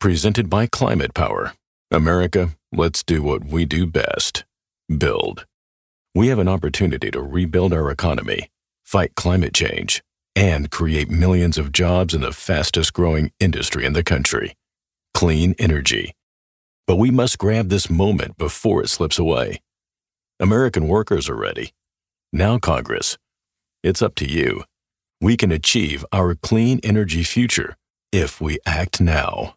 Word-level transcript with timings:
Presented 0.00 0.48
by 0.48 0.66
Climate 0.66 1.12
Power. 1.12 1.52
America, 1.90 2.56
let's 2.72 3.02
do 3.02 3.22
what 3.22 3.44
we 3.44 3.66
do 3.66 3.86
best 3.86 4.46
build. 4.88 5.44
We 6.14 6.28
have 6.28 6.38
an 6.38 6.48
opportunity 6.48 7.10
to 7.10 7.20
rebuild 7.20 7.74
our 7.74 7.90
economy, 7.90 8.48
fight 8.82 9.14
climate 9.14 9.52
change, 9.52 10.02
and 10.34 10.70
create 10.70 11.10
millions 11.10 11.58
of 11.58 11.70
jobs 11.70 12.14
in 12.14 12.22
the 12.22 12.32
fastest 12.32 12.94
growing 12.94 13.30
industry 13.40 13.84
in 13.84 13.92
the 13.92 14.02
country 14.02 14.54
clean 15.12 15.54
energy. 15.58 16.14
But 16.86 16.96
we 16.96 17.10
must 17.10 17.36
grab 17.36 17.68
this 17.68 17.90
moment 17.90 18.38
before 18.38 18.82
it 18.82 18.88
slips 18.88 19.18
away. 19.18 19.60
American 20.38 20.88
workers 20.88 21.28
are 21.28 21.36
ready. 21.36 21.72
Now, 22.32 22.58
Congress, 22.58 23.18
it's 23.82 24.00
up 24.00 24.14
to 24.14 24.26
you. 24.26 24.64
We 25.20 25.36
can 25.36 25.52
achieve 25.52 26.06
our 26.10 26.34
clean 26.34 26.80
energy 26.82 27.22
future 27.22 27.76
if 28.12 28.40
we 28.40 28.60
act 28.64 28.98
now. 28.98 29.56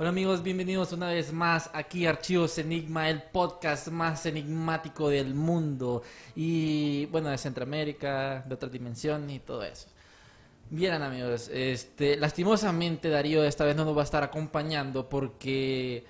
Hola 0.00 0.08
amigos, 0.08 0.42
bienvenidos 0.42 0.92
una 0.92 1.08
vez 1.08 1.30
más 1.30 1.68
aquí 1.74 2.06
a 2.06 2.08
Archivos 2.08 2.56
Enigma, 2.56 3.10
el 3.10 3.22
podcast 3.22 3.88
más 3.88 4.24
enigmático 4.24 5.10
del 5.10 5.34
mundo 5.34 6.02
y 6.34 7.04
bueno, 7.12 7.28
de 7.28 7.36
Centroamérica, 7.36 8.42
de 8.48 8.54
otra 8.54 8.70
dimensión 8.70 9.28
y 9.28 9.40
todo 9.40 9.62
eso. 9.62 9.88
Bien 10.70 11.02
amigos, 11.02 11.50
este, 11.52 12.16
lastimosamente 12.16 13.10
Darío 13.10 13.44
esta 13.44 13.66
vez 13.66 13.76
no 13.76 13.84
nos 13.84 13.94
va 13.94 14.00
a 14.00 14.04
estar 14.04 14.22
acompañando 14.22 15.06
porque 15.06 16.02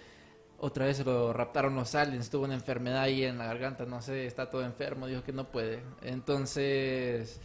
otra 0.61 0.87
vez 0.87 1.05
lo 1.05 1.33
raptaron 1.33 1.75
los 1.75 1.93
aliens, 1.97 2.31
tuvo 2.31 2.45
una 2.45 2.55
enfermedad 2.55 3.03
ahí 3.03 3.25
en 3.25 3.39
la 3.39 3.47
garganta, 3.47 3.87
no 3.87 4.01
sé, 4.01 4.25
está 4.25 4.49
todo 4.49 4.65
enfermo, 4.65 5.09
dijo 5.09 5.25
que 5.25 5.33
no 5.33 5.51
puede. 5.51 5.83
Entonces, 6.03 7.41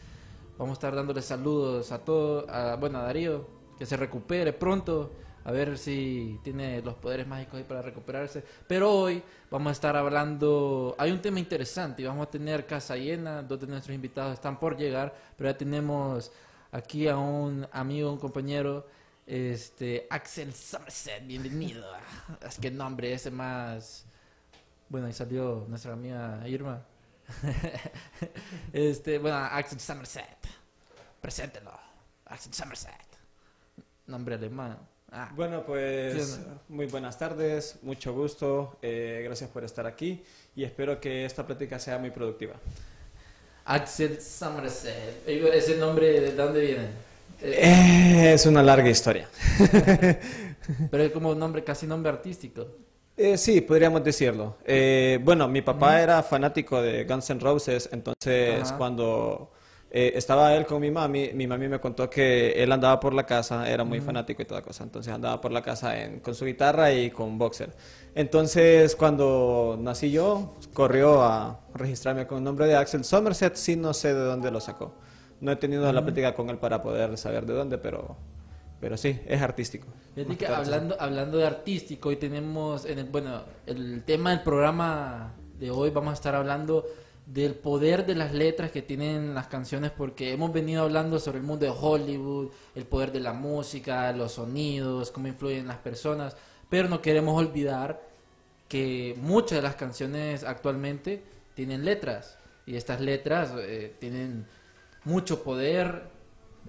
vamos 0.59 0.73
a 0.73 0.77
estar 0.77 0.95
dándole 0.95 1.23
saludos 1.23 1.91
a 1.91 2.05
todo, 2.05 2.47
a, 2.51 2.75
bueno, 2.75 2.99
a 2.99 3.01
Darío, 3.01 3.49
que 3.79 3.87
se 3.87 3.97
recupere 3.97 4.53
pronto, 4.53 5.11
a 5.45 5.51
ver 5.51 5.77
si 5.77 6.39
tiene 6.43 6.81
los 6.81 6.95
poderes 6.95 7.27
mágicos 7.27 7.55
ahí 7.55 7.63
para 7.63 7.81
recuperarse. 7.83 8.43
Pero 8.67 8.91
hoy 8.91 9.23
vamos 9.51 9.69
a 9.69 9.71
estar 9.73 9.95
hablando, 9.95 10.95
hay 10.97 11.11
un 11.11 11.21
tema 11.21 11.39
interesante 11.39 12.01
y 12.01 12.05
vamos 12.05 12.27
a 12.27 12.31
tener 12.31 12.65
casa 12.65 12.97
llena, 12.97 13.43
dos 13.43 13.61
de 13.61 13.67
nuestros 13.67 13.93
invitados 13.95 14.33
están 14.33 14.59
por 14.59 14.75
llegar, 14.75 15.13
pero 15.37 15.51
ya 15.51 15.57
tenemos 15.57 16.31
aquí 16.71 17.07
a 17.07 17.17
un 17.17 17.67
amigo, 17.71 18.11
un 18.11 18.17
compañero, 18.17 18.87
este, 19.27 20.07
Axel 20.09 20.51
Somerset, 20.51 21.25
bienvenido. 21.25 21.85
Es 22.41 22.57
que 22.57 22.71
nombre 22.71 23.13
ese 23.13 23.29
más... 23.29 24.05
Bueno, 24.89 25.07
ahí 25.07 25.13
salió 25.13 25.65
nuestra 25.67 25.93
amiga 25.93 26.41
Irma. 26.47 26.83
este, 28.73 29.19
bueno, 29.19 29.37
Axel 29.37 29.79
Somerset. 29.79 30.47
Preséntelo. 31.21 31.71
Axel 32.25 32.53
Somerset. 32.53 33.19
Nombre 34.07 34.35
alemán. 34.35 34.94
Ah, 35.11 35.31
Bueno, 35.35 35.63
pues 35.65 36.39
muy 36.67 36.87
buenas 36.87 37.17
tardes, 37.17 37.77
mucho 37.83 38.13
gusto, 38.13 38.77
eh, 38.81 39.21
gracias 39.23 39.49
por 39.49 39.63
estar 39.63 39.85
aquí 39.85 40.23
y 40.55 40.63
espero 40.63 40.99
que 40.99 41.25
esta 41.25 41.45
plática 41.45 41.79
sea 41.79 41.97
muy 41.97 42.09
productiva. 42.11 42.55
Axel 43.65 44.21
Somerset. 44.21 45.27
¿Ese 45.27 45.77
nombre 45.77 46.19
de 46.19 46.31
dónde 46.33 46.61
viene? 46.61 46.83
Eh, 47.41 47.59
Eh, 47.61 48.33
es 48.33 48.45
una 48.45 48.61
larga 48.61 48.89
historia. 48.89 49.29
pero 50.91 51.03
es 51.03 51.11
como 51.11 51.33
nombre, 51.33 51.63
casi 51.63 51.87
nombre 51.87 52.11
artístico. 52.11 52.67
Eh, 53.17 53.37
sí, 53.37 53.61
podríamos 53.61 54.03
decirlo. 54.03 54.57
Eh, 54.65 55.19
bueno, 55.23 55.47
mi 55.47 55.61
papá 55.61 56.01
era 56.01 56.21
fanático 56.21 56.81
de 56.81 57.05
Guns 57.05 57.29
N' 57.29 57.39
Roses, 57.39 57.89
entonces 57.91 58.61
Ajá. 58.63 58.77
cuando 58.77 59.51
eh, 59.97 60.11
estaba 60.15 60.53
él 60.55 60.65
con 60.65 60.81
mi 60.81 60.91
mami, 60.91 61.29
mi 61.33 61.47
mami 61.47 61.69
me 61.69 61.79
contó 61.79 62.09
que 62.09 62.51
él 62.61 62.69
andaba 62.73 62.99
por 62.99 63.13
la 63.13 63.25
casa, 63.25 63.69
era 63.69 63.85
muy 63.85 64.01
fanático 64.01 64.41
y 64.41 64.45
toda 64.45 64.61
cosa, 64.61 64.83
entonces 64.83 65.13
andaba 65.13 65.39
por 65.39 65.53
la 65.53 65.61
casa 65.61 65.97
en- 66.03 66.19
con 66.19 66.35
su 66.35 66.43
guitarra 66.43 66.91
y 66.91 67.11
con 67.11 67.37
boxer. 67.37 67.73
Entonces, 68.13 68.93
cuando 68.97 69.77
nací 69.79 70.11
yo, 70.11 70.53
corrió 70.73 71.21
a 71.23 71.61
registrarme 71.73 72.27
con 72.27 72.39
el 72.39 72.43
nombre 72.43 72.67
de 72.67 72.75
Axel 72.75 73.05
Somerset, 73.05 73.55
sí 73.55 73.77
no 73.77 73.93
sé 73.93 74.13
de 74.13 74.19
dónde 74.19 74.51
lo 74.51 74.59
sacó. 74.59 74.95
No 75.39 75.51
he 75.53 75.55
tenido 75.55 75.83
la 75.93 76.01
plática 76.03 76.33
con 76.33 76.49
él 76.49 76.57
para 76.57 76.81
poder 76.83 77.17
saber 77.17 77.45
de 77.45 77.53
dónde, 77.53 77.77
pero, 77.77 78.17
pero 78.81 78.97
sí, 78.97 79.17
es 79.25 79.41
artístico. 79.41 79.87
Que 80.37 80.45
hablando, 80.47 80.97
hablando 80.99 81.37
de 81.37 81.45
artístico, 81.45 82.09
hoy 82.09 82.17
tenemos, 82.17 82.83
en 82.85 82.99
el, 82.99 83.05
bueno, 83.05 83.43
el 83.65 84.03
tema 84.03 84.31
del 84.31 84.43
programa 84.43 85.33
de 85.57 85.71
hoy 85.71 85.89
vamos 85.89 86.11
a 86.11 86.13
estar 86.15 86.35
hablando 86.35 86.85
del 87.25 87.55
poder 87.55 88.05
de 88.05 88.15
las 88.15 88.33
letras 88.33 88.71
que 88.71 88.81
tienen 88.81 89.33
las 89.33 89.47
canciones, 89.47 89.91
porque 89.91 90.31
hemos 90.31 90.53
venido 90.53 90.83
hablando 90.83 91.19
sobre 91.19 91.39
el 91.39 91.43
mundo 91.43 91.65
de 91.65 91.73
Hollywood, 91.75 92.51
el 92.75 92.85
poder 92.85 93.11
de 93.11 93.19
la 93.19 93.33
música, 93.33 94.11
los 94.11 94.33
sonidos, 94.33 95.11
cómo 95.11 95.27
influyen 95.27 95.59
en 95.59 95.67
las 95.67 95.77
personas, 95.77 96.35
pero 96.69 96.87
no 96.87 97.01
queremos 97.01 97.37
olvidar 97.37 98.01
que 98.67 99.15
muchas 99.19 99.57
de 99.57 99.61
las 99.61 99.75
canciones 99.75 100.43
actualmente 100.43 101.23
tienen 101.55 101.83
letras, 101.85 102.37
y 102.65 102.75
estas 102.75 102.99
letras 102.99 103.51
eh, 103.57 103.95
tienen 103.99 104.45
mucho 105.03 105.43
poder 105.43 106.03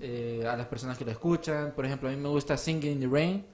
eh, 0.00 0.45
a 0.47 0.56
las 0.56 0.66
personas 0.66 0.99
que 0.99 1.05
lo 1.05 1.11
escuchan. 1.11 1.72
Por 1.75 1.87
ejemplo, 1.87 2.09
a 2.09 2.12
mí 2.12 2.19
me 2.19 2.28
gusta 2.28 2.56
Singing 2.56 2.93
in 2.93 3.00
the 3.00 3.06
Rain 3.06 3.45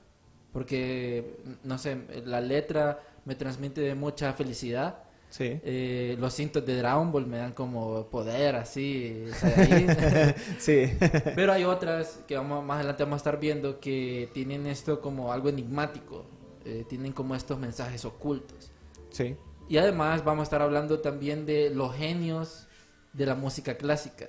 porque, 0.52 1.38
no 1.62 1.78
sé, 1.78 1.96
la 2.26 2.40
letra 2.40 3.00
me 3.24 3.34
transmite 3.34 3.94
mucha 3.94 4.32
felicidad. 4.32 5.04
Sí. 5.32 5.58
Eh, 5.64 6.14
los 6.20 6.34
cintos 6.34 6.64
de 6.66 6.76
Dragon 6.76 7.10
Ball 7.10 7.26
me 7.26 7.38
dan 7.38 7.52
como 7.54 8.06
poder, 8.10 8.54
así. 8.56 9.24
Sí. 10.58 10.92
Pero 11.34 11.52
hay 11.54 11.64
otras 11.64 12.20
que 12.28 12.36
vamos, 12.36 12.62
más 12.64 12.76
adelante 12.76 13.02
vamos 13.04 13.16
a 13.16 13.22
estar 13.22 13.40
viendo 13.40 13.80
que 13.80 14.30
tienen 14.34 14.66
esto 14.66 15.00
como 15.00 15.32
algo 15.32 15.48
enigmático. 15.48 16.26
eh, 16.64 16.84
tienen 16.88 17.12
como 17.12 17.34
estos 17.34 17.58
mensajes 17.58 18.04
ocultos. 18.04 18.70
Sí. 19.10 19.36
Y 19.68 19.78
además 19.78 20.22
vamos 20.24 20.42
a 20.42 20.44
estar 20.44 20.62
hablando 20.62 21.00
también 21.00 21.46
de 21.46 21.70
los 21.70 21.94
genios 21.96 22.68
de 23.14 23.26
la 23.26 23.34
música 23.34 23.76
clásica. 23.78 24.28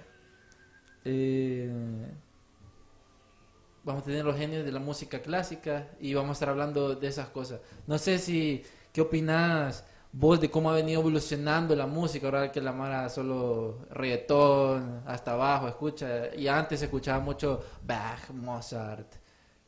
Eh, 1.05 1.69
vamos 3.83 4.03
a 4.03 4.05
tener 4.05 4.23
los 4.25 4.37
genios 4.37 4.65
de 4.65 4.71
la 4.71 4.79
música 4.79 5.21
clásica 5.21 5.89
y 5.99 6.13
vamos 6.13 6.29
a 6.31 6.33
estar 6.33 6.49
hablando 6.49 6.95
de 6.95 7.07
esas 7.07 7.29
cosas. 7.29 7.59
No 7.87 7.97
sé 7.97 8.17
si, 8.19 8.63
¿qué 8.93 9.01
opinas 9.01 9.85
vos 10.13 10.39
de 10.39 10.49
cómo 10.49 10.69
ha 10.69 10.75
venido 10.75 11.01
evolucionando 11.01 11.75
la 11.75 11.87
música? 11.87 12.27
Ahora 12.27 12.51
que 12.51 12.61
la 12.61 12.71
Mara 12.71 13.09
solo 13.09 13.85
reggaetón, 13.89 15.01
hasta 15.05 15.33
abajo, 15.33 15.67
escucha. 15.67 16.33
Y 16.35 16.47
antes 16.47 16.81
escuchaba 16.81 17.19
mucho 17.19 17.61
Bach, 17.85 18.29
Mozart. 18.29 19.15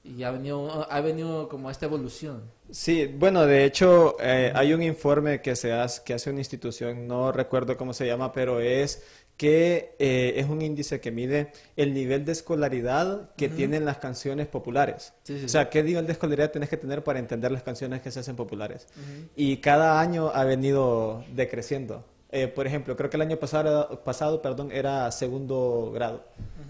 Y 0.04 0.22
ha 0.22 0.30
venido, 0.30 0.88
ha 0.90 1.02
venido 1.02 1.50
como 1.50 1.70
esta 1.70 1.88
evolución. 1.88 2.44
Sí, 2.70 3.08
bueno, 3.08 3.46
de 3.48 3.66
hecho, 3.66 4.18
eh, 4.22 4.54
hay 4.56 4.72
un 4.72 4.84
informe 4.84 5.42
que 5.42 5.56
se 5.56 5.74
hace, 5.74 6.04
que 6.04 6.14
hace 6.14 6.30
una 6.30 6.40
institución, 6.40 7.08
no 7.08 7.32
recuerdo 7.32 7.76
cómo 7.76 7.92
se 7.92 8.06
llama, 8.06 8.32
pero 8.32 8.60
es 8.60 9.04
que 9.38 9.96
eh, 10.00 10.34
es 10.38 10.48
un 10.48 10.62
índice 10.62 11.02
que 11.02 11.12
mide 11.12 11.52
el 11.76 11.94
nivel 11.94 12.24
de 12.24 12.32
escolaridad 12.32 13.32
que 13.36 13.50
tienen 13.50 13.84
las 13.84 13.98
canciones 13.98 14.48
populares. 14.48 15.14
Sí, 15.24 15.40
sí, 15.40 15.46
o 15.46 15.50
sea, 15.50 15.64
sí. 15.64 15.70
qué 15.72 15.84
nivel 15.84 16.06
de 16.06 16.14
escolaridad 16.14 16.52
tienes 16.52 16.70
que 16.70 16.78
tener 16.78 17.04
para 17.04 17.20
entender 17.20 17.52
las 17.52 17.64
canciones 17.64 18.02
que 18.02 18.12
se 18.12 18.22
hacen 18.22 18.36
populares. 18.36 18.88
Y 19.36 19.58
cada 19.58 20.00
año 20.00 20.32
ha 20.34 20.44
venido 20.46 21.24
decreciendo. 21.34 22.06
Eh, 22.32 22.48
por 22.48 22.66
ejemplo, 22.68 22.96
creo 22.96 23.10
que 23.10 23.18
el 23.18 23.22
año 23.22 23.38
pasado, 23.38 24.04
pasado 24.04 24.42
perdón, 24.42 24.72
era 24.72 25.12
segundo 25.12 25.92
grado 25.94 26.24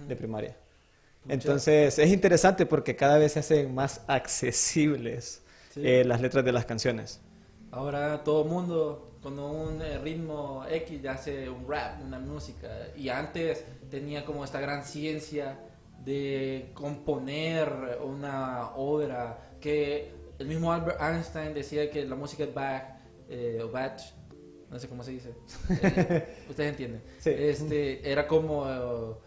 de 0.08 0.16
primaria. 0.16 0.56
Entonces, 1.28 1.98
es 1.98 2.12
interesante 2.12 2.66
porque 2.66 2.96
cada 2.96 3.18
vez 3.18 3.34
se 3.34 3.40
hacen 3.40 3.74
más 3.74 4.02
accesibles 4.08 5.42
eh, 5.76 6.04
las 6.06 6.22
letras 6.22 6.46
de 6.46 6.52
las 6.52 6.66
canciones. 6.66 7.20
Ahora 7.72 8.24
todo 8.24 8.44
el 8.44 8.50
mundo 8.50 9.15
con 9.26 9.40
un 9.40 9.82
eh, 9.82 9.98
ritmo 9.98 10.64
X 10.70 11.02
ya 11.02 11.14
hace 11.14 11.50
un 11.50 11.68
rap, 11.68 12.00
una 12.06 12.20
música. 12.20 12.70
Y 12.96 13.10
antes 13.10 13.66
tenía 13.90 14.24
como 14.24 14.46
esta 14.46 14.60
gran 14.60 14.84
ciencia 14.84 15.58
de 16.04 16.70
componer 16.76 17.98
una 18.04 18.76
obra 18.76 19.56
que 19.60 20.12
el 20.38 20.46
mismo 20.46 20.72
Albert 20.72 21.02
Einstein 21.02 21.56
decía 21.56 21.90
que 21.90 22.06
la 22.06 22.16
música 22.16 22.44
es 22.44 22.54
Bach, 22.54 22.84
eh, 23.28 23.62
o 23.64 23.72
Bach, 23.72 24.00
no 24.70 24.78
sé 24.78 24.88
cómo 24.88 25.02
se 25.02 25.10
dice. 25.10 25.34
Eh, 25.72 26.46
Ustedes 26.48 26.70
entienden. 26.70 27.02
Sí. 27.18 27.32
Este, 27.32 28.08
era 28.08 28.28
como... 28.28 29.18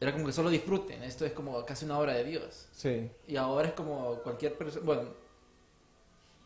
era 0.00 0.12
como 0.14 0.24
que 0.24 0.32
solo 0.32 0.48
disfruten, 0.48 1.02
esto 1.02 1.26
es 1.26 1.32
como 1.32 1.62
casi 1.66 1.84
una 1.84 1.98
obra 1.98 2.14
de 2.14 2.24
Dios. 2.24 2.68
Sí. 2.72 3.10
Y 3.28 3.36
ahora 3.36 3.68
es 3.68 3.74
como 3.74 4.14
cualquier 4.22 4.56
persona, 4.56 4.82
bueno, 4.86 5.10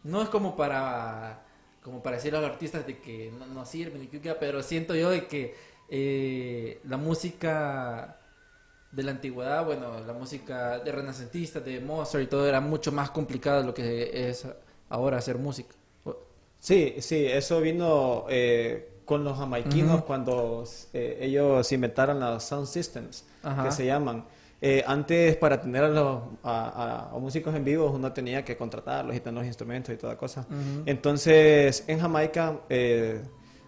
no 0.02 0.22
es 0.22 0.28
como 0.28 0.56
para 0.56 1.43
como 1.84 2.02
para 2.02 2.16
decir 2.16 2.34
a 2.34 2.40
los 2.40 2.50
artistas 2.50 2.86
de 2.86 2.98
que 2.98 3.30
no, 3.38 3.46
no 3.46 3.66
sirven, 3.66 4.00
ni 4.00 4.06
que- 4.08 4.34
pero 4.34 4.62
siento 4.62 4.94
yo 4.94 5.10
de 5.10 5.26
que 5.26 5.54
eh, 5.90 6.80
la 6.84 6.96
música 6.96 8.16
de 8.90 9.02
la 9.02 9.10
antigüedad, 9.10 9.66
bueno, 9.66 10.00
la 10.00 10.14
música 10.14 10.78
de 10.78 10.90
renacentistas, 10.90 11.62
de 11.62 11.80
Mozart 11.80 12.24
y 12.24 12.26
todo 12.26 12.48
era 12.48 12.60
mucho 12.62 12.90
más 12.90 13.10
complicado 13.10 13.60
de 13.60 13.66
lo 13.66 13.74
que 13.74 14.30
es 14.30 14.46
ahora 14.88 15.18
hacer 15.18 15.36
música. 15.36 15.74
Sí, 16.58 16.94
sí, 17.00 17.26
eso 17.26 17.60
vino 17.60 18.24
eh, 18.30 18.88
con 19.04 19.22
los 19.22 19.36
jamaiquinos 19.36 20.04
cuando 20.04 20.64
eh, 20.94 21.18
ellos 21.20 21.70
inventaron 21.72 22.18
los 22.18 22.42
sound 22.44 22.66
systems, 22.66 23.24
Ajá. 23.42 23.64
que 23.64 23.70
se 23.72 23.84
llaman. 23.84 24.24
Eh, 24.66 24.82
antes, 24.86 25.36
para 25.36 25.60
tener 25.60 25.84
a, 25.84 25.88
los, 25.88 26.22
a, 26.42 27.10
a- 27.10 27.14
a 27.14 27.18
músicos 27.18 27.54
en 27.54 27.64
vivo, 27.64 27.90
uno 27.90 28.12
tenía 28.14 28.42
que 28.46 28.56
contratarlos 28.56 29.14
y 29.14 29.20
tener 29.20 29.34
los 29.40 29.46
instrumentos 29.46 29.94
y 29.94 29.98
toda 29.98 30.16
cosa. 30.16 30.40
Ujú. 30.48 30.82
Entonces, 30.86 31.84
en 31.86 32.00
Jamaica 32.00 32.60
eh, 32.70 33.20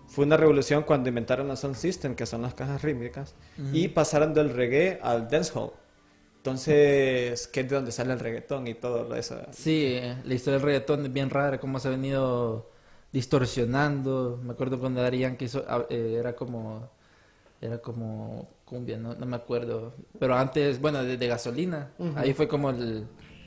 fue 0.07 0.25
una 0.25 0.39
revolución 0.39 0.85
cuando 0.85 1.11
inventaron 1.11 1.49
los 1.49 1.61
sound 1.61 1.77
system, 1.77 2.15
que 2.15 2.25
son 2.25 2.41
las 2.41 2.55
cajas 2.55 2.81
rítmicas, 2.83 3.35
y 3.75 3.89
pasaron 3.89 4.33
del 4.33 4.49
reggae 4.55 4.99
al 5.03 5.29
dancehall. 5.29 5.73
Entonces, 6.39 7.47
que 7.49 7.61
es 7.61 7.69
de 7.69 7.75
donde 7.75 7.93
sale 7.93 8.13
el 8.15 8.21
reggaetón 8.21 8.67
y 8.67 8.75
todo 8.75 9.15
eso. 9.17 9.37
Sí, 9.51 10.01
la 10.25 10.33
historia 10.33 10.59
del 10.59 10.67
reggaetón 10.67 11.05
es 11.05 11.13
bien 11.13 11.29
rara, 11.29 11.59
cómo 11.61 11.79
se 11.79 11.89
ha 11.89 11.91
venido 11.91 12.71
distorsionando. 13.13 14.41
Me 14.43 14.53
acuerdo 14.53 14.79
cuando 14.79 15.03
Daddy 15.03 15.19
Yankee 15.19 15.45
hizo- 15.47 15.65
ah, 15.69 15.85
eh, 15.91 16.17
era 16.19 16.35
como 16.35 16.89
era 17.61 17.79
como 17.79 18.49
cumbia, 18.67 18.99
no, 18.99 19.15
no 19.15 19.25
me 19.25 19.37
acuerdo. 19.37 19.95
Pero 20.19 20.37
antes, 20.37 20.79
bueno, 20.81 21.03
de, 21.03 21.17
de 21.17 21.27
gasolina. 21.27 21.93
Ahí 22.17 22.35
fue 22.35 22.47
como 22.47 22.69
el 22.69 23.07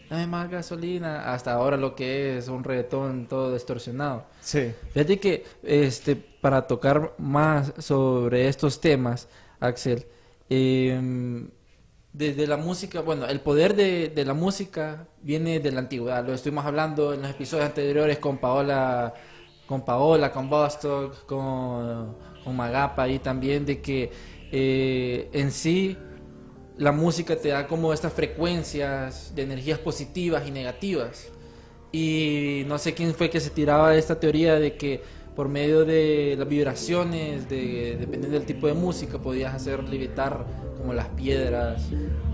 dame 0.09 0.25
más 0.25 0.49
gasolina, 0.49 1.31
hasta 1.31 1.53
ahora 1.53 1.77
lo 1.77 1.95
que 1.95 2.37
es 2.37 2.47
un 2.47 2.63
reggaetón 2.63 3.27
todo 3.27 3.53
distorsionado. 3.53 4.25
Sí. 4.41 4.73
Fíjate 4.91 5.19
que 5.19 5.45
este 5.61 6.15
para 6.15 6.65
tocar 6.65 7.13
más 7.19 7.73
sobre 7.77 8.47
estos 8.47 8.81
temas, 8.81 9.27
Axel, 9.59 10.07
em, 10.49 11.49
desde 12.11 12.47
la 12.47 12.57
música, 12.57 13.01
bueno, 13.01 13.27
el 13.27 13.39
poder 13.41 13.75
de, 13.75 14.09
de 14.09 14.25
la 14.25 14.33
música 14.33 15.07
viene 15.21 15.59
de 15.59 15.71
la 15.71 15.81
antigüedad. 15.81 16.25
Lo 16.25 16.33
estuvimos 16.33 16.65
hablando 16.65 17.13
en 17.13 17.21
los 17.21 17.29
episodios 17.29 17.67
anteriores 17.67 18.17
con 18.17 18.39
Paola, 18.39 19.13
con 19.67 19.85
Paola, 19.85 20.31
con 20.31 20.49
Bostock, 20.49 21.25
con, 21.27 22.15
con 22.43 22.55
Magapa 22.55 23.07
y 23.07 23.19
también 23.19 23.65
de 23.65 23.79
que 23.79 24.11
eh, 24.51 25.29
en 25.33 25.51
sí 25.51 25.97
la 26.77 26.91
música 26.91 27.35
te 27.35 27.49
da 27.49 27.67
como 27.67 27.91
estas 27.93 28.13
frecuencias 28.13 29.33
de 29.35 29.43
energías 29.43 29.79
positivas 29.79 30.47
y 30.47 30.51
negativas. 30.51 31.27
Y 31.91 32.63
no 32.67 32.77
sé 32.77 32.93
quién 32.93 33.13
fue 33.13 33.29
que 33.29 33.39
se 33.39 33.49
tiraba 33.49 33.95
esta 33.95 34.19
teoría 34.19 34.55
de 34.59 34.75
que 34.77 35.01
por 35.35 35.49
medio 35.49 35.85
de 35.85 36.35
las 36.37 36.47
vibraciones, 36.47 37.49
de, 37.49 37.97
dependiendo 37.99 38.37
del 38.37 38.45
tipo 38.45 38.67
de 38.67 38.73
música, 38.73 39.17
podías 39.19 39.53
hacer 39.53 39.83
levitar 39.85 40.45
como 40.77 40.93
las 40.93 41.07
piedras 41.09 41.81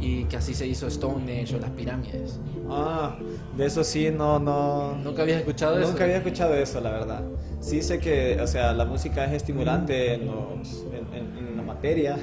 y 0.01 0.25
que 0.25 0.37
así 0.37 0.53
se 0.53 0.67
hizo 0.67 0.89
Stonehenge 0.89 1.55
o 1.55 1.59
las 1.59 1.69
pirámides. 1.71 2.39
Ah, 2.69 3.17
de 3.55 3.65
eso 3.65 3.83
sí, 3.83 4.09
no, 4.11 4.39
no. 4.39 4.95
¿Nunca 5.03 5.21
habías 5.21 5.39
escuchado 5.39 5.79
eso? 5.79 5.89
Nunca 5.91 6.03
había 6.03 6.17
escuchado 6.17 6.53
eso, 6.55 6.81
la 6.81 6.91
verdad. 6.91 7.23
Sí 7.59 7.81
sé 7.81 7.99
que, 7.99 8.39
o 8.41 8.47
sea, 8.47 8.73
la 8.73 8.85
música 8.85 9.25
es 9.25 9.33
estimulante 9.33 10.13
en, 10.15 10.25
los- 10.27 10.83
en- 11.13 11.15
en- 11.47 11.54
materia 11.65 12.17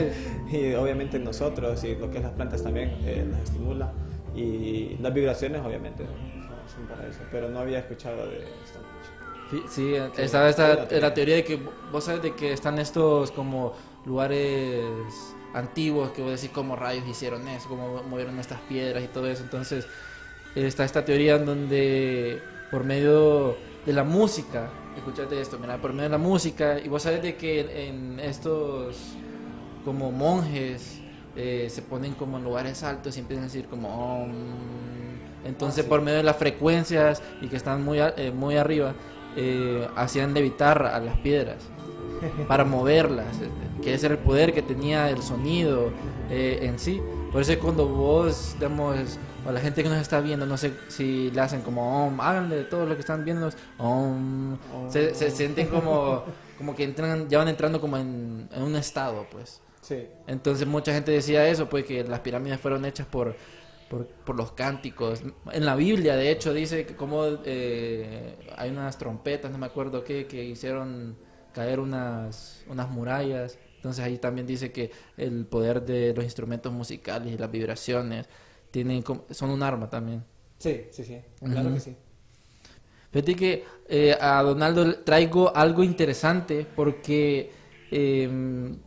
y 0.50 0.74
obviamente 0.74 1.16
en 1.16 1.24
nosotros 1.24 1.82
y 1.84 1.94
lo 1.94 2.10
que 2.10 2.18
es 2.18 2.24
las 2.24 2.32
plantas 2.32 2.62
también 2.62 2.96
eh, 3.04 3.26
las 3.30 3.42
estimula 3.42 3.92
y 4.34 4.96
las 5.00 5.12
vibraciones 5.14 5.62
obviamente 5.64 6.04
son, 6.04 6.76
son 6.76 6.86
para 6.86 7.08
eso, 7.08 7.20
pero 7.30 7.48
no 7.48 7.60
había 7.60 7.78
escuchado 7.78 8.28
de 8.28 8.38
esto. 8.38 8.80
Sí, 9.50 9.62
sí, 9.70 9.94
estaba 10.18 10.50
esta, 10.50 10.68
la 10.68 10.88
teoría. 10.88 11.08
la 11.08 11.14
teoría 11.14 11.36
de 11.36 11.44
que 11.44 11.58
vos 11.90 12.04
sabes 12.04 12.22
de 12.22 12.34
que 12.34 12.52
están 12.52 12.78
estos 12.78 13.30
como 13.30 13.72
lugares 14.04 14.84
antiguos 15.54 16.10
que 16.10 16.22
vos 16.22 16.32
decís 16.32 16.50
cómo 16.52 16.76
rayos 16.76 17.06
hicieron 17.08 17.46
eso, 17.48 17.68
cómo 17.68 18.02
movieron 18.02 18.38
estas 18.38 18.60
piedras 18.60 19.02
y 19.02 19.08
todo 19.08 19.26
eso. 19.26 19.42
Entonces 19.42 19.86
está 20.54 20.84
esta 20.84 21.04
teoría 21.04 21.36
en 21.36 21.46
donde 21.46 22.42
por 22.70 22.84
medio 22.84 23.56
de 23.86 23.92
la 23.92 24.04
música, 24.04 24.68
escúchate 24.98 25.40
esto, 25.40 25.58
mira, 25.58 25.78
por 25.78 25.92
medio 25.92 26.04
de 26.04 26.08
la 26.10 26.18
música, 26.18 26.78
y 26.78 26.88
vos 26.88 27.02
sabes 27.02 27.22
de 27.22 27.36
que 27.36 27.88
en 27.88 28.20
estos 28.20 29.14
como 29.84 30.12
monjes 30.12 31.00
eh, 31.36 31.68
se 31.70 31.82
ponen 31.82 32.14
como 32.14 32.36
en 32.36 32.44
lugares 32.44 32.82
altos 32.82 33.16
y 33.16 33.20
empiezan 33.20 33.44
a 33.44 33.46
decir 33.46 33.66
como 33.66 33.88
"Om". 34.22 34.32
entonces 35.44 35.84
por 35.84 36.02
medio 36.02 36.18
de 36.18 36.24
las 36.24 36.36
frecuencias 36.36 37.22
y 37.40 37.46
que 37.46 37.56
están 37.56 37.84
muy 37.84 37.98
eh, 38.00 38.32
muy 38.34 38.56
arriba 38.56 38.94
eh, 39.36 39.86
hacían 39.96 40.34
levitar 40.34 40.84
a 40.84 40.98
las 40.98 41.16
piedras 41.18 41.58
para 42.48 42.64
moverlas 42.64 43.40
eh, 43.40 43.48
que 43.82 43.94
ese 43.94 44.06
era 44.06 44.16
el 44.16 44.20
poder 44.20 44.52
que 44.52 44.62
tenía 44.62 45.08
el 45.10 45.22
sonido 45.22 45.90
en 46.28 46.78
sí 46.78 47.00
por 47.32 47.40
eso 47.40 47.58
cuando 47.58 47.86
vos 47.86 48.54
digamos 48.58 49.18
o 49.46 49.52
la 49.52 49.60
gente 49.60 49.82
que 49.82 49.88
nos 49.88 49.98
está 50.00 50.20
viendo 50.20 50.46
no 50.46 50.56
sé 50.56 50.72
si 50.88 51.30
le 51.30 51.40
hacen 51.40 51.62
como 51.62 52.06
om 52.06 52.20
háganle 52.20 52.56
de 52.56 52.64
todo 52.64 52.86
lo 52.86 52.94
que 52.94 53.00
están 53.00 53.24
viendo 53.24 53.50
om 53.78 54.58
se, 54.88 55.14
se 55.14 55.30
sienten 55.30 55.68
como 55.68 56.24
como 56.56 56.74
que 56.74 56.84
entran 56.84 57.28
ya 57.28 57.38
van 57.38 57.48
entrando 57.48 57.80
como 57.80 57.96
en, 57.96 58.48
en 58.52 58.62
un 58.62 58.76
estado 58.76 59.26
pues 59.30 59.60
Sí. 59.80 60.06
entonces 60.26 60.66
mucha 60.66 60.92
gente 60.92 61.12
decía 61.12 61.48
eso, 61.48 61.68
pues 61.68 61.84
que 61.86 62.04
las 62.04 62.20
pirámides 62.20 62.60
fueron 62.60 62.84
hechas 62.84 63.06
por, 63.06 63.34
por, 63.88 64.06
por 64.06 64.36
los 64.36 64.52
cánticos. 64.52 65.22
En 65.52 65.64
la 65.64 65.76
Biblia, 65.76 66.14
de 66.16 66.30
hecho, 66.30 66.52
dice 66.52 66.84
que 66.84 66.94
como 66.94 67.24
eh, 67.44 68.36
hay 68.56 68.70
unas 68.70 68.98
trompetas, 68.98 69.50
no 69.50 69.56
me 69.58 69.66
acuerdo 69.66 70.04
qué, 70.04 70.26
que 70.26 70.44
hicieron 70.44 71.16
caer 71.54 71.80
unas, 71.80 72.64
unas 72.68 72.90
murallas. 72.90 73.58
Entonces 73.76 74.04
ahí 74.04 74.18
también 74.18 74.46
dice 74.46 74.72
que 74.72 74.90
el 75.16 75.46
poder 75.46 75.82
de 75.82 76.12
los 76.14 76.24
instrumentos 76.24 76.72
musicales 76.72 77.32
y 77.32 77.38
las 77.38 77.50
vibraciones 77.50 78.26
tienen 78.70 79.04
son 79.30 79.50
un 79.50 79.62
arma 79.62 79.88
también. 79.88 80.24
Sí, 80.58 80.84
sí, 80.90 81.04
sí. 81.04 81.20
Claro 81.40 81.66
Ujú. 81.68 81.74
que 81.74 81.80
sí. 81.80 81.96
Fíjate 83.10 83.34
que 83.34 83.64
eh, 83.88 84.16
a 84.20 84.42
Donaldo 84.42 85.00
traigo 85.00 85.54
algo 85.56 85.82
interesante 85.82 86.66
porque 86.76 87.50
eh, 87.90 88.28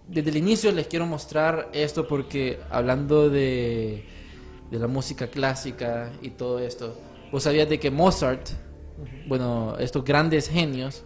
desde 0.07 0.29
el 0.29 0.37
inicio 0.37 0.71
les 0.71 0.87
quiero 0.87 1.07
mostrar 1.07 1.69
esto 1.73 2.07
porque 2.07 2.59
hablando 2.69 3.29
de, 3.29 4.03
de 4.69 4.79
la 4.79 4.87
música 4.87 5.27
clásica 5.27 6.11
y 6.21 6.29
todo 6.31 6.59
esto, 6.59 6.95
vos 7.31 7.43
sabías 7.43 7.67
de 7.67 7.79
que 7.79 7.89
Mozart, 7.89 8.49
bueno, 9.25 9.75
estos 9.79 10.03
grandes 10.03 10.47
genios, 10.47 11.03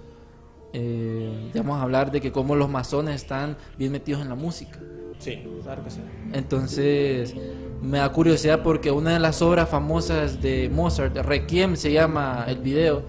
eh, 0.74 1.52
vamos 1.56 1.80
a 1.80 1.84
hablar 1.84 2.12
de 2.12 2.20
que 2.20 2.34
cómo 2.34 2.56
los 2.56 2.70
masones 2.70 3.16
están 3.16 3.56
bien 3.78 3.94
metidos 3.94 4.22
en 4.22 4.30
la 4.30 4.36
música. 4.36 4.78
Sí, 5.20 5.40
claro 5.64 5.84
que 5.84 5.90
sí. 5.90 6.02
Entonces, 6.34 7.34
me 7.82 8.00
da 8.00 8.12
curiosidad 8.12 8.64
porque 8.64 8.92
una 8.92 9.14
de 9.14 9.20
las 9.20 9.42
obras 9.42 9.70
famosas 9.70 10.42
de 10.42 10.70
Mozart, 10.70 11.16
Requiem 11.18 11.76
se 11.76 11.92
llama 11.92 12.46
el 12.48 12.58
video, 12.58 13.04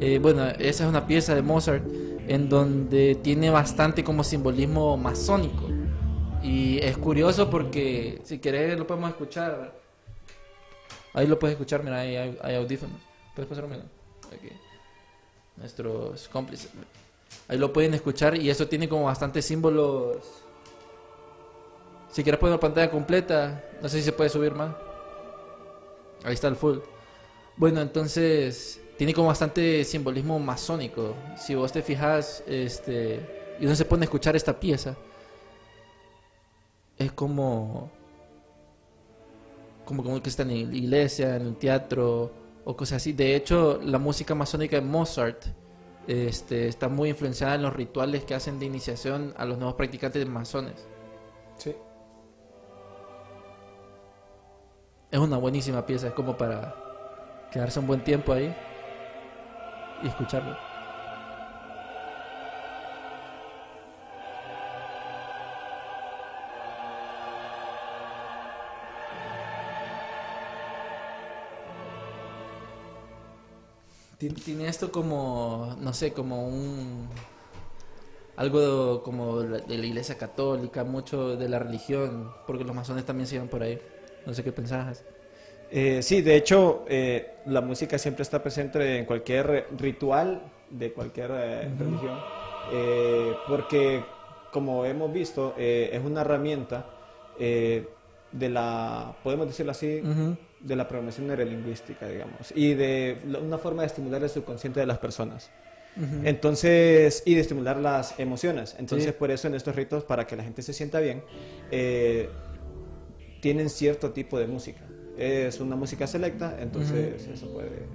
eh, 0.00 0.18
bueno, 0.20 0.46
esa 0.46 0.84
es 0.84 0.88
una 0.88 1.06
pieza 1.06 1.34
de 1.34 1.42
Mozart 1.42 1.84
en 2.28 2.48
donde 2.48 3.14
tiene 3.16 3.50
bastante 3.50 4.02
como 4.02 4.24
simbolismo 4.24 4.96
masónico. 4.96 5.68
Y 6.42 6.78
es 6.78 6.96
curioso 6.98 7.50
porque 7.50 8.20
si 8.24 8.38
querés 8.38 8.78
lo 8.78 8.86
podemos 8.86 9.10
escuchar. 9.10 9.74
Ahí 11.12 11.26
lo 11.26 11.38
puedes 11.38 11.54
escuchar, 11.54 11.82
mira, 11.82 12.00
ahí 12.00 12.16
hay, 12.16 12.38
hay 12.42 12.54
audífonos. 12.56 13.00
¿Puedes 13.34 13.48
pasármelo? 13.48 13.84
Aquí. 14.32 14.50
Nuestros 15.56 16.28
cómplices. 16.28 16.70
Ahí 17.48 17.58
lo 17.58 17.72
pueden 17.72 17.94
escuchar 17.94 18.36
y 18.36 18.50
eso 18.50 18.68
tiene 18.68 18.88
como 18.88 19.04
bastantes 19.04 19.44
símbolos 19.44 20.18
si 22.16 22.22
quieres 22.22 22.40
poner 22.40 22.54
la 22.54 22.60
pantalla 22.60 22.90
completa, 22.90 23.62
no 23.82 23.90
sé 23.90 23.98
si 23.98 24.04
se 24.04 24.12
puede 24.12 24.30
subir 24.30 24.54
más. 24.54 24.74
Ahí 26.24 26.32
está 26.32 26.48
el 26.48 26.56
full. 26.56 26.78
Bueno, 27.58 27.82
entonces 27.82 28.80
tiene 28.96 29.12
como 29.12 29.28
bastante 29.28 29.84
simbolismo 29.84 30.38
masónico. 30.38 31.14
Si 31.36 31.54
vos 31.54 31.70
te 31.72 31.82
fijas, 31.82 32.42
este, 32.46 33.56
y 33.60 33.66
uno 33.66 33.76
se 33.76 33.84
pone 33.84 34.04
escuchar 34.04 34.34
esta 34.34 34.58
pieza, 34.58 34.96
es 36.96 37.12
como, 37.12 37.90
como, 39.84 40.02
como 40.02 40.22
que 40.22 40.30
está 40.30 40.40
en 40.44 40.48
la 40.48 40.54
iglesia, 40.54 41.36
en 41.36 41.48
el 41.48 41.56
teatro 41.56 42.32
o 42.64 42.74
cosas 42.74 43.02
así. 43.02 43.12
De 43.12 43.36
hecho, 43.36 43.78
la 43.82 43.98
música 43.98 44.34
masónica 44.34 44.76
de 44.76 44.86
Mozart 44.86 45.44
este, 46.06 46.66
está 46.66 46.88
muy 46.88 47.10
influenciada 47.10 47.56
en 47.56 47.62
los 47.62 47.74
rituales 47.74 48.24
que 48.24 48.34
hacen 48.34 48.58
de 48.58 48.64
iniciación 48.64 49.34
a 49.36 49.44
los 49.44 49.58
nuevos 49.58 49.74
practicantes 49.74 50.26
masones. 50.26 50.86
Sí. 51.58 51.74
Es 55.10 55.18
una 55.18 55.36
buenísima 55.36 55.84
pieza, 55.86 56.08
es 56.08 56.12
como 56.14 56.36
para 56.36 56.74
quedarse 57.50 57.80
un 57.80 57.86
buen 57.86 58.02
tiempo 58.04 58.32
ahí 58.32 58.54
y 60.02 60.08
escucharlo. 60.08 60.56
Ti- 74.18 74.30
Tiene 74.30 74.68
esto 74.68 74.90
como, 74.90 75.76
no 75.80 75.92
sé, 75.92 76.12
como 76.12 76.46
un... 76.48 77.08
Algo 78.36 79.02
como 79.02 79.40
de 79.40 79.78
la 79.78 79.86
iglesia 79.86 80.18
católica, 80.18 80.84
mucho 80.84 81.36
de 81.36 81.48
la 81.48 81.58
religión, 81.58 82.32
porque 82.46 82.64
los 82.64 82.76
masones 82.76 83.04
también 83.06 83.26
siguen 83.26 83.48
por 83.48 83.62
ahí. 83.62 83.80
No 84.26 84.34
sé 84.34 84.42
qué 84.44 84.52
pensabas. 84.52 85.04
Eh, 85.70 86.00
sí, 86.02 86.20
de 86.22 86.36
hecho, 86.36 86.84
eh, 86.88 87.30
la 87.46 87.60
música 87.60 87.98
siempre 87.98 88.22
está 88.22 88.42
presente 88.42 88.98
en 88.98 89.04
cualquier 89.04 89.66
ritual 89.78 90.42
de 90.70 90.92
cualquier 90.92 91.30
eh, 91.32 91.68
religión, 91.78 92.18
eh, 92.72 93.34
porque, 93.48 94.04
como 94.52 94.84
hemos 94.84 95.12
visto, 95.12 95.54
eh, 95.56 95.90
es 95.92 96.04
una 96.04 96.20
herramienta 96.22 96.86
eh, 97.38 97.88
de 98.32 98.48
la, 98.48 99.14
podemos 99.22 99.46
decirlo 99.46 99.72
así, 99.72 100.00
Ujú. 100.02 100.36
de 100.60 100.76
la 100.76 100.86
programación 100.88 101.26
neurolingüística, 101.28 102.08
digamos, 102.08 102.52
y 102.54 102.74
de 102.74 103.18
una 103.40 103.58
forma 103.58 103.82
de 103.82 103.86
estimular 103.86 104.22
el 104.22 104.28
subconsciente 104.28 104.80
de 104.80 104.86
las 104.86 104.98
personas. 104.98 105.50
Entonces, 106.24 107.22
y 107.24 107.34
de 107.36 107.40
estimular 107.40 107.78
las 107.78 108.18
emociones. 108.20 108.76
Entonces, 108.78 109.12
Sí. 109.12 109.16
por 109.18 109.30
eso 109.30 109.48
en 109.48 109.54
estos 109.54 109.74
ritos, 109.74 110.04
para 110.04 110.26
que 110.26 110.36
la 110.36 110.42
gente 110.44 110.60
se 110.60 110.74
sienta 110.74 111.00
bien, 111.00 111.22
tienen 113.46 113.70
cierto 113.70 114.10
tipo 114.10 114.40
de 114.40 114.48
música. 114.48 114.80
Es 115.16 115.60
una 115.60 115.76
música 115.76 116.08
selecta, 116.08 116.56
entonces 116.60 117.28
eso 117.28 117.46
puede 117.52 117.86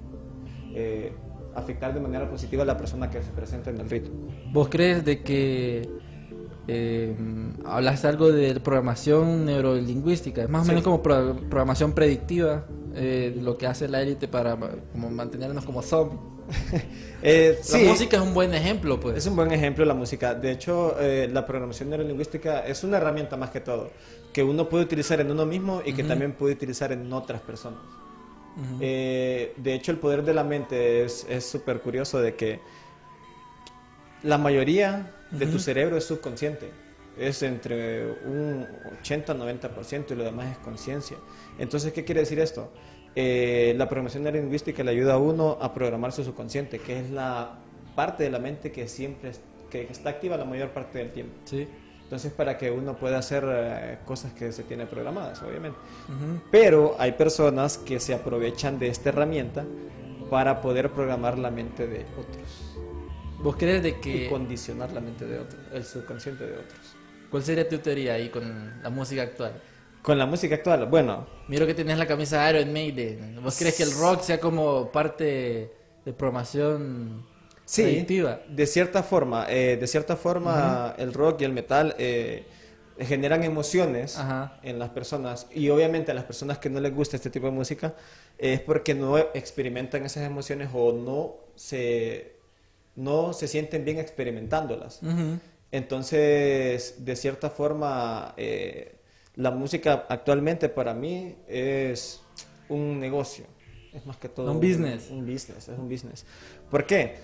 eh, 0.74 1.12
afectar 1.54 1.94
de 1.94 2.00
manera 2.00 2.30
positiva 2.30 2.64
a 2.64 2.66
la 2.66 2.78
persona 2.78 3.10
que 3.10 3.22
se 3.22 3.32
presenta 3.32 3.70
en 3.70 3.82
el 3.82 3.90
rito. 3.90 4.10
¿Vos 4.54 4.70
crees 4.70 5.04
de 5.04 5.22
que 5.22 5.90
eh, 6.70 7.14
hablaste 7.66 8.08
algo 8.08 8.32
de 8.32 8.58
programación 8.62 9.44
neurolingüística? 9.46 10.42
Es 10.44 10.50
más 10.50 10.62
o 10.62 10.64
Sí. 10.64 10.70
menos 10.70 10.84
como 10.86 11.04
pro- 11.04 11.36
programación 11.50 11.92
predictiva, 11.92 12.66
eh, 12.96 13.36
lo 13.42 13.58
que 13.58 13.68
hace 13.68 13.90
la 13.90 14.02
élite 14.02 14.30
para 14.30 14.58
como 14.94 15.10
mantenernos 15.12 15.66
como 15.66 15.82
zombies. 15.82 16.22
Eh, 17.24 17.58
La 17.60 17.64
sí, 17.64 17.86
música 17.88 18.18
es 18.18 18.24
un 18.24 18.34
buen 18.34 18.52
ejemplo, 18.56 19.00
pues. 19.00 19.16
es 19.16 19.28
un 19.28 19.36
buen 19.36 19.52
ejemplo 19.52 19.86
la 19.86 19.94
música. 19.94 20.34
De 20.34 20.50
hecho, 20.52 20.96
eh, 21.00 21.30
la 21.32 21.46
programación 21.46 21.92
neurolingüística 21.92 22.66
es 22.66 22.84
una 22.84 22.98
herramienta 22.98 23.38
más 23.38 23.52
que 23.52 23.60
todo, 23.60 23.92
que 24.34 24.44
uno 24.44 24.70
puede 24.70 24.86
utilizar 24.86 25.20
en 25.20 25.32
uno 25.32 25.46
mismo 25.46 25.82
y 25.86 25.94
que 25.94 26.04
también 26.04 26.34
puede 26.34 26.54
utilizar 26.54 26.92
en 26.92 27.12
otras 27.12 27.42
personas. 27.42 27.80
Eh, 28.80 29.54
de 29.58 29.74
hecho, 29.74 29.92
el 29.92 29.98
poder 29.98 30.24
de 30.24 30.34
la 30.34 30.44
mente 30.44 31.04
es 31.04 31.26
súper 31.46 31.82
curioso 31.82 32.20
de 32.20 32.36
que 32.36 32.60
la 34.24 34.38
mayoría 34.38 35.12
de 35.32 35.48
tu 35.48 35.60
cerebro 35.60 35.98
es 35.98 36.06
subconsciente. 36.06 36.70
Es 37.18 37.44
entre 37.44 38.10
un 38.26 38.66
80-90% 39.04 40.12
y 40.12 40.16
lo 40.16 40.24
demás 40.24 40.52
es 40.52 40.58
conciencia. 40.60 41.18
Entonces, 41.60 41.92
¿qué 41.92 42.06
quiere 42.06 42.22
decir 42.22 42.40
esto? 42.40 42.72
Eh, 43.16 43.74
la 43.78 43.88
programación 43.90 44.24
neurolingüística 44.24 44.84
le 44.84 44.92
ayuda 44.92 45.16
a 45.16 45.18
uno 45.18 45.58
a 45.60 45.74
programar 45.74 46.14
su 46.14 46.24
subconsciente, 46.24 46.80
que 46.80 47.00
es 47.00 47.10
la 47.10 47.60
parte 47.96 48.24
de 48.24 48.30
la 48.30 48.40
mente 48.40 48.72
que 48.72 48.88
siempre 48.88 49.32
que 49.70 49.84
está 49.84 50.10
activa 50.10 50.38
la 50.38 50.46
mayor 50.46 50.70
parte 50.70 51.00
del 51.00 51.12
tiempo. 51.12 51.34
Sí. 51.46 51.68
Entonces, 52.12 52.34
para 52.34 52.58
que 52.58 52.70
uno 52.70 52.98
pueda 52.98 53.20
hacer 53.20 53.46
eh, 53.48 54.00
cosas 54.04 54.34
que 54.34 54.52
se 54.52 54.64
tiene 54.64 54.86
programadas, 54.86 55.42
obviamente. 55.44 55.80
Ujú. 56.10 56.42
Pero 56.52 56.98
hay 57.00 57.14
personas 57.14 57.78
que 57.78 58.02
se 58.02 58.14
aprovechan 58.14 58.78
de 58.78 58.90
esta 58.90 59.08
herramienta 59.08 59.64
para 60.30 60.60
poder 60.60 60.92
programar 60.92 61.38
la 61.38 61.52
mente 61.52 61.88
de 61.88 62.06
otros 62.20 62.76
¿Vos 63.42 63.56
crees 63.58 63.82
de 63.82 63.90
y 63.90 63.94
que... 63.94 64.30
condicionar 64.30 64.92
la 64.92 65.00
mente 65.00 65.26
de 65.26 65.40
otros, 65.40 65.62
el 65.72 65.86
subconsciente 65.86 66.46
de 66.46 66.52
otros. 66.52 66.80
¿Cuál 67.30 67.44
sería 67.44 67.70
tu 67.70 67.78
teoría 67.78 68.16
ahí 68.16 68.28
con 68.28 68.82
la 68.84 68.90
música 68.90 69.22
actual? 69.22 69.54
Con 70.02 70.18
la 70.18 70.26
música 70.26 70.56
actual, 70.56 70.88
bueno, 70.88 71.26
Miro 71.48 71.66
que 71.66 71.74
tenés 71.74 71.98
la 71.98 72.08
camisa 72.08 72.50
Iron 72.50 72.74
Maiden. 72.74 73.42
¿Vos 73.42 73.58
crees 73.58 73.78
que 73.78 73.84
el 73.84 73.94
rock 73.94 74.20
sea 74.20 74.38
como 74.38 74.92
parte 74.92 75.74
de 76.04 76.12
programación 76.12 77.26
sí, 77.72 78.06
de 78.50 78.68
cierta 78.68 79.04
forma, 79.04 79.46
eh, 79.50 79.78
de 79.78 79.88
cierta 79.88 80.16
forma 80.16 80.94
el 80.98 81.14
rock 81.14 81.42
y 81.42 81.46
el 81.46 81.54
metal 81.54 81.96
eh, 81.98 82.46
generan 83.00 83.44
emociones 83.44 84.18
Ajá. 84.18 84.60
en 84.64 84.78
las 84.78 84.90
personas 84.90 85.48
y 85.54 85.70
obviamente 85.70 86.12
a 86.12 86.14
las 86.14 86.26
personas 86.26 86.58
que 86.58 86.70
no 86.70 86.80
les 86.80 86.94
gusta 86.94 87.16
este 87.16 87.30
tipo 87.30 87.46
de 87.46 87.54
música 87.54 87.94
es 88.38 88.60
porque 88.60 88.94
no 88.94 89.18
experimentan 89.18 90.06
esas 90.06 90.24
emociones 90.24 90.70
o 90.74 90.92
no 90.92 91.36
se 91.56 92.36
no 92.96 93.34
se 93.34 93.48
sienten 93.48 93.86
bien 93.86 94.00
experimentándolas. 94.00 95.00
Entonces, 95.72 96.96
de 97.00 97.16
cierta 97.16 97.50
forma, 97.50 98.34
eh, 98.36 98.96
la 99.36 99.52
música 99.52 100.06
actualmente 100.10 100.68
para 100.68 100.94
mí 100.94 101.38
es 101.48 102.22
un 102.68 103.00
negocio. 103.00 103.46
Es 103.94 104.06
más 104.06 104.18
que 104.18 104.30
todo 104.30 104.52
Un 104.52 104.60
business. 104.60 105.10
Un, 105.10 105.26
business, 105.26 105.70
es 105.70 105.78
un 105.78 105.90
business. 105.90 106.26
¿Por 106.72 106.86
qué? 106.86 107.18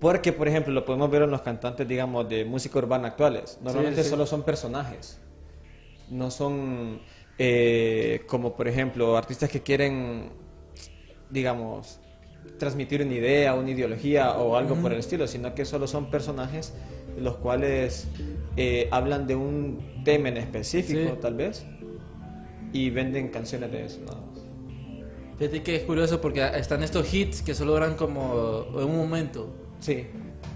Porque, 0.00 0.32
por 0.32 0.48
ejemplo, 0.48 0.72
lo 0.72 0.84
podemos 0.84 1.10
ver 1.10 1.22
en 1.22 1.30
los 1.30 1.42
cantantes, 1.42 1.86
digamos, 1.86 2.28
de 2.28 2.44
música 2.44 2.78
urbana 2.78 3.08
actuales. 3.08 3.58
Normalmente 3.62 4.02
sí. 4.04 4.10
solo 4.10 4.26
son 4.26 4.42
personajes. 4.42 5.18
No 6.10 6.30
son 6.30 7.00
eh, 7.38 8.22
como, 8.26 8.54
por 8.54 8.68
ejemplo, 8.68 9.16
artistas 9.16 9.50
que 9.50 9.62
quieren, 9.62 10.30
digamos, 11.30 12.00
transmitir 12.58 13.02
una 13.02 13.14
idea, 13.14 13.54
una 13.54 13.70
ideología 13.70 14.36
o 14.38 14.56
algo 14.56 14.76
por 14.76 14.92
el 14.92 14.98
estilo, 15.00 15.26
sino 15.26 15.54
que 15.54 15.64
solo 15.64 15.86
son 15.86 16.10
personajes 16.10 16.72
los 17.18 17.36
cuales 17.36 18.06
eh, 18.56 18.88
hablan 18.90 19.26
de 19.26 19.36
un 19.36 20.02
tema 20.04 20.28
en 20.28 20.36
específico, 20.36 21.10
Sí. 21.14 21.18
tal 21.20 21.34
vez, 21.34 21.64
y 22.72 22.90
venden 22.90 23.28
canciones 23.28 23.70
de 23.72 23.84
eso. 23.86 24.00
más. 24.06 24.33
Fíjate 25.38 25.62
que 25.62 25.76
es 25.76 25.82
curioso 25.82 26.20
porque 26.20 26.46
están 26.56 26.82
estos 26.82 27.12
hits 27.12 27.42
que 27.42 27.54
solo 27.54 27.72
duran 27.72 27.96
como 27.96 28.66
en 28.76 28.84
un 28.84 28.96
momento. 28.96 29.48
Sí, 29.80 30.06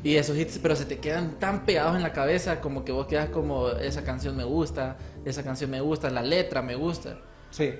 Y 0.02 0.14
esos 0.14 0.36
hits, 0.36 0.58
pero 0.62 0.76
se 0.76 0.84
te 0.84 0.98
quedan 0.98 1.38
tan 1.38 1.66
pegados 1.66 1.96
en 1.96 2.02
la 2.02 2.12
cabeza 2.12 2.60
como 2.60 2.84
que 2.84 2.92
vos 2.92 3.06
quedas 3.06 3.30
como, 3.30 3.70
esa 3.70 4.04
canción 4.04 4.36
me 4.36 4.44
gusta, 4.44 4.96
esa 5.24 5.42
canción 5.42 5.70
me 5.70 5.80
gusta, 5.80 6.08
la 6.10 6.22
letra 6.22 6.62
me 6.62 6.74
gusta. 6.74 7.18
sí. 7.50 7.74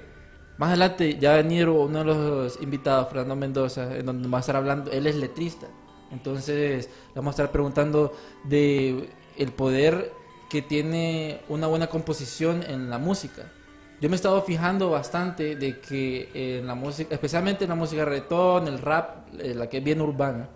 Más 0.58 0.70
adelante 0.70 1.16
ya 1.20 1.30
va 1.30 1.34
a 1.36 1.42
venir 1.42 1.68
uno 1.68 2.00
de 2.00 2.04
los 2.04 2.60
invitados, 2.60 3.06
Fernando 3.06 3.36
Mendoza, 3.36 3.96
en 3.96 4.04
donde 4.04 4.28
va 4.28 4.38
a 4.38 4.40
estar 4.40 4.56
hablando, 4.56 4.90
él 4.90 5.06
es 5.06 5.14
letrista. 5.14 5.68
Entonces 6.10 6.86
le 6.86 7.14
vamos 7.14 7.28
a 7.28 7.42
estar 7.42 7.52
preguntando 7.52 8.12
de 8.42 9.08
el 9.36 9.52
poder 9.52 10.10
que 10.50 10.60
tiene 10.60 11.42
una 11.48 11.68
buena 11.68 11.86
composición 11.86 12.64
en 12.64 12.90
la 12.90 12.98
música. 12.98 13.52
Yo 14.00 14.08
me 14.08 14.14
he 14.14 14.16
estado 14.16 14.40
fijando 14.42 14.90
bastante 14.90 15.56
de 15.56 15.80
que 15.80 16.58
en 16.58 16.66
la 16.66 16.76
música, 16.76 17.14
especialmente 17.14 17.64
en 17.64 17.70
la 17.70 17.76
música 17.76 18.04
reggaetón, 18.04 18.68
el 18.68 18.78
rap, 18.78 19.26
eh, 19.40 19.54
la 19.54 19.68
que 19.68 19.78
es 19.78 19.84
bien 19.84 20.00
urbana, 20.00 20.48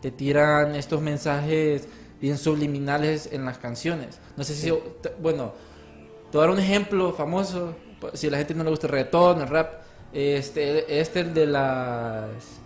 te 0.00 0.10
tiran 0.10 0.74
estos 0.74 1.00
mensajes 1.00 1.86
bien 2.20 2.36
subliminales 2.36 3.28
en 3.32 3.44
las 3.44 3.58
canciones. 3.58 4.18
No 4.36 4.42
sé 4.42 4.54
si, 4.54 4.72
bueno, 5.20 5.52
te 6.30 6.38
voy 6.38 6.44
a 6.44 6.48
dar 6.48 6.50
un 6.50 6.58
ejemplo 6.58 7.12
famoso, 7.12 7.74
si 8.14 8.26
a 8.26 8.30
la 8.30 8.38
gente 8.38 8.54
no 8.54 8.64
le 8.64 8.70
gusta 8.70 8.88
el 8.88 8.92
reggaetón, 8.92 9.40
el 9.40 9.48
rap, 9.48 9.82
este, 10.12 11.00
este 11.00 11.20
el 11.20 11.34
de 11.34 11.46
las, 11.46 12.59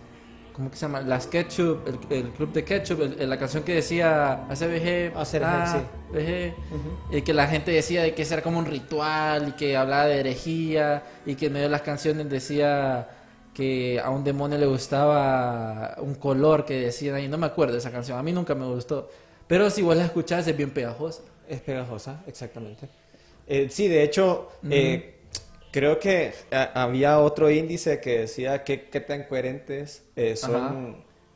¿cómo 0.55 0.69
que 0.71 0.77
se 0.77 0.83
llama? 0.83 1.01
Las 1.01 1.27
Ketchup, 1.27 1.87
el, 1.87 1.99
el 2.17 2.31
club 2.31 2.51
de 2.53 2.63
Ketchup, 2.63 3.01
el- 3.01 3.19
el- 3.21 3.29
la 3.29 3.37
canción 3.37 3.63
que 3.63 3.75
decía 3.75 4.45
ACBG, 4.49 5.13
ACBG, 5.15 5.43
ah, 5.43 5.83
BG, 6.11 6.53
y 7.17 7.21
que 7.21 7.33
la 7.33 7.47
gente 7.47 7.71
decía 7.71 8.03
de 8.03 8.13
que 8.15 8.23
era 8.23 8.41
como 8.41 8.59
un 8.59 8.65
ritual 8.65 9.49
y 9.49 9.51
que 9.53 9.75
hablaba 9.77 10.05
de 10.05 10.19
herejía 10.19 11.03
y 11.25 11.35
que 11.35 11.47
en 11.47 11.53
medio 11.53 11.65
de 11.65 11.71
las 11.71 11.81
canciones 11.81 12.29
decía 12.29 13.07
que 13.53 13.99
a 14.03 14.09
un 14.09 14.23
demonio 14.23 14.57
le 14.57 14.65
gustaba 14.65 15.95
un 15.99 16.15
color 16.15 16.65
que 16.65 16.79
decían 16.81 17.15
ahí, 17.15 17.27
no 17.27 17.37
me 17.37 17.45
acuerdo 17.47 17.73
de 17.73 17.79
esa 17.79 17.91
canción, 17.91 18.17
a 18.17 18.23
mí 18.23 18.31
nunca 18.33 18.53
me 18.55 18.65
gustó, 18.65 19.09
pero 19.47 19.69
si 19.69 19.81
vos 19.81 19.95
la 19.95 20.05
escuchás 20.05 20.47
es 20.47 20.55
bien 20.57 20.71
pegajosa. 20.71 21.21
Es 21.47 21.61
pegajosa, 21.61 22.23
exactamente. 22.27 22.89
Eh, 23.47 23.67
sí, 23.69 23.87
de 23.87 24.03
hecho, 24.03 24.49
eh, 24.69 25.14
creo 25.75 25.99
que 25.99 26.31
a- 26.51 26.83
había 26.83 27.19
otro 27.19 27.51
índice 27.51 27.99
que 27.99 28.19
decía 28.19 28.63
que 28.63 28.89
qué 28.89 29.01
tan 29.01 29.23
coherentes 29.23 30.03
eh, 30.15 30.37
son 30.37 30.55
Ajá. 30.55 30.95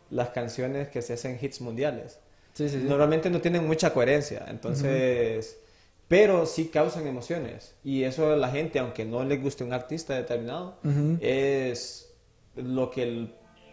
las 0.10 0.30
canciones 0.30 0.88
que 0.88 1.02
se 1.02 1.14
hacen 1.14 1.38
hits 1.42 1.60
mundiales. 1.60 2.20
Sí, 2.54 2.70
sí, 2.70 2.80
sí. 2.80 2.86
Normalmente 2.88 3.30
no 3.30 3.42
tienen 3.42 3.68
mucha 3.68 3.94
coherencia, 3.94 4.46
entonces, 4.48 5.58
pero 6.08 6.46
sí 6.46 6.70
causan 6.70 7.06
emociones. 7.06 7.76
Y 7.84 8.04
eso 8.04 8.34
la 8.38 8.50
gente, 8.50 8.80
aunque 8.80 9.04
no 9.04 9.26
le 9.26 9.36
guste 9.38 9.66
un 9.66 9.74
artista 9.74 10.16
determinado, 10.16 10.78
es 11.20 12.10
lo 12.56 12.90
que 12.92 13.28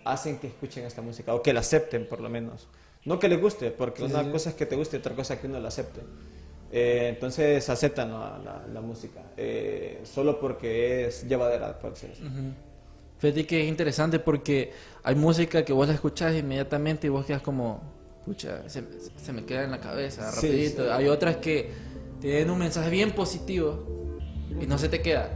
hacen 0.05 0.39
que 0.39 0.49
escuchen 0.49 0.85
esta 0.85 1.01
música, 1.01 1.33
o 1.33 1.43
que 1.43 1.53
la 1.53 1.61
acepten 1.61 2.09
por 2.09 2.21
lo 2.21 2.29
menos. 2.29 2.67
No 3.05 3.21
que 3.21 3.29
les 3.29 3.41
guste, 3.41 3.71
porque 3.71 4.03
una 4.03 4.29
cosa 4.33 4.51
es 4.51 4.57
que 4.57 4.67
te 4.67 4.75
guste 4.75 4.97
y 4.97 5.01
otra 5.01 5.15
cosa 5.15 5.35
es 5.35 5.41
que 5.41 5.47
uno 5.47 5.61
la 5.61 5.69
acepte. 5.69 6.01
Eh, 6.79 7.09
entonces 7.09 7.67
aceptan 7.71 8.11
la, 8.13 8.39
la- 8.45 8.67
la 8.71 8.81
música, 8.83 9.21
eh, 9.39 10.01
solo 10.05 10.39
porque 10.39 11.07
es 11.07 11.27
llevadera, 11.27 11.79
por 11.79 11.93
decirlo 11.95 12.15
así. 12.17 12.25
Fíjate 13.19 13.47
que 13.47 13.63
es 13.63 13.69
interesante 13.69 14.19
porque 14.19 14.73
hay 15.03 15.15
música 15.15 15.65
que 15.65 15.73
vos 15.73 15.89
la 15.89 15.95
escuchás 15.95 16.35
inmediatamente 16.35 17.07
y 17.07 17.11
vos 17.11 17.25
quedas 17.25 17.41
como, 17.41 17.81
pucha, 18.27 18.69
se, 18.69 18.85
se 19.17 19.33
me 19.33 19.47
queda 19.47 19.65
en 19.65 19.71
la 19.71 19.81
cabeza 19.81 20.31
Sí, 20.33 20.49
rapidito. 20.49 20.83
sí. 20.85 20.91
Hay 20.93 21.09
otras 21.09 21.37
que 21.39 21.71
tienen 22.21 22.51
un 22.51 22.59
mensaje 22.59 22.91
bien 22.91 23.13
positivo 23.13 23.87
y 24.61 24.67
no 24.67 24.77
se 24.77 24.91
te 24.91 25.01
queda, 25.01 25.31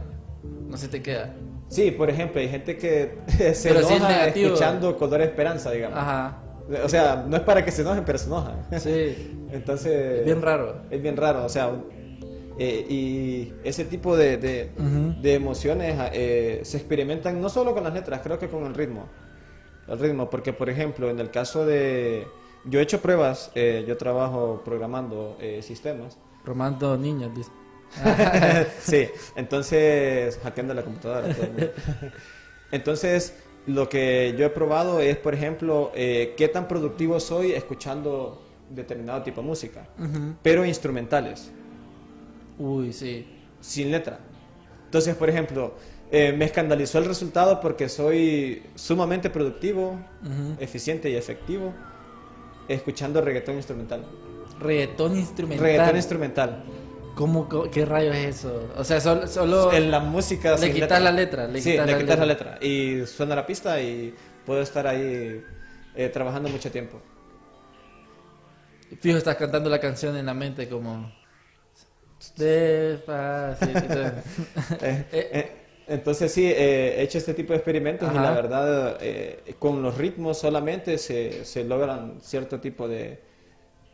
no 0.67 0.77
se 0.77 0.89
te 0.89 1.01
queda. 1.01 1.33
Sí, 1.69 1.89
por 1.89 2.09
ejemplo, 2.11 2.39
hay 2.39 2.49
gente 2.49 2.77
que 2.77 3.17
se 3.55 3.69
Pero 3.69 3.79
es 3.79 3.89
enoja 3.89 4.09
negativo. 4.09 4.47
escuchando 4.49 4.95
Color 4.95 5.21
Esperanza, 5.21 5.71
digamos. 5.71 5.97
Ajá. 5.97 6.37
O 6.83 6.87
sea, 6.89 7.25
no 7.27 7.35
es 7.35 7.41
para 7.43 7.65
que 7.65 7.71
se 7.71 7.81
enojen, 7.81 8.05
pero 8.05 8.19
se 8.19 8.27
enojan. 8.27 8.63
Sí. 8.79 9.37
Entonces... 9.51 10.19
Es 10.19 10.25
bien 10.25 10.41
raro. 10.41 10.81
Es 10.89 11.01
bien 11.01 11.17
raro, 11.17 11.45
o 11.45 11.49
sea, 11.49 11.71
eh, 12.57 12.85
y 12.89 13.53
ese 13.63 13.85
tipo 13.85 14.15
de, 14.15 14.37
de, 14.37 15.33
emociones 15.33 15.95
eh, 16.13 16.61
se 16.63 16.77
experimentan 16.77 17.41
no 17.41 17.49
solo 17.49 17.73
con 17.73 17.83
las 17.83 17.93
letras, 17.93 18.21
creo 18.23 18.39
que 18.39 18.49
con 18.49 18.65
el 18.65 18.73
ritmo. 18.73 19.07
El 19.87 19.99
ritmo, 19.99 20.29
porque 20.29 20.53
por 20.53 20.69
ejemplo, 20.69 21.09
en 21.09 21.19
el 21.19 21.31
caso 21.31 21.65
de... 21.65 22.27
Yo 22.65 22.79
he 22.79 22.83
hecho 22.83 23.01
pruebas, 23.01 23.51
eh, 23.55 23.83
yo 23.87 23.97
trabajo 23.97 24.61
programando 24.63 25.37
sistemas. 25.61 26.17
Romando 26.45 26.97
niños, 26.97 27.31
dice. 27.35 27.51
sí, 28.79 29.09
entonces 29.35 30.39
hackeando 30.43 30.73
la 30.73 30.83
computadora. 30.83 31.33
todo 31.33 31.45
el. 31.45 31.71
Entonces, 32.71 33.35
lo 33.67 33.89
que 33.89 34.33
yo 34.37 34.45
he 34.45 34.49
probado 34.49 34.99
es, 34.99 35.17
por 35.17 35.33
ejemplo, 35.33 35.91
eh, 35.93 36.33
qué 36.37 36.47
tan 36.47 36.67
productivo 36.67 37.19
soy 37.19 37.51
escuchando 37.51 38.41
determinado 38.75 39.21
tipo 39.23 39.41
de 39.41 39.47
música, 39.47 39.87
Ujú. 39.99 40.35
pero 40.41 40.65
instrumentales. 40.65 41.51
Uy, 42.57 42.93
sí. 42.93 43.27
sin 43.59 43.91
letra. 43.91 44.19
Entonces, 44.85 45.15
por 45.15 45.29
ejemplo, 45.29 45.75
eh, 46.11 46.33
me 46.35 46.45
escandalizó 46.45 46.97
el 46.97 47.05
resultado 47.05 47.61
porque 47.61 47.87
soy 47.89 48.63
sumamente 48.75 49.29
productivo, 49.29 49.99
Ujú. 50.23 50.55
eficiente 50.59 51.09
y 51.09 51.15
efectivo 51.15 51.73
escuchando 52.67 53.21
reggaetón 53.21 53.55
instrumental. 53.55 54.03
Reggaetón 54.59 55.15
instrumental. 55.15 55.63
Reggaetón 55.65 55.95
instrumental. 55.95 56.63
¿Cómo, 57.15 57.47
¿Qué 57.71 57.85
rayos 57.85 58.15
es 58.15 58.37
eso? 58.37 58.69
O 58.77 58.83
sea, 58.83 58.99
sol- 59.01 59.27
solo... 59.27 59.71
En 59.73 59.91
la 59.91 59.99
música 59.99 60.55
Le 60.57 60.71
quitas 60.71 61.01
la 61.01 61.11
letra, 61.11 61.47
le 61.47 61.61
sí, 61.61 61.71
quitas 61.71 61.85
le 61.85 61.91
la 61.93 61.97
quitas 61.99 62.19
la 62.19 62.25
letra. 62.25 62.51
letra. 62.53 62.65
Y 62.67 63.05
suena 63.05 63.35
la 63.35 63.45
pista 63.45 63.81
y 63.81 64.13
puedo 64.45 64.61
estar 64.61 64.87
ahí 64.87 65.43
eh, 65.95 66.09
trabajando 66.09 66.47
mucho 66.49 66.71
tiempo. 66.71 66.99
Fijo, 68.99 69.17
estás 69.17 69.35
cantando 69.35 69.69
la 69.69 69.79
canción 69.79 70.15
en 70.17 70.25
la 70.25 70.33
mente 70.33 70.67
como... 70.67 71.11
Despacito. 72.37 73.71
Eh, 74.81 75.05
Eh, 75.11 75.51
entonces 75.87 76.31
sí, 76.31 76.45
eh, 76.45 76.95
he 76.97 77.03
hecho 77.03 77.17
este 77.17 77.33
tipo 77.33 77.53
de 77.53 77.57
experimentos 77.57 78.09
y 78.13 78.15
la 78.15 78.31
verdad, 78.31 78.99
con 79.59 79.81
los 79.81 79.97
ritmos 79.97 80.37
solamente 80.37 80.97
se, 80.97 81.43
se 81.43 81.63
logran 81.63 82.19
cierto 82.21 82.59
tipo 82.59 82.87
de, 82.87 83.19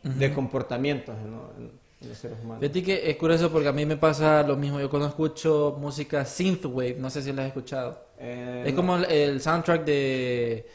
de 0.02 0.32
comportamientos 0.32 1.16
¿no? 1.18 1.50
en, 1.58 1.72
los 2.08 2.18
seres 2.18 2.38
humanos. 2.40 2.60
Fíjate 2.60 2.82
que 2.84 3.10
es 3.10 3.16
curioso 3.16 3.50
porque 3.50 3.68
a 3.68 3.72
mí 3.72 3.84
me 3.84 3.96
pasa 3.96 4.42
lo 4.44 4.56
mismo. 4.56 4.78
Yo 4.78 4.88
cuando 4.88 5.08
escucho 5.08 5.76
música 5.80 6.24
synthwave, 6.24 6.96
no 6.98 7.10
sé 7.10 7.22
si 7.22 7.32
la 7.32 7.42
has 7.42 7.48
escuchado. 7.48 8.06
Es 8.20 8.70
no. 8.70 8.76
como 8.76 8.96
el, 8.96 9.04
el 9.06 9.40
soundtrack 9.40 9.84
de, 9.84 10.68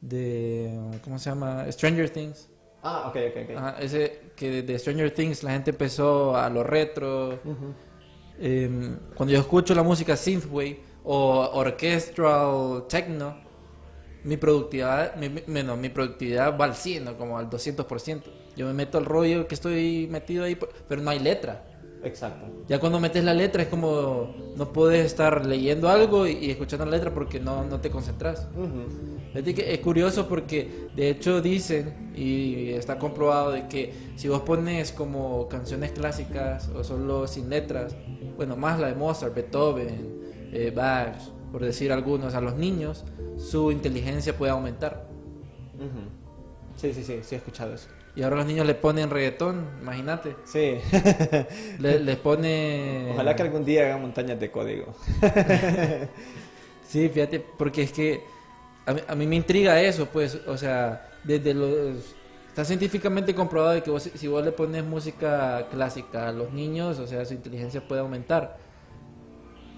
de... 0.00 0.98
¿Cómo 1.02 1.18
se 1.18 1.30
llama? 1.30 1.64
Stranger 1.70 2.10
Things. 2.10 2.48
Ah, 2.88 3.08
ok, 3.08 3.16
ok, 3.30 3.36
ok. 3.50 3.56
Ajá, 3.56 3.76
ese 3.80 4.20
que 4.36 4.62
de 4.62 4.78
Stranger 4.78 5.10
Things 5.12 5.42
la 5.42 5.52
gente 5.52 5.70
empezó 5.70 6.36
a 6.36 6.48
lo 6.48 6.62
retro. 6.62 7.40
Eh, 8.38 8.96
cuando 9.14 9.32
yo 9.34 9.40
escucho 9.40 9.74
la 9.74 9.82
música 9.82 10.16
synthwave 10.16 10.78
o 11.04 11.50
orchestral 11.54 12.84
techno, 12.88 13.36
mi 14.24 14.36
productividad, 14.36 15.16
mi, 15.16 15.28
mi- 15.28 15.88
productividad 15.88 16.56
va 16.58 16.64
al 16.66 16.74
100, 16.74 17.04
¿no? 17.04 17.16
como 17.16 17.38
al 17.38 17.48
200%. 17.48 18.30
Yo 18.56 18.66
me 18.66 18.72
meto 18.72 18.98
al 18.98 19.04
rollo 19.04 19.46
que 19.48 19.54
estoy 19.54 20.06
metido 20.10 20.44
ahí, 20.44 20.56
pero 20.88 21.00
no 21.02 21.10
hay 21.10 21.18
letra. 21.18 21.64
Exacto. 22.04 22.46
Ya 22.68 22.78
cuando 22.78 23.00
metes 23.00 23.24
la 23.24 23.34
letra 23.34 23.62
es 23.62 23.68
como 23.68 24.34
no 24.54 24.72
puedes 24.72 25.04
estar 25.06 25.44
leyendo 25.46 25.88
algo 25.88 26.26
y, 26.26 26.32
y 26.32 26.50
escuchando 26.50 26.84
la 26.84 26.92
letra 26.92 27.12
porque 27.12 27.40
no, 27.40 27.64
no 27.64 27.80
te 27.80 27.90
concentras. 27.90 28.46
Que 29.44 29.74
es 29.74 29.78
curioso 29.80 30.28
porque 30.28 30.88
de 30.94 31.10
hecho 31.10 31.40
dicen 31.40 32.12
y 32.16 32.70
está 32.70 32.98
comprobado 32.98 33.50
de 33.52 33.68
que 33.68 33.92
si 34.16 34.28
vos 34.28 34.40
pones 34.42 34.92
como 34.92 35.48
canciones 35.48 35.92
clásicas 35.92 36.68
o 36.68 36.82
solo 36.84 37.26
sin 37.26 37.48
letras, 37.50 37.94
bueno, 38.36 38.56
más 38.56 38.78
la 38.80 38.88
de 38.88 38.94
Mozart, 38.94 39.34
Beethoven, 39.34 40.20
eh, 40.52 40.72
Bach, 40.74 41.16
por 41.52 41.62
decir 41.64 41.92
algunos, 41.92 42.34
a 42.34 42.40
los 42.40 42.54
niños, 42.56 43.04
su 43.36 43.70
inteligencia 43.70 44.36
puede 44.36 44.52
aumentar. 44.52 45.06
Sí, 46.76 46.92
sí, 46.94 47.02
sí, 47.04 47.18
sí 47.22 47.34
he 47.34 47.38
escuchado 47.38 47.74
eso. 47.74 47.88
Y 48.14 48.22
ahora 48.22 48.36
los 48.36 48.46
niños 48.46 48.66
le 48.66 48.74
ponen 48.74 49.10
reggaetón, 49.10 49.66
imagínate. 49.82 50.36
Sí. 50.44 50.78
Le- 51.78 52.00
les 52.00 52.16
pone... 52.16 53.10
Ojalá 53.12 53.36
que 53.36 53.42
algún 53.42 53.62
día 53.64 53.84
hagan 53.84 54.00
montañas 54.00 54.40
de 54.40 54.50
código. 54.50 54.94
Sí, 56.88 57.08
fíjate, 57.08 57.40
porque 57.40 57.82
es 57.82 57.90
que 57.92 58.20
a 58.86 58.94
mí, 58.94 59.00
a 59.06 59.14
mí 59.14 59.26
me 59.26 59.36
intriga 59.36 59.80
eso, 59.82 60.06
pues, 60.06 60.38
o 60.46 60.56
sea, 60.56 61.10
desde 61.24 61.54
los... 61.54 62.14
Está 62.48 62.64
científicamente 62.64 63.34
comprobado 63.34 63.74
de 63.74 63.82
que 63.82 63.90
vos- 63.90 64.10
si 64.14 64.28
vos 64.28 64.42
le 64.44 64.52
pones 64.52 64.82
música 64.84 65.66
clásica 65.70 66.28
a 66.28 66.32
los 66.32 66.52
niños, 66.52 66.98
o 66.98 67.06
sea, 67.06 67.24
su 67.26 67.34
inteligencia 67.34 67.86
puede 67.86 68.00
aumentar. 68.00 68.56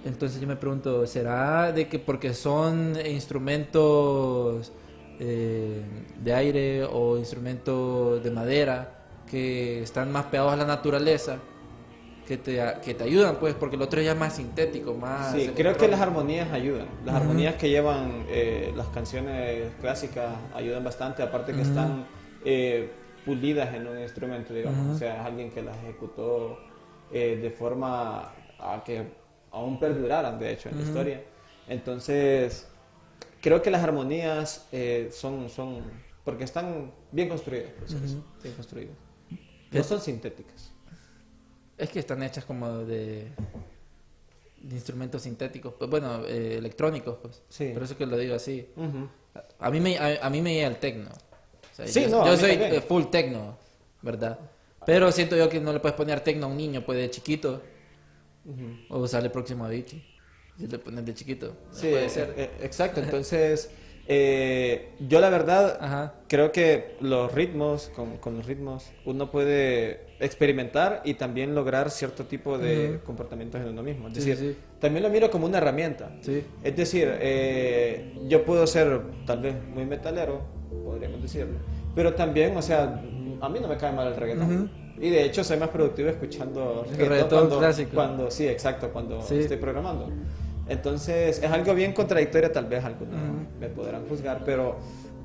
Entonces 0.05 0.41
yo 0.41 0.47
me 0.47 0.55
pregunto, 0.57 1.05
¿será 1.07 1.73
de 1.73 1.89
que 1.89 1.99
porque 1.99 2.33
son 2.33 2.97
instrumentos 3.05 4.73
eh, 5.19 5.83
de 6.23 6.33
aire 6.35 6.85
o 6.85 7.19
instrumentos 7.19 8.23
de 8.23 8.31
madera 8.31 8.95
que 9.29 9.83
están 9.83 10.13
más 10.13 10.27
pegados 10.27 10.53
a 10.53 10.57
la 10.57 10.65
naturaleza, 10.65 11.39
que 12.29 12.37
te, 12.37 12.63
que 12.85 12.93
te 12.93 13.05
ayudan, 13.05 13.37
pues, 13.37 13.55
porque 13.55 13.77
el 13.77 13.83
otro 13.83 14.03
ya 14.03 14.13
es 14.13 14.19
más 14.19 14.37
sintético, 14.37 14.93
más... 14.93 15.33
Sí, 15.33 15.51
creo 15.57 15.75
que 15.79 15.89
las 15.89 15.99
armonías 15.99 16.53
ayudan. 16.53 16.87
Las 17.07 17.15
armonías 17.15 17.55
que 17.55 17.71
llevan 17.71 18.27
eh, 18.29 18.71
las 18.77 18.89
canciones 18.89 19.73
clásicas 19.81 20.37
ayudan 20.55 20.85
bastante, 20.85 21.23
aparte 21.23 21.55
que 21.55 21.63
están 21.63 22.07
eh, 22.45 22.91
pulidas 23.25 23.75
en 23.75 23.87
un 23.87 23.99
instrumento, 23.99 24.53
digamos. 24.53 24.95
O 24.95 24.99
sea, 24.99 25.21
es 25.21 25.27
alguien 25.27 25.51
que 25.51 25.63
las 25.63 25.75
ejecutó 25.79 26.59
eh, 27.11 27.39
de 27.41 27.51
forma 27.51 28.31
a 28.59 28.83
que 28.85 29.07
aún 29.51 29.81
perduraran, 29.81 30.39
de 30.39 30.53
hecho, 30.53 30.69
en 30.69 30.77
la 30.77 30.83
historia. 30.83 31.25
Entonces, 31.67 32.69
creo 33.41 33.63
que 33.63 33.71
las 33.71 33.83
armonías 33.83 34.69
eh, 34.71 35.09
son, 35.13 35.49
son, 35.49 35.83
porque 36.27 36.45
están 36.45 36.93
bien 37.11 37.31
construidas, 37.31 37.71
así, 37.87 38.23
bien 38.43 38.55
construidas. 38.55 38.97
No 39.73 39.83
son 39.83 39.99
sintéticas. 39.99 40.68
Es 41.79 41.91
que 41.91 42.01
están 42.01 42.23
hechas 42.23 42.45
como 42.45 42.79
de, 42.79 43.29
de 44.61 44.75
instrumentos 44.75 45.23
sintéticos, 45.23 45.75
pues 45.79 45.89
bueno, 45.89 46.25
eh, 46.27 46.57
electrónicos, 46.59 47.19
pues. 47.23 47.43
Sí. 47.49 47.71
Por 47.73 47.85
eso 47.85 47.97
que 47.97 48.05
lo 48.07 48.17
digo 48.19 48.35
así. 48.35 48.69
A 49.61 49.71
mí 49.71 49.81
me, 49.81 49.97
a, 49.97 50.27
a 50.27 50.31
mí 50.31 50.43
me 50.43 50.55
llega 50.55 50.67
el 50.69 50.77
tecno. 50.77 51.11
O 51.11 51.75
sea, 51.77 51.87
Sí, 51.87 52.03
yo, 52.03 52.09
no, 52.09 52.27
yo 52.27 52.37
soy 52.37 52.51
también. 52.57 52.75
eh, 52.75 52.81
full 52.81 53.05
tecno, 53.05 53.57
¿verdad? 54.03 54.39
Pero 54.85 55.13
siento 55.13 55.37
yo 55.37 55.49
que 55.49 55.61
no 55.61 55.73
le 55.73 55.81
puedes 55.81 55.97
poner 55.97 56.21
tecno 56.21 56.47
a 56.47 56.49
un 56.49 56.57
niño, 56.57 56.83
pues 56.85 56.99
de 56.99 57.11
chiquito. 57.11 57.63
O 58.89 59.07
sale 59.07 59.31
próximo 59.31 59.65
a 59.65 59.69
Vichy. 59.69 60.03
Si 60.59 60.67
le 60.67 60.79
pones 60.79 61.05
de 61.05 61.15
chiquito. 61.15 61.55
Sí, 61.71 61.89
puede 61.91 62.09
ser. 62.09 62.35
eh, 62.37 62.51
exacto. 62.63 63.01
Entonces, 63.01 63.71
eh, 64.11 64.89
yo 65.07 65.21
la 65.21 65.29
verdad 65.29 65.77
Ajá. 65.81 66.15
creo 66.29 66.51
que 66.51 66.97
los 67.01 67.31
ritmos, 67.33 67.91
con, 67.95 68.17
con 68.17 68.37
los 68.39 68.47
ritmos, 68.47 68.91
uno 69.05 69.31
puede 69.31 70.09
experimentar 70.19 71.03
y 71.05 71.15
también 71.15 71.55
lograr 71.55 71.91
cierto 71.91 72.25
tipo 72.25 72.57
de 72.59 72.97
Ujú. 72.97 73.05
comportamientos 73.05 73.61
en 73.61 73.69
uno 73.69 73.83
mismo. 73.83 74.09
Es 74.09 74.15
Sí, 74.25 74.31
decir, 74.31 74.55
sí. 74.55 74.61
también 74.81 75.03
lo 75.05 75.11
miro 75.11 75.31
como 75.31 75.47
una 75.47 75.59
herramienta. 75.59 76.11
Sí. 76.23 76.43
Es 76.65 76.75
decir, 76.75 77.09
eh, 77.21 78.15
yo 78.27 78.45
puedo 78.45 78.67
ser 78.67 79.01
tal 79.27 79.43
vez 79.43 79.55
muy 79.75 79.85
metalero, 79.85 80.41
podríamos 80.85 81.21
decirlo, 81.23 81.59
pero 81.95 82.15
también, 82.15 82.57
o 82.57 82.63
sea, 82.63 83.03
a 83.41 83.49
mí 83.49 83.61
no 83.61 83.69
me 83.69 83.77
cae 83.77 83.93
mal 83.93 84.09
el 84.09 84.17
reggaetón. 84.17 84.89
Y 85.01 85.11
de 85.11 85.23
hecho 85.27 85.45
soy 85.45 85.59
más 85.59 85.69
productivo 85.69 86.09
escuchando 86.09 86.83
reggaetón, 86.83 87.09
reggaetón 87.09 87.39
cuando, 87.41 87.59
clásico. 87.59 87.91
cuando- 87.95 88.31
sí, 88.33 88.49
exacto, 88.49 88.91
cuando 88.91 89.19
estoy 89.21 89.57
programando. 89.59 90.11
Entonces, 90.69 91.39
es 91.43 91.51
algo 91.51 91.75
bien 91.75 91.93
contradictorio, 91.93 92.51
tal 92.51 92.67
vez 92.67 92.85
algunos 92.85 93.15
me 93.59 93.69
podrán 93.69 94.07
juzgar, 94.07 94.43
pero 94.45 94.77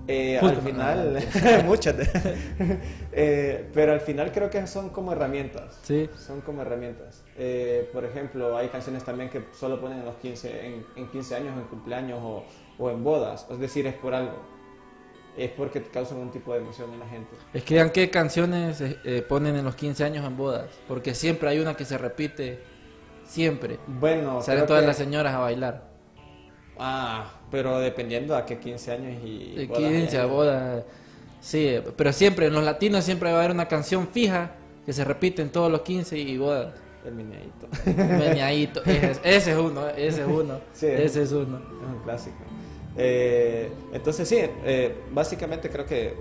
eh, 0.07 0.37
al 0.37 0.57
final, 0.57 1.19
muchas, 1.65 1.97
de- 1.97 2.77
Eh, 3.15 3.69
pero 3.73 3.93
al 3.93 4.01
final 4.01 4.31
creo 4.31 4.49
que 4.49 4.65
son 4.67 4.89
como 4.89 5.11
herramientas. 5.11 5.79
Sí. 5.83 6.09
Son 6.17 6.41
como 6.41 6.61
herramientas. 6.63 7.23
Eh, 7.37 7.87
por 7.93 8.03
ejemplo, 8.05 8.57
hay 8.57 8.69
canciones 8.69 9.03
también 9.03 9.29
que 9.29 9.45
solo 9.57 9.79
ponen 9.79 9.99
en 9.99 10.05
los 10.05 10.15
15, 10.15 10.65
en, 10.65 10.85
en 10.95 11.07
15 11.09 11.35
años, 11.35 11.55
en 11.57 11.63
cumpleaños 11.65 12.19
o, 12.21 12.43
o 12.79 12.89
en 12.89 13.03
bodas. 13.03 13.45
Es 13.51 13.59
decir, 13.59 13.85
es 13.85 13.93
por 13.93 14.13
algo. 14.15 14.33
Es 15.37 15.49
porque 15.51 15.79
te 15.79 15.89
causan 15.89 16.17
un 16.19 16.31
tipo 16.31 16.53
de 16.53 16.59
emoción 16.59 16.91
en 16.93 16.99
la 16.99 17.07
gente. 17.07 17.35
Es 17.53 17.63
que 17.63 17.75
vean 17.75 17.89
qué 17.91 18.09
canciones 18.09 18.81
eh, 18.81 18.97
eh, 19.03 19.21
ponen 19.27 19.55
en 19.55 19.63
los 19.65 19.75
15 19.75 20.03
años 20.03 20.25
en 20.25 20.35
bodas. 20.37 20.67
Porque 20.87 21.13
siempre 21.15 21.49
hay 21.49 21.59
una 21.59 21.75
que 21.75 21.85
se 21.85 21.97
repite. 21.97 22.59
Siempre. 23.25 23.79
Bueno, 23.87 24.41
Salen 24.41 24.65
todas 24.65 24.81
que- 24.81 24.87
las 24.87 24.97
señoras 24.97 25.33
a 25.33 25.39
bailar. 25.39 25.83
Ah, 26.77 27.31
pero 27.51 27.79
dependiendo 27.79 28.35
a 28.35 28.45
qué 28.45 28.57
15 28.59 28.91
años 28.91 29.23
y... 29.23 29.53
De 29.55 29.65
bodas 29.67 29.79
15 29.91 30.17
a 30.19 30.25
boda. 30.25 30.83
Sí, 31.39 31.75
pero 31.95 32.11
siempre, 32.13 32.47
en 32.47 32.53
los 32.53 32.63
latinos 32.63 33.03
siempre 33.03 33.29
va 33.31 33.37
a 33.37 33.39
haber 33.39 33.51
una 33.51 33.67
canción 33.67 34.07
fija 34.07 34.51
que 34.85 34.93
se 34.93 35.03
repite 35.03 35.41
en 35.41 35.49
todos 35.51 35.71
los 35.71 35.81
15 35.81 36.17
y 36.17 36.37
bodas. 36.37 36.73
El 37.05 37.15
meneadito. 37.15 37.67
Meneadito. 37.85 38.81
Ese, 38.85 39.19
ese 39.23 39.51
es 39.51 39.57
uno, 39.57 39.87
ese 39.89 40.21
es 40.21 40.27
uno. 40.27 40.59
Sí. 40.73 40.87
Ese 40.87 41.23
es 41.23 41.31
uno. 41.31 41.57
Es 41.57 41.87
un 41.95 42.01
clásico. 42.03 42.37
Eh, 42.97 43.71
entonces 43.91 44.27
sí, 44.27 44.37
eh, 44.39 44.95
básicamente 45.11 45.69
creo 45.69 45.85
que 45.85 46.15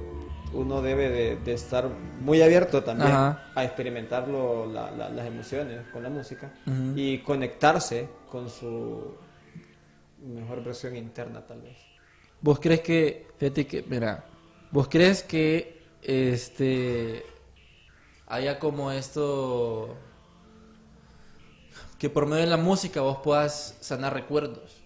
uno 0.55 0.83
debe 0.83 1.09
de, 1.09 1.37
de 1.37 1.53
estar 1.55 1.89
muy 2.21 2.43
abierto 2.43 2.83
también 2.85 3.11
Ajá. 3.11 3.51
a 3.55 3.65
experimentar 3.65 4.29
lo- 4.29 4.67
la- 4.67 4.91
la- 4.91 5.09
las 5.09 5.27
emociones 5.27 5.87
con 5.93 6.03
la 6.03 6.11
música 6.11 6.53
y 6.95 7.19
conectarse 7.19 8.09
con 8.31 8.49
su 8.51 9.15
mejor 10.23 10.63
versión 10.63 10.95
interna 10.97 11.47
tal 11.47 11.63
vez. 11.63 11.77
¿Vos 12.41 12.59
crees 12.61 12.81
que, 12.81 13.29
fíjate 13.39 13.67
que, 13.67 13.83
mira, 13.83 14.25
vos 14.71 14.89
crees 14.89 15.23
que 15.23 15.83
este 16.03 17.25
haya 18.27 18.59
como 18.59 18.91
esto 18.91 19.97
que 21.99 22.11
por 22.11 22.27
medio 22.27 22.43
de 22.43 22.51
la 22.51 22.57
música 22.57 23.01
vos 23.01 23.19
puedas 23.23 23.77
sanar 23.81 24.13
recuerdos? 24.13 24.82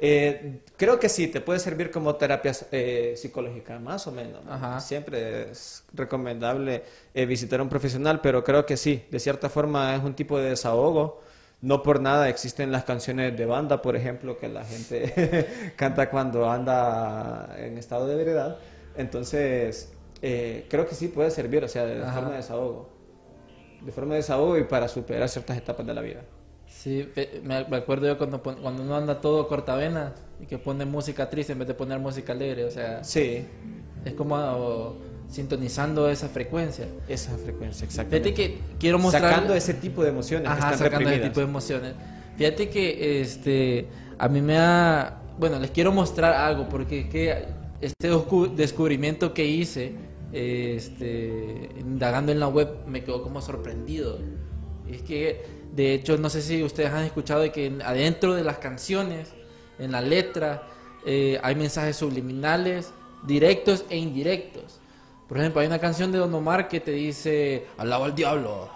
Eh, 0.00 0.60
creo 0.76 0.98
que 1.00 1.08
sí, 1.08 1.26
te 1.26 1.40
puede 1.40 1.58
servir 1.58 1.90
como 1.90 2.14
terapia 2.14 2.52
eh, 2.70 3.14
psicológica, 3.16 3.78
más 3.78 4.06
o 4.06 4.12
menos. 4.12 4.42
Siempre 4.84 5.50
es 5.50 5.84
recomendable 5.92 6.84
eh, 7.14 7.26
visitar 7.26 7.60
a 7.60 7.64
un 7.64 7.68
profesional, 7.68 8.20
pero 8.20 8.44
creo 8.44 8.64
que 8.64 8.76
sí, 8.76 9.04
de 9.10 9.18
cierta 9.18 9.48
forma 9.48 9.94
es 9.96 10.02
un 10.02 10.14
tipo 10.14 10.38
de 10.38 10.50
desahogo. 10.50 11.20
No 11.60 11.82
por 11.82 12.00
nada 12.00 12.28
existen 12.28 12.70
las 12.70 12.84
canciones 12.84 13.36
de 13.36 13.44
banda, 13.44 13.82
por 13.82 13.96
ejemplo, 13.96 14.38
que 14.38 14.48
la 14.48 14.64
gente 14.64 15.72
canta 15.76 16.08
cuando 16.08 16.48
anda 16.48 17.56
en 17.58 17.76
estado 17.78 18.06
de 18.06 18.14
ebriedad. 18.14 18.58
Entonces, 18.96 19.92
eh, 20.22 20.66
creo 20.70 20.86
que 20.86 20.94
sí 20.94 21.08
puede 21.08 21.32
servir, 21.32 21.64
o 21.64 21.68
sea, 21.68 21.84
de 21.84 22.00
Ajá. 22.00 22.12
forma 22.12 22.30
de 22.30 22.36
desahogo. 22.36 22.88
De 23.80 23.90
forma 23.90 24.14
de 24.14 24.18
desahogo 24.18 24.56
y 24.56 24.64
para 24.64 24.86
superar 24.86 25.28
ciertas 25.28 25.56
etapas 25.56 25.84
de 25.84 25.94
la 25.94 26.00
vida. 26.00 26.22
Sí, 26.68 27.08
me 27.42 27.56
acuerdo 27.56 28.06
yo 28.06 28.18
cuando, 28.18 28.40
cuando 28.42 28.82
uno 28.82 28.96
anda 28.96 29.20
todo 29.20 29.48
cortavena 29.48 30.14
y 30.40 30.46
que 30.46 30.58
pone 30.58 30.84
música 30.84 31.28
triste 31.28 31.52
en 31.52 31.58
vez 31.58 31.68
de 31.68 31.74
poner 31.74 31.98
música 31.98 32.32
alegre, 32.32 32.64
o 32.64 32.70
sea, 32.70 33.02
Sí, 33.02 33.44
es 34.04 34.12
como 34.14 34.36
oh, 34.36 34.96
sintonizando 35.28 36.08
esa 36.08 36.28
frecuencia. 36.28 36.86
esa 37.08 37.36
frecuencia, 37.36 37.84
exactamente. 37.84 38.30
Fíjate 38.32 38.34
que 38.52 38.58
quiero 38.78 38.98
mostrar... 38.98 39.30
Sacando 39.32 39.54
ese 39.54 39.74
tipo 39.74 40.02
de 40.02 40.10
emociones 40.10 40.46
que 40.48 40.52
Ajá, 40.58 40.72
están 40.72 40.78
sacando 40.90 41.10
ese 41.10 41.20
tipo 41.20 41.40
de 41.40 41.46
emociones. 41.46 41.94
Fíjate 42.36 42.68
que 42.68 43.20
este 43.20 43.88
a 44.18 44.28
mí 44.28 44.40
me 44.40 44.58
ha 44.58 45.14
bueno, 45.38 45.58
les 45.58 45.70
quiero 45.70 45.92
mostrar 45.92 46.32
algo 46.34 46.68
porque 46.68 47.08
que 47.08 47.44
este 47.80 48.12
descu- 48.12 48.54
descubrimiento 48.54 49.34
que 49.34 49.44
hice 49.46 49.94
este 50.32 51.70
indagando 51.80 52.32
en 52.32 52.40
la 52.40 52.48
web 52.48 52.68
me 52.86 53.02
quedó 53.02 53.22
como 53.22 53.40
sorprendido. 53.40 54.18
Es 54.88 55.02
que 55.02 55.42
de 55.72 55.94
hecho 55.94 56.16
no 56.18 56.30
sé 56.30 56.42
si 56.42 56.62
ustedes 56.62 56.90
han 56.90 57.04
escuchado 57.04 57.40
de 57.42 57.52
que 57.52 57.66
en- 57.66 57.82
adentro 57.82 58.34
de 58.34 58.44
las 58.44 58.58
canciones, 58.58 59.32
en 59.78 59.92
la 59.92 60.00
letra 60.00 60.62
eh, 61.06 61.38
hay 61.42 61.54
mensajes 61.54 61.96
subliminales 61.96 62.92
directos 63.24 63.84
e 63.90 63.96
indirectos. 63.96 64.80
Por 65.28 65.38
ejemplo, 65.38 65.60
hay 65.60 65.66
una 65.66 65.78
canción 65.78 66.10
de 66.10 66.18
Don 66.18 66.32
Omar 66.34 66.68
que 66.68 66.80
te 66.80 66.90
dice, 66.92 67.66
alaba 67.76 68.06
al 68.06 68.14
diablo, 68.14 68.70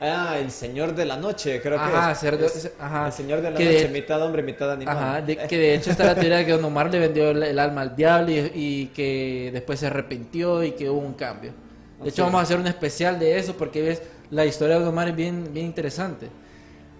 Ah, 0.00 0.36
el 0.38 0.52
señor 0.52 0.94
de 0.94 1.04
la 1.04 1.16
noche, 1.16 1.60
creo 1.60 1.76
Ajá, 1.76 2.16
que 2.20 2.28
es. 2.44 2.56
Es 2.64 2.72
ajá. 2.78 3.06
El 3.06 3.12
señor 3.12 3.38
de 3.38 3.50
la 3.50 3.58
noche, 3.58 3.64
de- 3.64 3.88
mitad 3.88 4.22
hombre, 4.22 4.44
mitad 4.44 4.70
animal. 4.70 4.96
Ajá, 4.96 5.22
de- 5.22 5.36
que 5.48 5.58
de 5.58 5.74
hecho 5.74 5.90
está 5.90 6.04
la 6.04 6.14
teoría 6.14 6.36
de 6.36 6.46
que 6.46 6.52
Don 6.52 6.64
Omar 6.66 6.88
le 6.92 7.00
vendió 7.00 7.30
el, 7.30 7.42
el 7.42 7.58
alma 7.58 7.80
al 7.80 7.96
diablo 7.96 8.30
y, 8.30 8.50
y 8.54 8.86
que 8.94 9.50
después 9.52 9.80
se 9.80 9.88
arrepintió 9.88 10.62
y 10.62 10.72
que 10.72 10.88
hubo 10.88 11.00
un 11.00 11.14
cambio. 11.14 11.52
De 12.00 12.10
hecho, 12.10 12.22
vamos 12.22 12.38
a 12.38 12.42
hacer 12.44 12.60
un 12.60 12.68
especial 12.68 13.18
de 13.18 13.38
eso 13.38 13.56
porque 13.56 13.82
ves, 13.82 14.02
la 14.30 14.46
historia 14.46 14.78
de 14.78 14.86
Omar 14.86 15.08
es 15.08 15.16
bien, 15.16 15.52
bien 15.52 15.66
interesante. 15.66 16.30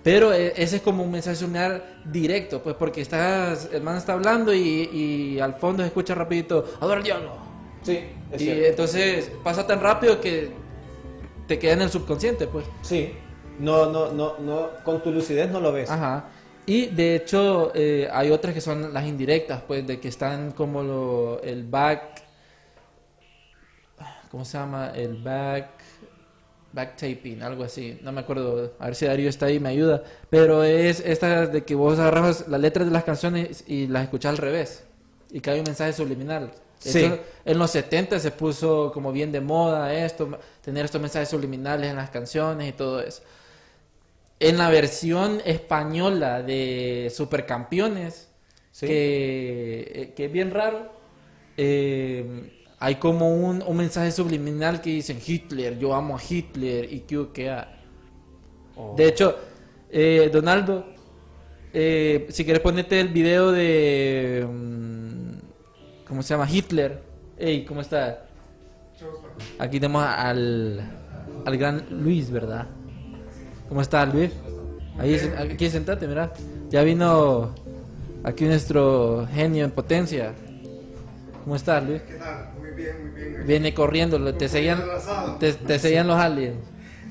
Pero 0.02 0.32
eh, 0.32 0.54
ese 0.56 0.76
es 0.76 0.82
como 0.82 1.02
un 1.02 1.10
mensaje 1.10 1.36
subliminal 1.36 2.00
directo, 2.04 2.62
pues 2.62 2.76
porque 2.76 3.00
estás, 3.02 3.68
el 3.72 3.82
man 3.82 3.96
está 3.96 4.14
hablando 4.14 4.54
y, 4.54 4.88
y 4.92 5.40
al 5.40 5.54
fondo 5.54 5.82
se 5.82 5.88
escucha 5.88 6.14
rapidito, 6.14 6.64
adora 6.80 6.98
al 6.98 7.04
diablo. 7.04 7.36
Sí, 7.82 8.00
es 8.30 8.40
Y 8.40 8.44
cierto. 8.44 8.64
entonces 8.64 9.32
pasa 9.42 9.66
tan 9.66 9.80
rápido 9.80 10.20
que 10.20 10.52
te 11.46 11.58
queda 11.58 11.74
en 11.74 11.82
el 11.82 11.90
subconsciente, 11.90 12.46
pues. 12.48 12.66
Sí. 12.82 13.14
No, 13.58 13.90
no, 13.90 14.12
no, 14.12 14.38
no, 14.38 14.70
con 14.84 15.02
tu 15.02 15.10
lucidez 15.12 15.50
no 15.50 15.60
lo 15.60 15.72
ves. 15.72 15.90
Ajá. 15.90 16.30
Y 16.66 16.86
de 16.86 17.16
hecho 17.16 17.72
eh, 17.74 18.08
hay 18.12 18.30
otras 18.30 18.54
que 18.54 18.60
son 18.60 18.92
las 18.92 19.06
indirectas, 19.06 19.62
pues, 19.66 19.86
de 19.86 20.00
que 20.00 20.08
están 20.08 20.52
como 20.52 20.82
lo, 20.82 21.40
el 21.42 21.64
back, 21.64 22.22
¿cómo 24.30 24.44
se 24.44 24.58
llama? 24.58 24.90
El 24.94 25.16
back, 25.22 25.77
back 26.78 26.96
taping, 26.96 27.42
algo 27.42 27.64
así. 27.64 27.98
No 28.02 28.12
me 28.12 28.20
acuerdo. 28.20 28.74
A 28.78 28.86
ver 28.86 28.94
si 28.94 29.04
Darío 29.06 29.28
está 29.28 29.46
ahí 29.46 29.56
y 29.56 29.60
me 29.60 29.70
ayuda. 29.70 30.04
Pero 30.30 30.62
es 30.62 31.00
esta 31.00 31.46
de 31.48 31.64
que 31.64 31.74
vos 31.74 31.98
agarras 31.98 32.46
las 32.46 32.60
letras 32.60 32.86
de 32.86 32.92
las 32.92 33.02
canciones 33.02 33.64
y 33.66 33.88
las 33.88 34.04
escuchas 34.04 34.30
al 34.30 34.38
revés. 34.38 34.84
Y 35.32 35.40
que 35.40 35.50
hay 35.50 35.58
un 35.58 35.64
mensaje 35.64 35.92
subliminal. 35.92 36.52
Sí. 36.80 37.12
en 37.44 37.58
los 37.58 37.72
70 37.72 38.20
se 38.20 38.30
puso 38.30 38.92
como 38.94 39.10
bien 39.10 39.32
de 39.32 39.40
moda 39.40 39.92
esto, 39.92 40.38
tener 40.62 40.84
estos 40.84 41.00
mensajes 41.00 41.28
subliminales 41.28 41.90
en 41.90 41.96
las 41.96 42.10
canciones 42.10 42.68
y 42.68 42.72
todo 42.72 43.00
eso. 43.00 43.20
En 44.38 44.56
la 44.58 44.70
versión 44.70 45.42
española 45.44 46.40
de 46.44 47.12
Supercampeones, 47.12 48.28
Sí. 48.70 48.86
que, 48.86 49.92
eh, 49.92 50.12
que 50.14 50.26
es 50.26 50.32
bien 50.32 50.52
raro, 50.52 50.92
eh, 51.56 52.57
hay 52.80 52.96
como 52.96 53.34
un, 53.34 53.62
un 53.66 53.76
mensaje 53.76 54.10
subliminal 54.12 54.80
que 54.80 54.90
dicen 54.90 55.18
Hitler, 55.24 55.78
yo 55.78 55.94
amo 55.94 56.16
a 56.16 56.20
Hitler 56.26 56.92
y 56.92 57.00
que 57.00 57.28
que 57.32 57.50
ah". 57.50 57.74
Oh. 58.76 58.94
De 58.96 59.08
hecho, 59.08 59.36
eh, 59.90 60.30
Donaldo, 60.32 60.86
eh, 61.72 62.26
si 62.30 62.44
quieres 62.44 62.62
ponerte 62.62 63.00
el 63.00 63.08
video 63.08 63.50
de... 63.50 64.46
mm, 64.48 66.06
¿Cómo 66.06 66.22
se 66.22 66.34
llama? 66.34 66.48
Hitler. 66.48 67.02
Hey, 67.36 67.64
¿cómo 67.66 67.80
está? 67.80 68.24
Aquí 69.58 69.78
tenemos 69.78 70.04
al, 70.04 70.80
al 71.44 71.56
gran 71.56 71.84
Luis, 71.90 72.30
¿verdad? 72.30 72.66
¿Cómo 73.68 73.82
está 73.82 74.06
Luis? 74.06 74.30
Ahí, 74.98 75.16
aquí 75.38 75.68
sentate, 75.68 76.06
mira. 76.06 76.32
Ya 76.70 76.82
vino 76.82 77.54
aquí 78.24 78.44
nuestro 78.44 79.26
genio 79.32 79.64
en 79.64 79.70
potencia. 79.70 80.34
¿Cómo 81.44 81.56
estás, 81.56 81.84
Luis? 81.84 82.02
¿Qué 82.02 82.14
tal? 82.14 82.50
Bien, 82.94 83.14
bien. 83.14 83.46
Viene 83.46 83.74
corriendo, 83.74 84.18
lo- 84.18 84.34
te 84.34 84.48
seguían, 84.48 84.82
te, 85.40 85.52
te 85.54 85.78
seguían 85.78 86.06
los 86.06 86.16
aliens. 86.18 86.56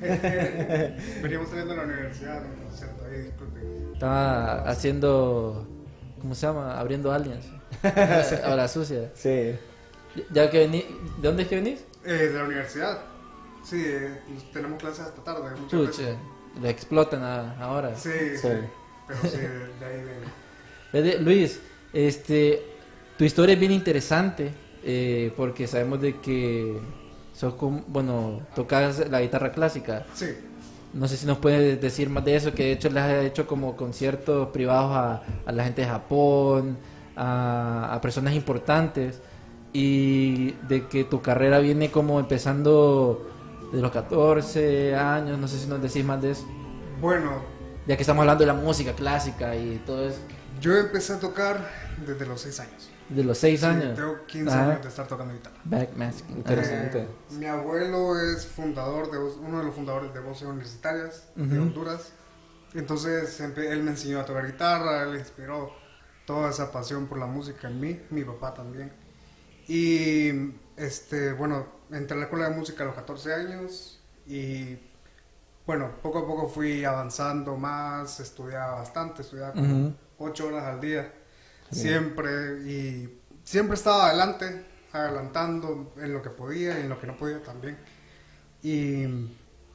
Veníamos 1.22 1.48
saliendo 1.48 1.72
de 1.74 1.76
la 1.76 1.84
universidad, 1.84 2.40
no, 2.42 2.76
cierto, 2.76 3.04
ahí 3.04 3.22
disculpen. 3.22 3.90
Estaba 3.94 4.62
haciendo, 4.68 5.66
¿cómo 6.20 6.34
se 6.34 6.46
llama? 6.46 6.78
Abriendo 6.78 7.12
aliens. 7.12 7.46
Ahora 8.44 8.68
sucia. 8.68 9.10
Sí. 9.14 9.54
Ya 10.32 10.50
que 10.50 10.58
vení, 10.58 10.84
¿de 11.18 11.28
dónde 11.28 11.42
es 11.42 11.48
que 11.48 11.56
venís? 11.56 11.80
Eh, 12.04 12.12
de 12.12 12.32
la 12.38 12.44
universidad. 12.44 12.98
Sí, 13.64 13.82
eh, 13.86 14.20
tenemos 14.52 14.78
clases 14.78 15.00
hasta 15.00 15.22
tarde. 15.22 15.50
muchas 15.50 15.64
Pucha, 15.80 16.02
veces. 16.02 16.16
le 16.62 16.70
explotan 16.70 17.22
a- 17.22 17.58
ahora. 17.60 17.94
Sí, 17.96 18.10
sí, 18.34 18.38
Sí. 18.38 18.48
Pero 19.06 19.20
sí, 19.22 19.36
de 19.38 19.86
ahí. 19.86 20.04
Fede- 20.92 21.18
Luis, 21.20 21.60
este, 21.92 22.62
tu 23.16 23.24
historia 23.24 23.54
es 23.54 23.60
bien 23.60 23.72
interesante 23.72 24.52
eh, 24.82 25.32
porque 25.36 25.66
sabemos 25.66 26.00
de 26.00 26.20
que 26.20 26.80
sos 27.32 27.54
bueno, 27.88 28.46
tocas 28.54 29.08
la 29.10 29.20
guitarra 29.20 29.52
clásica. 29.52 30.06
Sí. 30.12 30.26
No 30.92 31.06
sé 31.08 31.16
si 31.18 31.26
nos 31.26 31.38
puedes 31.38 31.80
decir 31.80 32.08
más 32.10 32.24
de 32.24 32.36
eso, 32.36 32.54
que 32.54 32.64
de 32.64 32.72
hecho 32.72 32.88
les 32.90 33.02
has 33.02 33.24
hecho 33.24 33.46
como 33.46 33.76
conciertos 33.76 34.48
privados 34.50 34.92
a, 34.96 35.22
a 35.44 35.52
la 35.52 35.64
gente 35.64 35.82
de 35.82 35.88
Japón, 35.88 36.78
a, 37.14 37.94
a 37.94 38.00
personas 38.00 38.34
importantes, 38.34 39.22
y 39.72 40.52
de 40.66 40.88
que 40.88 41.04
tu 41.04 41.20
carrera 41.22 41.58
viene 41.60 41.90
como 41.90 42.20
empezando 42.20 43.28
de 43.70 43.80
los 43.82 43.90
14 43.92 44.96
años, 44.96 45.38
no 45.38 45.46
sé 45.48 45.58
si 45.58 45.66
nos 45.68 45.82
decís 45.82 46.04
más 46.04 46.22
de 46.22 46.30
eso, 46.32 46.46
Bueno, 47.00 47.42
ya 47.86 47.96
que 47.96 48.02
estamos 48.02 48.22
hablando 48.22 48.42
de 48.42 48.46
la 48.46 48.54
música 48.54 48.94
clásica 48.94 49.56
y 49.56 49.78
todo 49.86 50.08
eso, 50.08 50.20
yo 50.60 50.76
empecé 50.76 51.14
a 51.14 51.18
tocar 51.20 51.68
desde 52.06 52.26
los 52.26 52.40
6 52.40 52.60
años. 52.60 52.90
de 53.08 53.24
los 53.24 53.38
6 53.38 53.60
Sí, 53.60 53.66
años. 53.66 53.94
tengo 53.96 54.26
15 54.26 54.50
Ajá. 54.54 54.70
años 54.70 54.82
de 54.82 54.88
estar 54.88 55.06
tocando 55.08 55.32
guitarra. 55.32 55.56
Backmasking. 55.64 56.36
Interesante. 56.36 57.02
Eh, 57.02 57.08
mi 57.32 57.46
abuelo 57.46 58.18
es 58.20 58.46
fundador 58.46 59.10
de 59.10 59.18
uno 59.18 59.58
de 59.60 59.64
los 59.64 59.74
fundadores 59.74 60.12
de 60.12 60.20
voces 60.20 60.46
universitarias 60.46 61.24
de. 61.34 61.58
Honduras. 61.58 62.12
Entonces 62.74 63.40
él 63.40 63.82
me 63.82 63.92
enseñó 63.92 64.20
a 64.20 64.26
tocar 64.26 64.46
guitarra, 64.46 65.04
él 65.04 65.16
inspiró 65.18 65.72
toda 66.26 66.50
esa 66.50 66.70
pasión 66.70 67.06
por 67.06 67.18
la 67.18 67.24
música 67.24 67.68
en 67.68 67.80
mí, 67.80 68.00
mi 68.10 68.24
papá 68.24 68.52
también. 68.52 68.92
Y 69.66 70.52
este, 70.76 71.32
bueno, 71.32 71.66
entré 71.90 72.14
a 72.14 72.18
la 72.20 72.24
escuela 72.26 72.50
de 72.50 72.54
música 72.56 72.82
a 72.82 72.86
los 72.86 72.94
14 72.94 73.32
años 73.34 74.02
y 74.26 74.78
bueno, 75.66 75.92
poco 76.02 76.18
a 76.18 76.26
poco 76.26 76.46
fui 76.48 76.84
avanzando 76.84 77.56
más, 77.56 78.20
estudiaba 78.20 78.74
bastante, 78.76 79.22
estudiaba 79.22 79.52
como. 79.54 79.94
8 80.18 80.46
horas 80.48 80.64
al 80.64 80.80
día, 80.80 81.12
siempre 81.70 82.60
y 82.66 83.20
siempre 83.44 83.74
estaba 83.74 84.08
adelante, 84.08 84.64
adelantando 84.92 85.92
en 85.98 86.12
lo 86.12 86.22
que 86.22 86.30
podía 86.30 86.78
y 86.78 86.82
en 86.82 86.88
lo 86.88 87.00
que 87.00 87.06
no 87.06 87.16
podía 87.16 87.42
también. 87.42 87.78
Y 88.62 89.06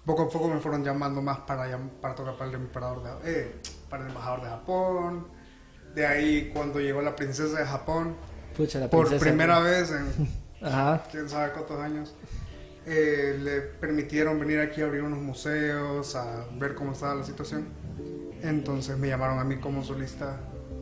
poco 0.06 0.24
a 0.24 0.30
poco 0.30 0.50
me 0.50 0.60
fueron 0.60 0.84
llamando 0.84 1.22
más 1.22 1.40
para, 1.40 1.78
para 2.02 2.16
tocar 2.16 2.38
para 2.38 2.50
el 2.50 2.56
emperador 2.58 3.04
de, 3.24 3.32
eh, 3.42 3.56
para 3.90 4.04
el 4.04 4.10
embajador 4.10 4.42
de 4.42 4.50
Japón. 4.50 5.28
De 5.96 6.06
ahí 6.06 6.52
cuando 6.54 6.80
llegó 6.80 7.02
la 7.02 7.16
princesa 7.16 7.60
de 7.60 7.66
Japón, 7.66 8.16
Pucha, 8.58 8.80
la 8.80 8.90
por 8.90 9.08
princesa. 9.08 9.26
primera 9.30 9.60
vez 9.60 9.92
en 9.92 10.30
Ajá. 10.66 11.04
quién 11.12 11.30
sabe 11.30 11.52
cuántos 11.54 11.80
años, 11.80 12.16
eh, 12.86 13.38
le 13.42 13.62
permitieron 13.62 14.40
venir 14.40 14.60
aquí 14.60 14.82
a 14.82 14.86
abrir 14.86 15.04
unos 15.04 15.20
museos, 15.20 16.16
a 16.16 16.46
ver 16.54 16.74
cómo 16.76 16.92
estaba 16.94 17.16
la 17.16 17.24
situación. 17.24 17.68
Entonces 18.44 18.98
me 18.98 19.08
llamaron 19.08 19.40
a 19.40 19.44
mí 19.44 19.58
como 19.58 19.84
solista 19.84 20.38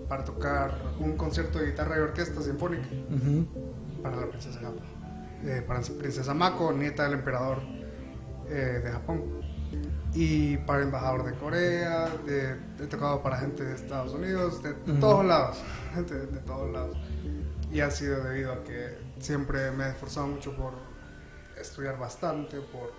para 0.09 0.25
tocar 0.25 0.77
un 0.99 1.15
concierto 1.15 1.59
de 1.59 1.67
guitarra 1.67 1.95
y 1.97 1.99
orquesta 2.01 2.41
sinfónica 2.41 2.87
para 4.03 4.17
la 4.17 4.27
princesa 4.27 4.59
Japón. 4.59 4.81
Eh, 5.43 5.63
para 5.65 5.79
princesa 5.81 6.33
Mako, 6.33 6.73
nieta 6.73 7.03
del 7.03 7.13
emperador 7.13 7.59
eh, 8.49 8.81
de 8.83 8.91
Japón. 8.91 9.23
Y 10.13 10.57
para 10.57 10.79
el 10.79 10.85
embajador 10.87 11.23
de 11.23 11.33
Corea, 11.35 12.09
de- 12.25 12.57
he 12.83 12.87
tocado 12.87 13.21
para 13.23 13.37
gente 13.37 13.63
de 13.63 13.73
Estados 13.75 14.13
Unidos, 14.13 14.61
de, 14.61 14.73
todos 14.99 15.23
lados, 15.25 15.57
gente 15.93 16.13
de, 16.15 16.27
de 16.27 16.39
todos 16.39 16.69
lados. 16.73 16.97
Y 17.71 17.79
ha 17.79 17.89
sido 17.89 18.21
debido 18.21 18.51
a 18.51 18.63
que 18.65 18.97
siempre 19.19 19.71
me 19.71 19.85
he 19.85 19.89
esforzado 19.91 20.27
mucho 20.27 20.53
por 20.57 20.73
estudiar 21.57 21.97
bastante, 21.97 22.59
por 22.59 22.91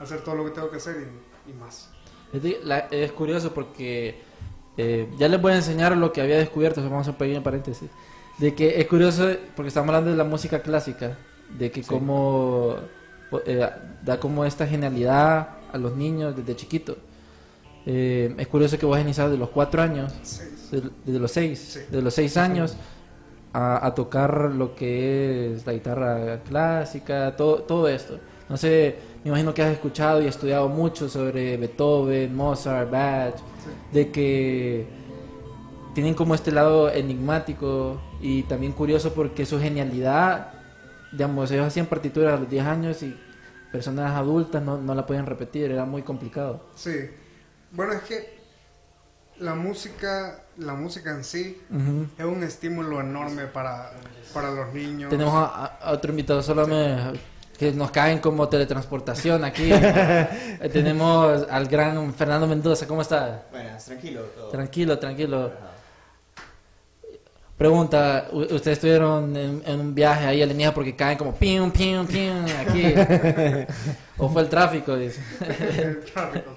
hacer 0.00 0.20
todo 0.20 0.34
lo 0.34 0.44
que 0.44 0.50
tengo 0.50 0.70
que 0.70 0.76
hacer 0.76 1.08
y, 1.46 1.50
y 1.50 1.54
más. 1.54 1.88
Es, 2.32 2.42
de- 2.42 2.60
la- 2.64 2.88
es 2.90 3.12
curioso 3.12 3.52
porque 3.54 4.20
eh, 4.76 5.08
ya 5.18 5.28
les 5.28 5.40
voy 5.40 5.52
a 5.52 5.56
enseñar 5.56 5.96
lo 5.96 6.12
que 6.12 6.20
había 6.20 6.36
descubierto, 6.38 6.82
vamos 6.82 7.06
a 7.08 7.10
un 7.10 7.16
pequeño 7.16 7.42
paréntesis, 7.42 7.88
de 8.38 8.54
que 8.54 8.80
es 8.80 8.86
curioso 8.86 9.28
porque 9.56 9.68
estamos 9.68 9.88
hablando 9.88 10.10
de 10.10 10.16
la 10.16 10.24
música 10.24 10.60
clásica, 10.62 11.16
de 11.58 11.70
que 11.70 11.82
como 11.82 12.76
eh, 13.46 13.68
da 14.04 14.20
como 14.20 14.44
esta 14.44 14.66
genialidad 14.66 15.48
a 15.72 15.78
los 15.78 15.96
niños 15.96 16.36
desde 16.36 16.54
chiquito. 16.56 16.96
Eh, 17.86 18.34
es 18.38 18.46
curioso 18.48 18.78
que 18.78 18.84
vos 18.86 19.00
iniciado 19.00 19.30
de 19.30 19.38
los 19.38 19.48
cuatro 19.48 19.80
años, 19.82 20.12
de- 21.06 21.18
los 21.18 21.30
seis, 21.32 21.58
Sí. 21.58 21.80
de 21.90 22.02
los 22.02 22.12
seis 22.14 22.36
años 22.36 22.76
a, 23.52 23.86
a 23.86 23.94
tocar 23.94 24.52
lo 24.54 24.74
que 24.74 25.54
es 25.54 25.66
la 25.66 25.72
guitarra 25.72 26.40
clásica, 26.46 27.34
todo, 27.36 27.62
todo 27.62 27.88
esto. 27.88 28.18
No 28.48 28.56
sé, 28.56 28.96
me 29.24 29.30
imagino 29.30 29.52
que 29.52 29.62
has 29.62 29.72
escuchado 29.72 30.22
y 30.22 30.26
estudiado 30.26 30.68
mucho 30.68 31.08
sobre 31.08 31.56
Beethoven, 31.56 32.34
Mozart, 32.34 32.90
Bach, 32.90 33.34
de 33.92 34.10
que 34.10 34.86
tienen 35.94 36.14
como 36.14 36.34
este 36.34 36.52
lado 36.52 36.90
enigmático 36.90 38.00
y 38.20 38.44
también 38.44 38.72
curioso 38.72 39.12
porque 39.12 39.44
su 39.44 39.58
genialidad, 39.58 40.52
digamos, 41.12 41.50
ellos 41.50 41.66
hacían 41.66 41.86
partituras 41.86 42.34
a 42.34 42.40
los 42.40 42.48
10 42.48 42.64
años 42.64 43.02
y 43.02 43.18
personas 43.72 44.12
adultas 44.12 44.62
no, 44.62 44.78
no 44.78 44.94
la 44.94 45.04
podían 45.04 45.26
repetir, 45.26 45.70
era 45.70 45.84
muy 45.84 46.02
complicado. 46.02 46.64
Sí. 46.76 47.10
Bueno, 47.72 47.94
es 47.94 48.02
que 48.02 48.38
la 49.40 49.54
música, 49.54 50.44
la 50.56 50.74
música 50.74 51.10
en 51.10 51.24
sí 51.24 51.60
es 52.16 52.24
un 52.24 52.42
estímulo 52.44 53.00
enorme 53.00 53.46
para, 53.46 53.92
para 54.32 54.52
los 54.52 54.72
niños. 54.72 55.10
Tenemos 55.10 55.34
a, 55.34 55.66
a 55.66 55.92
otro 55.92 56.10
invitado, 56.10 56.42
solo 56.42 56.66
me, 56.66 56.96
que 57.58 57.72
nos 57.72 57.90
caen 57.90 58.20
como 58.20 58.48
teletransportación 58.48 59.44
aquí. 59.44 59.70
Eh, 60.60 60.68
Tenemos 60.72 61.46
al 61.50 61.66
gran 61.68 62.12
Fernando 62.14 62.46
Mendoza, 62.46 62.86
¿cómo 62.86 63.02
está? 63.02 63.44
Buenas, 63.50 63.84
tranquilo 63.84 64.22
todo. 64.22 64.48
Tranquilo, 64.48 64.98
tranquilo. 64.98 65.52
Pregunta, 67.56 68.28
¿ustedes 68.32 68.78
estuvieron 68.78 69.36
en, 69.36 69.62
en 69.66 69.80
un 69.80 69.94
viaje 69.94 70.26
ahí 70.26 70.42
alienígena 70.42 70.72
porque 70.74 70.94
caen 70.96 71.18
como 71.18 71.34
pium, 71.34 71.70
pium, 71.72 72.06
pium 72.06 72.44
aquí? 72.60 72.94
¿O 74.18 74.28
fue 74.28 74.42
el 74.42 74.48
tráfico? 74.48 74.96
Dice. 74.96 75.20
El 75.82 76.04
tráfico. 76.04 76.50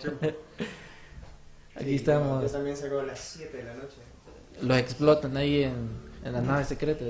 Aquí 1.75 1.85
Sí, 1.85 1.95
estamos. 1.95 2.43
Yo 2.43 2.49
también 2.49 2.77
salgo 2.77 2.99
a 2.99 3.03
las 3.03 3.19
7 3.19 3.57
de 3.57 3.63
la 3.63 3.73
noche. 3.73 3.97
Los 4.61 4.77
explotan 4.77 5.35
ahí 5.37 5.63
en, 5.63 5.89
en 6.23 6.33
las 6.33 6.43
naves 6.43 6.67
secretas. 6.67 7.07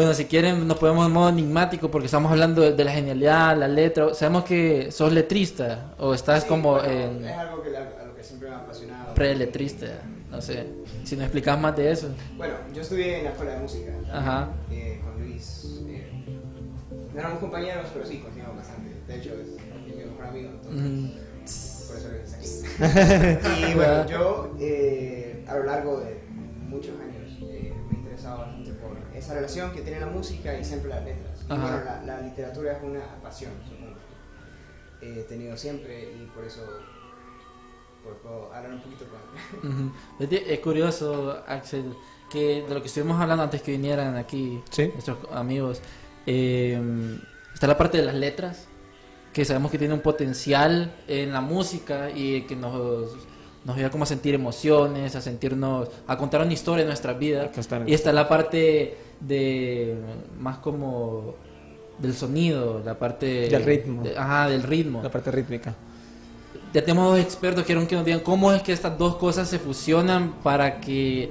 Bueno, 0.00 0.14
si 0.14 0.24
quieren 0.26 0.66
nos 0.66 0.78
podemos 0.78 1.06
en 1.06 1.12
modo 1.12 1.28
enigmático 1.28 1.90
porque 1.90 2.06
estamos 2.06 2.30
hablando 2.32 2.62
de, 2.62 2.72
de 2.72 2.84
la 2.84 2.92
genialidad, 2.92 3.56
la 3.56 3.68
letra. 3.68 4.14
Sabemos 4.14 4.44
que 4.44 4.90
sos 4.90 5.12
letrista 5.12 5.92
o 5.98 6.14
estás 6.14 6.42
Sí, 6.44 6.48
como 6.48 6.72
bueno, 6.74 6.88
en 6.88 7.24
Es 7.24 7.36
algo 7.36 7.62
que, 7.62 7.76
a 7.76 8.04
lo 8.06 8.14
que 8.14 8.22
siempre 8.24 8.48
me 8.48 8.54
ha 8.54 8.58
apasionado. 8.58 9.14
preletrista, 9.14 9.86
no 10.30 10.40
sé. 10.40 10.66
Si 11.04 11.16
nos 11.16 11.24
explicas 11.24 11.58
más 11.60 11.76
de 11.76 11.90
eso. 11.92 12.08
Bueno, 12.36 12.54
yo 12.74 12.82
estudié 12.82 13.18
en 13.18 13.24
la 13.24 13.30
escuela 13.30 13.52
de 13.54 13.60
música. 13.60 13.92
Ajá. 14.12 14.48
eh, 14.70 15.00
con 15.02 15.22
Luis. 15.22 15.80
eh, 15.88 16.10
no 17.12 17.18
éramos 17.20 17.38
compañeros, 17.40 17.86
pero 17.92 18.06
sí, 18.06 18.18
continuamos 18.18 18.58
bastante. 18.58 18.90
De 19.06 19.16
hecho, 19.18 19.30
es 19.34 19.56
mi 19.86 20.02
mejor 20.04 20.26
amigo. 20.26 20.50
Entonces, 20.50 20.80
Mm, 20.80 21.10
Por 21.88 21.96
eso 21.96 22.08
aquí. 22.36 23.70
y 23.72 23.74
bueno, 23.74 24.06
yo 24.06 24.56
eh, 24.60 25.44
a 25.48 25.56
lo 25.56 25.64
largo 25.64 26.00
de 26.00 26.20
muchos 26.68 26.92
años 27.00 27.38
eh, 27.42 27.74
me 27.90 27.96
por 27.98 28.59
esa 29.20 29.34
relación 29.34 29.72
que 29.72 29.82
tiene 29.82 30.00
la 30.00 30.06
música 30.06 30.58
y 30.58 30.64
siempre 30.64 30.90
las 30.90 31.04
letras. 31.04 31.40
Y 31.44 31.48
bueno, 31.48 31.84
la, 31.84 32.02
la 32.04 32.20
literatura 32.20 32.72
es 32.72 32.82
una 32.82 33.00
pasión, 33.22 33.52
supongo. 33.68 33.96
que 35.00 35.20
He 35.20 35.22
tenido 35.24 35.56
siempre 35.56 36.12
y 36.12 36.26
por 36.34 36.44
eso 36.44 36.62
pues, 38.02 38.16
puedo 38.22 38.52
hablar 38.52 38.72
un 38.72 38.80
poquito 38.80 39.04
con... 39.60 39.70
ujú. 39.70 39.92
Es 40.30 40.58
curioso, 40.60 41.42
Axel, 41.46 41.94
que 42.30 42.62
de 42.66 42.74
lo 42.74 42.80
que 42.80 42.88
estuvimos 42.88 43.20
hablando 43.20 43.42
antes 43.44 43.62
que 43.62 43.72
vinieran 43.72 44.16
aquí 44.16 44.62
Sí. 44.70 44.88
nuestros 44.92 45.18
amigos, 45.32 45.80
eh, 46.26 46.80
está 47.54 47.66
la 47.66 47.76
parte 47.78 47.98
de 47.98 48.04
las 48.04 48.14
letras, 48.14 48.66
que 49.32 49.44
sabemos 49.44 49.70
que 49.70 49.78
tiene 49.78 49.94
un 49.94 50.00
potencial 50.00 50.92
en 51.06 51.32
la 51.32 51.40
música 51.40 52.10
y 52.10 52.42
que 52.42 52.56
nos, 52.56 53.16
nos 53.64 53.76
ayuda 53.76 53.90
como 53.90 54.04
a 54.04 54.06
sentir 54.06 54.34
emociones, 54.34 55.14
a 55.16 55.20
sentirnos, 55.20 55.88
a 56.06 56.16
contar 56.16 56.40
una 56.42 56.52
historia 56.52 56.84
de 56.84 56.88
nuestras 56.88 57.18
vidas. 57.18 57.50
Y 57.86 57.94
está 57.94 58.12
la 58.12 58.28
parte 58.28 58.96
de 59.20 59.96
más 60.38 60.58
como 60.58 61.34
del 61.98 62.14
sonido, 62.14 62.80
la 62.84 62.98
parte 62.98 63.48
Del 63.48 63.62
ritmo. 63.64 64.02
de- 64.02 64.16
ajá, 64.16 64.48
del 64.48 64.62
ritmo. 64.62 65.02
La 65.02 65.10
parte 65.10 65.30
rítmica. 65.30 65.74
Ya 66.72 66.80
tenemos 66.82 67.10
dos 67.10 67.18
expertos 67.20 67.62
que 67.64 67.66
quieren 67.66 67.86
que 67.86 67.96
nos 67.96 68.04
digan 68.04 68.20
cómo 68.20 68.52
es 68.52 68.62
que 68.62 68.72
estas 68.72 68.96
dos 68.96 69.16
cosas 69.16 69.48
se 69.48 69.58
fusionan 69.58 70.34
para 70.42 70.80
que, 70.80 71.28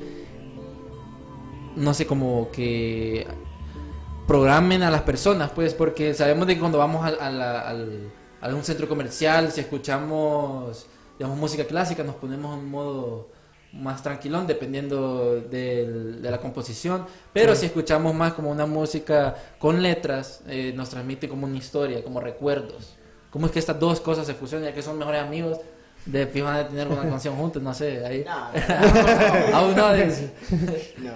no 1.75 1.93
sé, 1.93 2.05
como 2.05 2.49
que 2.51 3.25
programen 4.27 4.83
a 4.83 4.91
las 4.91 5.01
personas, 5.01 5.49
pues, 5.51 5.73
porque 5.73 6.13
sabemos 6.13 6.45
de 6.45 6.53
que 6.53 6.59
cuando 6.59 6.77
vamos 6.77 7.03
al- 7.05 7.19
a, 7.19 7.31
la- 7.31 7.69
a 8.41 8.47
un 8.55 8.63
centro 8.63 8.87
comercial, 8.87 9.51
si 9.51 9.61
escuchamos, 9.61 10.85
digamos, 11.19 11.37
música 11.37 11.65
clásica, 11.65 12.03
nos 12.03 12.15
ponemos 12.15 12.53
en 12.57 12.59
un 12.63 12.69
modo 12.71 13.27
más 13.73 14.01
tranquilón, 14.01 14.47
dependiendo 14.47 15.35
del- 15.41 16.21
de 16.23 16.31
la 16.31 16.39
composición, 16.39 17.05
pero 17.33 17.55
si 17.55 17.67
escuchamos 17.67 18.15
más 18.15 18.33
como 18.33 18.49
una 18.49 18.65
música 18.65 19.35
con 19.59 19.83
letras, 19.83 20.41
eh, 20.47 20.73
nos 20.75 20.89
transmite 20.89 21.29
como 21.29 21.45
una 21.45 21.57
historia, 21.57 22.03
como 22.03 22.19
recuerdos. 22.19 22.95
¿Cómo 23.29 23.45
es 23.45 23.51
que 23.51 23.59
estas 23.59 23.79
dos 23.79 23.99
cosas 24.01 24.25
se 24.25 24.33
fusionan, 24.33 24.69
ya 24.69 24.73
que 24.73 24.81
son 24.81 24.97
mejores 24.97 25.21
amigos? 25.21 25.59
De 26.05 26.25
fijo 26.25 26.45
van 26.45 26.55
a 26.55 26.67
tener 26.67 26.87
una 26.87 27.01
canción 27.09 27.35
juntos, 27.35 27.61
no 27.61 27.73
sé, 27.73 28.03
ahí. 28.05 28.23
No, 28.25 28.51
no, 28.51 29.55
Aún 29.57 29.75
no, 29.75 29.93
dice. 29.93 30.31
No, 30.97 31.11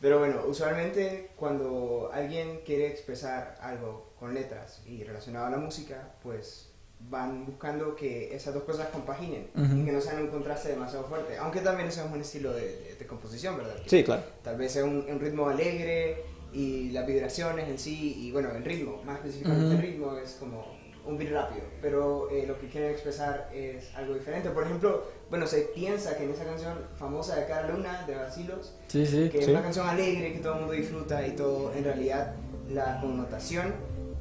pero 0.00 0.20
bueno, 0.20 0.42
usualmente 0.46 1.32
cuando 1.34 2.10
alguien 2.12 2.60
quiere 2.64 2.86
expresar 2.86 3.56
algo 3.60 4.12
con 4.20 4.32
letras 4.34 4.80
y 4.86 5.02
relacionado 5.02 5.46
a 5.46 5.50
la 5.50 5.56
música, 5.56 6.12
pues 6.22 6.65
van 7.08 7.46
buscando 7.46 7.94
que 7.94 8.34
esas 8.34 8.52
dos 8.54 8.64
cosas 8.64 8.88
compaginen 8.88 9.48
Ujú. 9.54 9.76
y 9.76 9.84
que 9.84 9.92
no 9.92 10.00
sean 10.00 10.22
un 10.22 10.28
contraste 10.28 10.70
demasiado 10.70 11.04
fuerte. 11.04 11.36
Aunque 11.36 11.60
también 11.60 11.88
eso 11.88 12.04
es 12.04 12.10
un 12.12 12.20
estilo 12.20 12.52
de, 12.52 12.62
de- 12.76 12.96
de 12.98 13.06
composición, 13.06 13.56
¿verdad? 13.56 13.76
Que 13.82 13.88
Sí, 13.90 14.02
claro. 14.04 14.22
Tal 14.42 14.56
vez 14.56 14.72
sea 14.72 14.84
un, 14.84 15.04
un 15.08 15.20
ritmo 15.20 15.48
alegre 15.48 16.24
y 16.52 16.90
las 16.90 17.06
vibraciones 17.06 17.68
en 17.68 17.78
sí, 17.78 18.14
y 18.26 18.32
bueno, 18.32 18.50
el 18.50 18.64
ritmo, 18.64 19.02
más 19.04 19.16
específicamente 19.18 19.66
Ujú. 19.66 19.74
el 19.74 19.82
ritmo 19.82 20.16
es 20.16 20.32
como 20.40 20.74
un 21.04 21.16
beat 21.18 21.30
rápido, 21.30 21.62
pero 21.80 22.28
eh, 22.30 22.44
lo 22.48 22.58
que 22.58 22.66
quieren 22.68 22.90
expresar 22.90 23.48
es 23.54 23.94
algo 23.94 24.14
diferente. 24.14 24.50
Por 24.50 24.64
ejemplo, 24.64 25.04
bueno, 25.30 25.46
se 25.46 25.60
piensa 25.60 26.16
que 26.16 26.24
en 26.24 26.30
esa 26.30 26.44
canción 26.44 26.76
famosa 26.98 27.36
de 27.36 27.46
Cara 27.46 27.68
Luna, 27.70 28.04
de 28.08 28.16
Basilos, 28.16 28.74
Sí, 28.88 29.06
sí. 29.06 29.28
que 29.30 29.38
es 29.38 29.44
Sí. 29.44 29.50
una 29.52 29.62
canción 29.62 29.86
alegre 29.88 30.32
que 30.32 30.40
todo 30.40 30.54
el 30.54 30.58
mundo 30.60 30.72
disfruta 30.74 31.24
y 31.24 31.32
todo, 31.36 31.72
en 31.74 31.84
realidad 31.84 32.34
la 32.68 33.00
connotación 33.00 33.72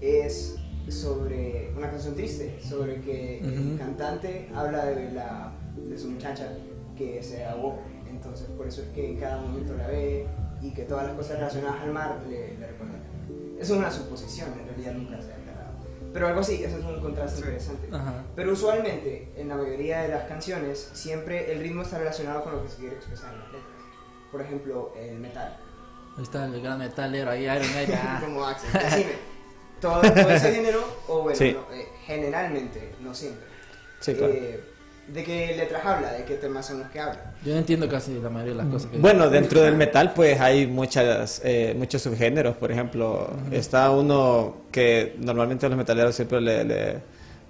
es 0.02 0.58
sobre 0.90 1.72
una 1.76 1.90
canción 1.90 2.16
triste, 2.16 2.60
sobre 2.62 3.02
que 3.02 3.40
el 3.40 3.70
Ujú. 3.70 3.78
cantante 3.78 4.50
habla 4.54 4.86
de, 4.86 5.12
la, 5.12 5.52
de 5.76 5.98
su 5.98 6.10
muchacha 6.10 6.50
que 6.98 7.22
se 7.22 7.46
ahogó, 7.46 7.80
entonces 8.10 8.48
por 8.58 8.68
eso 8.68 8.82
es 8.82 8.90
que 8.90 9.12
en 9.12 9.18
cada 9.18 9.42
momento 9.42 9.76
la 9.76 9.88
ve 9.88 10.28
y 10.62 10.72
que 10.72 10.84
todas 10.84 11.06
las 11.08 11.16
cosas 11.16 11.38
relacionadas 11.40 11.82
al 11.82 11.92
mar 11.92 12.20
le, 12.30 12.58
le 12.58 12.68
recuerdan. 12.68 13.02
Es 13.60 13.70
una 13.70 13.90
suposición, 13.92 14.50
en 14.60 14.68
realidad 14.68 14.94
nunca 14.94 15.22
se 15.22 15.32
ha 15.32 15.36
aclarado. 15.36 15.74
Pero 16.14 16.28
algo 16.28 16.40
así, 16.40 16.64
eso 16.64 16.78
es 16.78 16.86
un 16.86 17.00
contraste 17.02 17.40
interesante. 17.40 17.90
Ajá. 17.92 18.24
Pero 18.36 18.54
usualmente, 18.54 19.32
en 19.36 19.50
la 19.50 19.56
mayoría 19.56 20.02
de 20.02 20.10
las 20.10 20.24
canciones, 20.26 20.90
siempre 20.94 21.52
el 21.52 21.60
ritmo 21.60 21.82
está 21.82 21.98
relacionado 21.98 22.44
con 22.44 22.54
lo 22.54 22.64
que 22.64 22.70
se 22.70 22.78
quiere 22.78 22.96
expresar 22.96 23.34
en 23.34 23.40
las 23.40 23.48
letras. 23.52 23.72
Por 24.32 24.42
ejemplo, 24.42 24.94
el 24.98 25.20
metal. 25.20 25.58
Ahí 26.18 26.24
está 26.24 26.46
el 26.46 26.62
gran 26.62 26.80
metalero, 26.80 27.32
ahí 27.32 27.44
Iron 27.44 27.74
Maiden. 27.74 28.00
ah. 28.02 28.22
Como 28.24 28.46
Axel. 28.46 28.72
Decime, 28.74 29.12
todo, 29.86 30.02
todo 30.02 30.30
ese 30.32 30.52
género, 30.56 30.80
o 31.08 31.22
bueno, 31.22 31.38
Sí. 31.38 31.54
no, 31.54 31.76
eh, 31.76 31.86
generalmente, 32.06 32.92
no 33.02 33.14
siempre. 33.14 33.46
Sí, 34.00 34.14
claro. 34.14 34.34
Eh, 34.34 34.60
¿De 35.08 35.24
qué 35.24 35.54
letras 35.56 35.86
habla? 35.86 36.14
¿De 36.14 36.24
qué 36.26 36.34
temas 36.34 36.66
son 36.66 36.80
los 36.80 36.90
que 36.90 37.00
habla? 37.00 37.34
Yo 37.44 37.54
no 37.54 37.60
entiendo 37.60 37.88
casi 37.88 38.20
la 38.20 38.30
mayoría 38.32 38.54
de 38.54 38.58
las 38.64 38.68
cosas 38.74 38.90
que 38.90 38.98
Bueno, 38.98 39.30
dentro 39.30 39.62
del 39.62 39.76
metal 39.76 40.14
pues 40.16 40.42
hay 40.42 40.66
muchas, 40.66 41.42
eh, 41.46 41.76
muchos 41.78 42.02
subgéneros, 42.02 42.56
por 42.58 42.72
ejemplo, 42.72 43.30
está 43.52 43.92
uno 43.92 44.56
que 44.72 45.16
normalmente 45.20 45.70
los 45.70 45.78
metaleros 45.78 46.16
siempre 46.16 46.42
le, 46.42 46.64
le- 46.64 47.00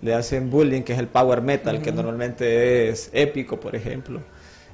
le 0.02 0.14
hacen 0.14 0.50
bullying, 0.52 0.82
que 0.82 0.92
es 0.94 1.00
el 1.00 1.08
power 1.08 1.42
metal, 1.42 1.82
que 1.82 1.94
normalmente 1.94 2.90
es 2.90 3.10
épico, 3.14 3.58
por 3.58 3.74
ejemplo. 3.74 4.20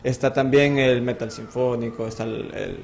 Está 0.04 0.34
también 0.34 0.80
el 0.80 1.04
metal 1.04 1.30
sinfónico, 1.32 2.08
está 2.08 2.24
el, 2.24 2.52
el 2.56 2.78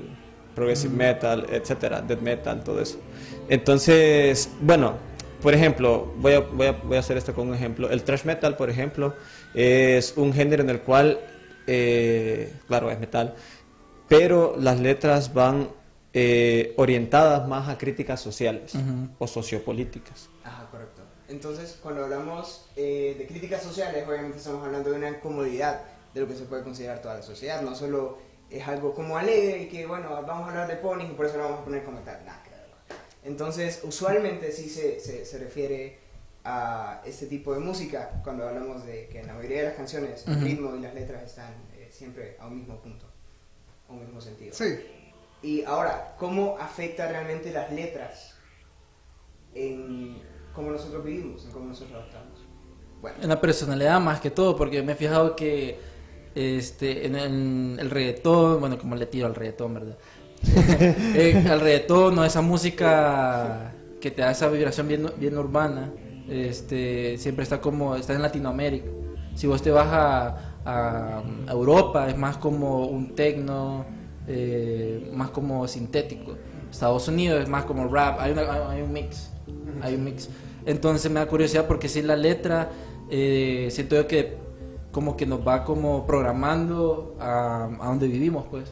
progressive 0.58 0.92
metal, 0.92 1.46
etcétera, 1.52 2.02
death 2.02 2.20
metal, 2.20 2.64
todo 2.64 2.82
eso. 2.82 2.98
Entonces, 3.48 4.50
bueno, 4.60 4.96
por 5.40 5.54
ejemplo, 5.54 6.12
voy 6.18 6.34
a, 6.34 6.40
voy, 6.40 6.66
a, 6.66 6.72
voy 6.72 6.98
a 6.98 7.00
hacer 7.00 7.16
esto 7.16 7.36
con 7.36 7.50
un 7.50 7.54
ejemplo. 7.54 7.92
El 7.92 8.02
thrash 8.02 8.26
metal, 8.26 8.58
por 8.58 8.72
ejemplo, 8.72 9.14
es 9.54 10.18
un 10.18 10.34
género 10.34 10.64
en 10.64 10.72
el 10.72 10.82
cual, 10.82 11.20
eh, 11.68 12.52
claro, 12.68 12.90
es 12.90 13.00
metal, 13.00 13.36
pero 14.08 14.56
las 14.58 14.80
letras 14.80 15.32
van 15.32 15.70
eh, 16.12 16.74
orientadas 16.78 17.48
más 17.48 17.70
a 17.70 17.78
críticas 17.78 18.20
sociales 18.20 18.74
Ujú. 18.74 19.10
o 19.20 19.28
sociopolíticas. 19.28 20.28
Ajá, 20.44 20.68
correcto. 20.72 21.04
Entonces, 21.30 21.78
cuando 21.84 22.04
hablamos 22.04 22.66
eh, 22.76 23.16
de 23.16 23.28
críticas 23.28 23.62
sociales, 23.62 24.04
obviamente 24.08 24.40
estamos 24.40 24.66
hablando 24.66 24.90
de 24.90 24.96
una 24.96 25.20
comodidad 25.20 25.82
de 26.16 26.22
lo 26.22 26.28
que 26.28 26.34
se 26.34 26.46
puede 26.46 26.64
considerar 26.64 27.00
toda 27.00 27.14
la 27.14 27.22
sociedad. 27.22 27.62
No 27.62 27.76
solo 27.76 28.18
es 28.50 28.68
algo 28.68 28.94
como 28.94 29.18
alegre 29.18 29.64
y 29.64 29.68
que, 29.68 29.86
bueno, 29.86 30.10
vamos 30.10 30.48
a 30.48 30.52
hablar 30.52 30.68
de 30.68 30.76
ponis 30.78 31.10
y 31.10 31.14
por 31.14 31.26
eso 31.26 31.38
lo 31.38 31.44
vamos 31.44 31.60
a 31.62 31.64
poner 31.66 31.84
como 31.84 32.00
tal. 32.00 32.24
Ver. 32.24 32.34
Entonces, 33.24 33.82
usualmente 33.84 34.52
sí 34.52 34.70
se, 34.70 35.00
se, 35.00 35.26
se 35.26 35.38
refiere 35.38 36.00
a 36.46 37.02
este 37.06 37.26
tipo 37.26 37.54
de 37.54 37.60
música 37.60 38.22
cuando 38.24 38.48
hablamos 38.48 38.86
de 38.86 39.08
que 39.10 39.20
en 39.20 39.28
la 39.28 39.34
mayoría 39.34 39.58
de 39.60 39.64
las 39.66 39.76
canciones 39.76 40.26
el 40.28 40.38
Ujú. 40.38 40.46
ritmo 40.46 40.76
y 40.78 40.80
las 40.80 40.94
letras 40.94 41.24
están 41.24 41.54
eh, 41.76 41.90
siempre 41.92 42.38
a 42.40 42.48
un 42.48 42.58
mismo 42.60 42.80
punto, 42.80 43.06
a 43.90 43.92
un 43.92 44.00
mismo 44.00 44.22
sentido. 44.22 44.54
Sí, 44.56 44.80
Y 45.44 45.64
ahora, 45.66 46.16
¿cómo 46.18 46.58
afecta 46.58 47.08
realmente 47.08 47.52
las 47.52 47.72
letras 47.72 48.36
en 49.54 50.22
cómo 50.54 50.72
nosotros 50.72 51.04
vivimos, 51.04 51.46
en 51.46 51.52
cómo 51.52 51.66
nosotros 51.66 52.02
actuamos? 52.06 52.40
Bueno, 53.02 53.18
En 53.22 53.30
la 53.30 53.40
personalidad 53.42 54.00
más 54.00 54.20
que 54.22 54.32
todo, 54.32 54.56
porque 54.56 54.82
me 54.82 54.94
he 54.94 54.96
fijado 54.96 55.36
que 55.36 55.80
este, 56.38 57.06
en, 57.08 57.78
el 57.80 57.90
reggaetón, 57.90 58.60
bueno, 58.60 58.78
como 58.78 58.96
le 58.96 59.06
tiro 59.08 59.26
al 59.28 59.36
reggaetón, 59.36 59.74
¿verdad? 59.74 59.98
Eh, 61.16 61.44
al 61.50 61.60
reggaetón 61.60 62.20
o 62.20 62.24
esa 62.24 62.42
música 62.42 63.74
que 64.00 64.12
te 64.12 64.22
da 64.22 64.32
esa 64.32 64.48
vibración 64.50 64.88
bien, 64.88 65.10
bien 65.18 65.38
urbana, 65.38 65.92
este, 66.30 67.18
siempre 67.18 67.44
está 67.44 67.60
como, 67.60 67.96
está 67.96 68.14
en 68.14 68.22
Latinoamérica. 68.22 68.88
Si 69.36 69.48
vos 69.48 69.62
te 69.62 69.72
vas 69.72 69.88
a 69.90 71.24
Europa, 71.50 72.10
es 72.10 72.18
más 72.18 72.38
como 72.38 72.86
un 72.86 73.16
tecno, 73.16 73.86
eh, 74.28 75.10
más 75.14 75.30
como 75.30 75.68
sintético. 75.68 76.36
Estados 76.70 77.08
Unidos 77.08 77.42
es 77.42 77.50
más 77.50 77.66
como 77.66 77.88
rap, 77.88 78.20
hay, 78.20 78.34
una- 78.34 78.70
hay 78.70 78.82
un 78.82 78.92
mix, 78.92 79.32
hay 79.82 79.96
un 79.96 80.04
mix. 80.04 80.30
Entonces 80.66 81.10
me 81.10 81.20
da 81.20 81.26
curiosidad 81.28 81.66
porque 81.66 81.88
si 81.88 82.02
la 82.02 82.16
letra, 82.18 82.70
eh, 83.10 83.70
siento 83.72 83.96
yo 83.96 84.06
que 84.08 84.36
como 84.98 85.16
que 85.16 85.28
nos 85.28 85.48
va 85.48 85.64
como 85.64 86.08
programando 86.08 87.16
a, 87.20 87.66
a 87.66 87.86
donde 87.86 88.08
vivimos, 88.08 88.48
pues. 88.50 88.68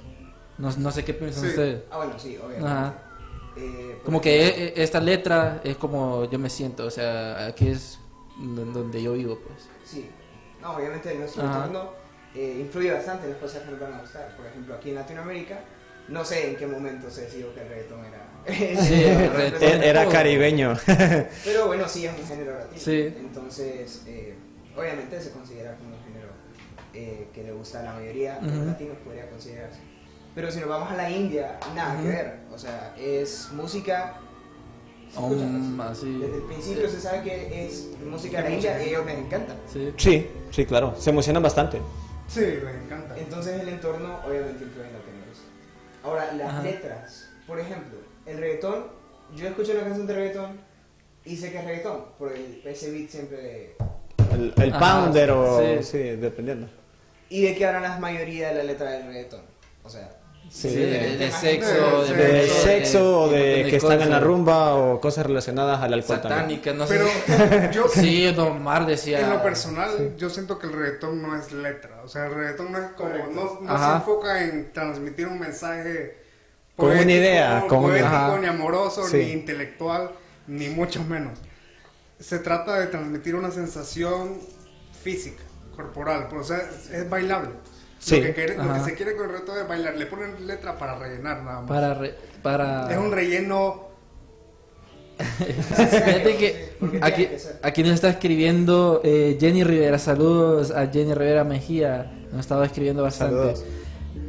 No, 0.58 0.72
no 0.76 0.90
sé 0.92 1.06
qué 1.06 1.14
piensan 1.14 1.44
Sí. 1.44 1.50
ustedes. 1.50 1.84
ah, 1.92 1.98
bueno, 1.98 2.18
sí, 2.18 2.36
obviamente. 2.38 2.66
Ajá. 2.68 2.94
Eh, 3.56 4.02
Como 4.04 4.20
que 4.22 4.32
e- 4.48 4.64
e- 4.70 4.74
esta 4.84 5.00
letra 5.00 5.62
es 5.64 5.78
como 5.78 6.26
yo 6.28 6.40
me 6.40 6.50
siento, 6.50 6.84
o 6.88 6.90
sea, 6.90 7.46
aquí 7.46 7.68
es 7.68 8.00
don- 8.40 8.74
donde 8.74 9.04
yo 9.04 9.14
vivo, 9.14 9.38
pues. 9.46 9.70
Sí, 9.86 10.10
no, 10.64 10.76
obviamente 10.76 11.14
nuestro 11.14 11.44
Ajá. 11.44 11.68
entorno 11.68 11.92
eh, 12.34 12.58
influye 12.60 12.92
bastante 12.92 13.26
en 13.26 13.34
las 13.34 13.40
cosas 13.40 13.62
que 13.62 13.70
nos 13.72 13.80
van 13.80 13.94
a 13.94 14.00
gustar. 14.02 14.36
Por 14.36 14.48
ejemplo, 14.48 14.74
aquí 14.74 14.90
en 14.90 14.96
Latinoamérica, 14.96 15.60
no 16.10 16.26
sé 16.26 16.50
en 16.50 16.56
qué 16.56 16.66
momento 16.66 17.08
se 17.12 17.22
decidió 17.22 17.54
que 17.54 17.62
el 17.62 17.70
reggaetón 17.70 18.00
era... 18.04 18.26
Sí. 18.82 19.04
Era 19.04 19.86
era 19.86 20.10
caribeño. 20.10 20.76
Pero 21.44 21.68
bueno, 21.68 21.88
sí 21.88 22.08
es 22.08 22.18
un 22.20 22.26
género 22.26 22.58
latino. 22.58 22.82
Sí. 22.82 23.14
Entonces, 23.16 24.02
eh, 24.08 24.36
obviamente 24.76 25.22
se 25.22 25.32
considera 25.32 25.78
como 25.78 25.96
eh, 26.96 27.28
que 27.34 27.44
le 27.44 27.52
gusta 27.52 27.82
a 27.82 27.84
la 27.84 27.94
mayoría 27.94 28.40
de 28.40 28.48
los 28.48 28.56
Ujú. 28.58 28.66
latinos, 28.66 28.98
podría 29.04 29.30
considerarse. 29.30 29.80
Pero 30.34 30.52
si 30.52 30.60
nos 30.60 30.70
vamos 30.70 30.92
a 30.92 30.96
la 30.96 31.10
India, 31.10 31.60
nada 31.76 31.96
que 31.96 32.08
Ujú. 32.08 32.08
ver. 32.10 32.40
O 32.54 32.58
sea, 32.58 32.96
es 32.98 33.50
música. 33.54 34.16
¿se 35.12 35.20
Um, 35.20 35.80
así. 35.82 36.12
Desde 36.20 36.36
el 36.38 36.42
principio 36.44 36.90
se 36.90 37.00
sabe 37.00 37.22
que 37.24 37.66
es 37.66 37.90
música 38.06 38.38
de 38.42 38.44
la 38.50 38.56
India 38.56 38.72
y 38.72 38.84
a 38.84 38.88
ellos 38.88 39.06
les 39.06 39.18
encanta. 39.18 39.56
Sí. 39.72 39.94
Sí, 39.98 40.28
sí, 40.52 40.66
claro, 40.66 40.94
se 40.98 41.10
emocionan 41.10 41.42
bastante. 41.44 41.80
sí, 42.28 42.42
me 42.42 42.84
encanta. 42.86 43.18
Entonces 43.18 43.62
el 43.62 43.70
entorno 43.70 44.20
obviamente 44.28 44.64
influye 44.66 44.88
en 44.88 44.94
lo 44.94 45.06
que 45.06 45.12
nos. 45.12 45.42
Ahora, 46.04 46.34
las 46.34 46.50
Ajá. 46.50 46.64
letras. 46.64 47.30
Por 47.48 47.60
ejemplo, 47.60 47.98
el 48.26 48.38
reggaetón. 48.40 48.88
Yo 49.36 49.48
escucho 49.48 49.72
una 49.72 49.82
canción 49.84 50.06
de 50.08 50.14
reggaetón 50.14 50.60
y 51.24 51.36
sé 51.38 51.52
que 51.52 51.60
es 51.60 51.66
reggaetón. 51.66 52.06
Por 52.20 52.34
el, 52.34 52.62
ese 52.66 52.92
beat 52.92 53.10
siempre 53.10 53.38
de, 53.38 53.76
El, 54.34 54.54
el 54.58 54.74
Ajá, 54.74 55.04
pounder 55.04 55.32
o... 55.32 55.60
sí. 55.82 55.84
Sí, 55.84 55.98
dependiendo. 56.18 56.68
¿Y 57.30 57.42
de 57.44 57.56
qué 57.56 57.66
hablan 57.66 57.84
la 57.84 57.98
mayoría 58.00 58.50
de 58.50 58.56
la 58.56 58.64
letra 58.64 58.92
del 58.92 59.08
reggaetón? 59.08 59.42
O 59.84 59.90
sea, 59.90 60.12
Sí, 60.48 60.70
Sí, 60.70 60.76
de- 60.76 60.86
de, 60.86 61.00
de 61.00 61.18
de- 61.18 61.32
sexo, 61.32 62.06
de- 62.06 62.14
de 62.16 62.34
de- 62.34 62.48
sexo 62.48 63.22
o 63.24 63.28
de- 63.30 63.66
que 63.68 63.78
están 63.78 64.00
en 64.00 64.12
la 64.12 64.20
rumba 64.20 64.76
o 64.76 65.02
cosas 65.02 65.26
relacionadas 65.26 65.82
al 65.82 65.92
alcohol 65.94 66.22
también. 66.22 66.62
Satánica, 66.62 66.74
no 66.74 66.86
Pero 66.86 67.06
sé. 67.08 67.70
yo, 67.74 67.88
Sí, 67.94 68.32
Don 68.32 68.62
Mar 68.64 68.86
decía. 68.86 69.22
en 69.22 69.32
lo 69.32 69.42
personal, 69.42 70.16
yo 70.18 70.30
siento 70.30 70.60
que 70.60 70.68
el 70.68 70.74
reggaetón 70.74 71.20
no 71.24 71.36
es 71.36 71.52
letra. 71.52 72.00
O 72.06 72.08
sea, 72.08 72.28
el 72.28 72.36
reggaetón 72.36 72.72
no 72.72 72.78
es 72.78 72.86
como, 72.92 73.10
no, 73.34 73.78
se 73.78 73.96
enfoca 73.96 74.44
en 74.44 74.72
transmitir 74.72 75.28
un 75.28 75.40
mensaje 75.40 76.16
Con 76.76 76.92
una 76.92 77.02
idea, 77.12 77.66
con 77.68 77.84
una- 77.86 77.94
poético, 77.96 78.38
ni 78.40 78.48
amoroso, 78.48 79.08
Sí. 79.08 79.18
ni 79.18 79.32
intelectual, 79.32 80.12
ni 80.46 80.70
mucho 80.70 81.04
menos. 81.04 81.40
Se 82.20 82.38
trata 82.38 82.80
de 82.80 82.86
transmitir 82.86 83.34
una 83.36 83.50
sensación 83.50 84.38
física, 85.04 85.42
corporal, 85.76 86.28
o 86.38 86.44
sea, 86.44 86.58
es, 86.94 87.10
bailable. 87.10 87.50
Sí. 88.00 88.18
Lo, 88.18 88.24
que 88.28 88.34
quiere- 88.34 88.58
lo 88.58 88.64
que 88.64 88.70
Ajá. 88.70 88.86
se 88.86 88.94
quiere 88.96 89.16
con 89.16 89.26
el 89.26 89.32
reggaetón 89.32 89.58
es 89.60 89.68
bailar. 89.68 89.96
Le 89.98 90.06
ponen 90.06 90.48
letra 90.48 90.78
para 90.78 90.98
rellenar 90.98 91.42
nada 91.44 91.62
más. 91.62 91.70
Para. 91.70 91.94
re- 91.96 92.16
para... 92.44 92.92
Es 92.92 92.98
un 92.98 93.12
relleno 93.12 93.86
Fíjate 95.18 96.36
que 96.38 96.78
aquí, 97.02 97.28
aquí 97.64 97.84
nos 97.84 97.94
está 97.94 98.10
escribiendo 98.10 99.00
eh, 99.04 99.38
Jenny 99.40 99.64
Rivera. 99.64 99.98
Saludos 99.98 100.72
a 100.72 100.88
Jenny 100.88 101.14
Rivera 101.14 101.44
Mejía. 101.44 102.12
Nos 102.32 102.42
estaba 102.42 102.66
escribiendo 102.66 103.02
bastante. 103.04 103.54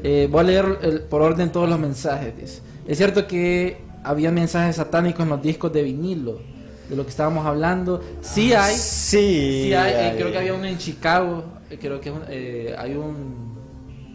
Eh, 0.04 0.28
voy 0.30 0.40
a 0.40 0.44
leer 0.44 0.78
el- 0.82 1.00
por 1.02 1.22
orden 1.22 1.50
todos 1.50 1.68
los 1.68 1.78
mensajes. 1.78 2.36
dice. 2.36 2.60
Es 2.86 2.98
cierto 2.98 3.26
que 3.26 3.78
había 4.04 4.30
mensajes 4.30 4.76
satánicos 4.76 5.22
en 5.24 5.30
los 5.30 5.42
discos 5.42 5.72
de 5.72 5.82
vinilo, 5.82 6.40
de 6.88 6.96
lo 6.96 7.04
que 7.04 7.10
estábamos 7.10 7.46
hablando. 7.46 8.02
Sí 8.22 8.52
hay, 8.52 8.74
Sí. 8.74 9.62
sí 9.64 9.74
hay. 9.74 9.92
eh, 9.92 9.96
hay. 10.10 10.16
creo 10.16 10.32
que 10.32 10.38
había 10.38 10.54
uno 10.54 10.64
en 10.66 10.78
Chicago. 10.78 11.44
eh, 11.70 11.78
creo 11.80 12.00
que 12.00 12.12
eh, 12.28 12.74
hay 12.78 12.94
un. 12.94 13.56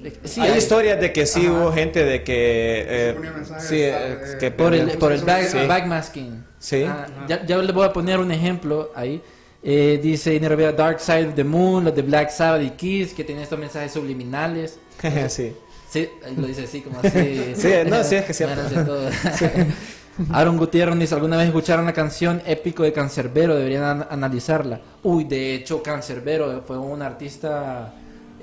eh, 0.03 0.13
sí 0.23 0.41
hay, 0.41 0.57
historias 0.57 0.99
de 0.99 1.12
que 1.13 1.25
sí 1.25 1.45
Ajá. 1.45 1.51
hubo 1.53 1.71
gente 1.73 2.03
de 2.03 2.23
que... 2.23 2.86
eh, 2.88 3.15
sí, 3.60 3.75
eh, 3.81 3.93
eh, 3.93 4.17
que 4.39 4.51
Por 4.51 4.73
el, 4.73 4.91
por 4.97 5.12
el 5.12 5.21
back- 5.23 5.47
Sí. 5.47 5.57
backmasking. 5.67 6.45
Sí. 6.60 6.84
Ah, 6.88 7.05
ya, 7.27 7.45
ya 7.45 7.57
le 7.57 7.71
voy 7.73 7.86
a 7.86 7.91
poner 7.93 8.19
un 8.19 8.31
ejemplo 8.31 8.91
ahí. 8.95 9.21
Eh, 9.63 9.99
dice 10.01 10.34
Iner 10.34 10.49
Rivera, 10.51 10.71
Dark 10.71 10.99
Side 10.99 11.27
of 11.29 11.36
the 11.36 11.43
Moon, 11.43 11.84
los 11.84 11.95
de 11.95 12.01
Black 12.01 12.31
Sabbath 12.31 12.63
y 12.63 12.69
Kiss, 12.71 13.13
que 13.13 13.23
tienen 13.23 13.43
estos 13.43 13.60
mensajes 13.60 13.91
subliminales. 13.91 14.79
sí. 15.29 15.53
Sí, 15.89 16.07
lo 16.38 16.47
dice 16.47 16.63
así, 16.63 16.79
como 16.81 16.99
así. 16.99 17.53
Sí, 17.55 17.67
no, 17.86 18.01
sí, 18.03 18.15
es 18.15 18.23
que 18.25 18.31
es 18.31 18.38
cierto. 18.38 18.86
Todo. 18.86 19.10
Aaron 20.32 20.58
Gutiérrez 20.58 20.97
dice, 21.00 21.15
¿alguna 21.15 21.38
vez 21.38 21.47
escucharon 21.47 21.86
la 21.86 21.93
canción 21.93 22.41
Épico 22.45 22.84
de 22.84 22.93
Cancerbero? 22.93 23.56
Deberían 23.56 23.84
an- 23.84 24.08
analizarla. 24.10 24.80
Uy, 25.04 25.24
de 25.24 25.56
hecho, 25.56 25.82
Cancerbero 25.82 26.62
fue 26.65 26.78
un 26.78 27.02
artista 27.02 27.93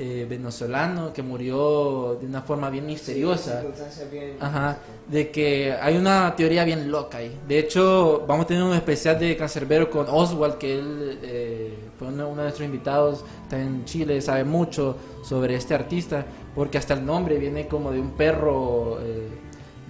eh, 0.00 0.26
venezolano 0.28 1.12
que 1.12 1.22
murió 1.22 2.16
de 2.20 2.26
una 2.26 2.42
forma 2.42 2.70
bien 2.70 2.86
misteriosa. 2.86 3.60
circunstancias 3.60 4.10
bien- 4.10 4.36
Ajá, 4.40 4.78
de 5.08 5.30
que 5.30 5.72
hay 5.72 5.96
una 5.96 6.34
teoría 6.36 6.64
bien 6.64 6.90
loca 6.90 7.18
ahí. 7.18 7.36
De 7.46 7.58
hecho, 7.58 8.24
vamos 8.26 8.44
a 8.44 8.48
tener 8.48 8.62
un 8.62 8.74
especial 8.74 9.18
de 9.18 9.36
Cancerbero 9.36 9.90
con 9.90 10.06
Oswald, 10.08 10.56
que 10.56 10.78
él 10.78 11.18
eh, 11.22 11.78
fue 11.98 12.08
uno, 12.08 12.28
de 12.28 12.34
nuestros 12.34 12.64
invitados, 12.64 13.24
está 13.42 13.60
en 13.60 13.84
Chile, 13.84 14.20
sabe 14.20 14.44
mucho 14.44 14.96
sobre 15.22 15.54
este 15.56 15.74
artista, 15.74 16.24
porque 16.54 16.78
hasta 16.78 16.94
el 16.94 17.04
nombre 17.04 17.36
viene 17.38 17.66
como 17.68 17.90
de 17.92 18.00
un 18.00 18.12
perro. 18.12 18.98
eh, 19.02 19.28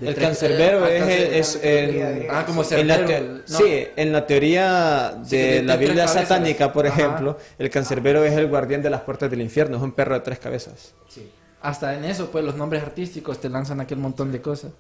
El 0.01 0.15
tres- 0.15 0.27
cancerbero 0.29 0.87
eh, 0.87 0.97
es, 0.97 1.03
cáncer- 1.03 1.33
es 1.35 1.61
en, 1.63 2.27
Ah, 2.31 2.45
como 2.47 2.63
en 2.71 2.87
la 2.89 2.99
no. 2.99 3.41
sí, 3.45 3.87
en 3.97 4.13
la 4.13 4.27
teoría 4.27 5.19
Sí, 5.25 5.37
de 5.37 5.53
de 5.55 5.63
la 5.63 5.77
Biblia 5.77 6.07
satánica, 6.07 6.73
por 6.73 6.87
Ajá. 6.87 6.97
ejemplo, 7.01 7.39
el 7.59 7.69
cancerbero 7.71 8.25
es 8.25 8.33
el 8.35 8.47
guardián 8.49 8.83
de 8.83 8.91
las 8.91 9.01
puertas 9.01 9.31
del 9.31 9.41
infierno, 9.41 9.77
es 9.77 9.83
un 9.83 9.93
perro 9.93 10.15
de 10.15 10.21
tres 10.21 10.39
cabezas. 10.39 10.95
Sí. 11.09 11.29
Hasta 11.63 11.95
en 11.95 12.05
eso, 12.05 12.31
pues 12.31 12.45
los 12.45 12.55
nombres 12.55 12.83
artísticos 12.83 13.41
te 13.41 13.49
lanzan 13.49 13.81
aquel 13.81 13.99
montón 13.99 14.31
de 14.31 14.41
cosas. 14.41 14.71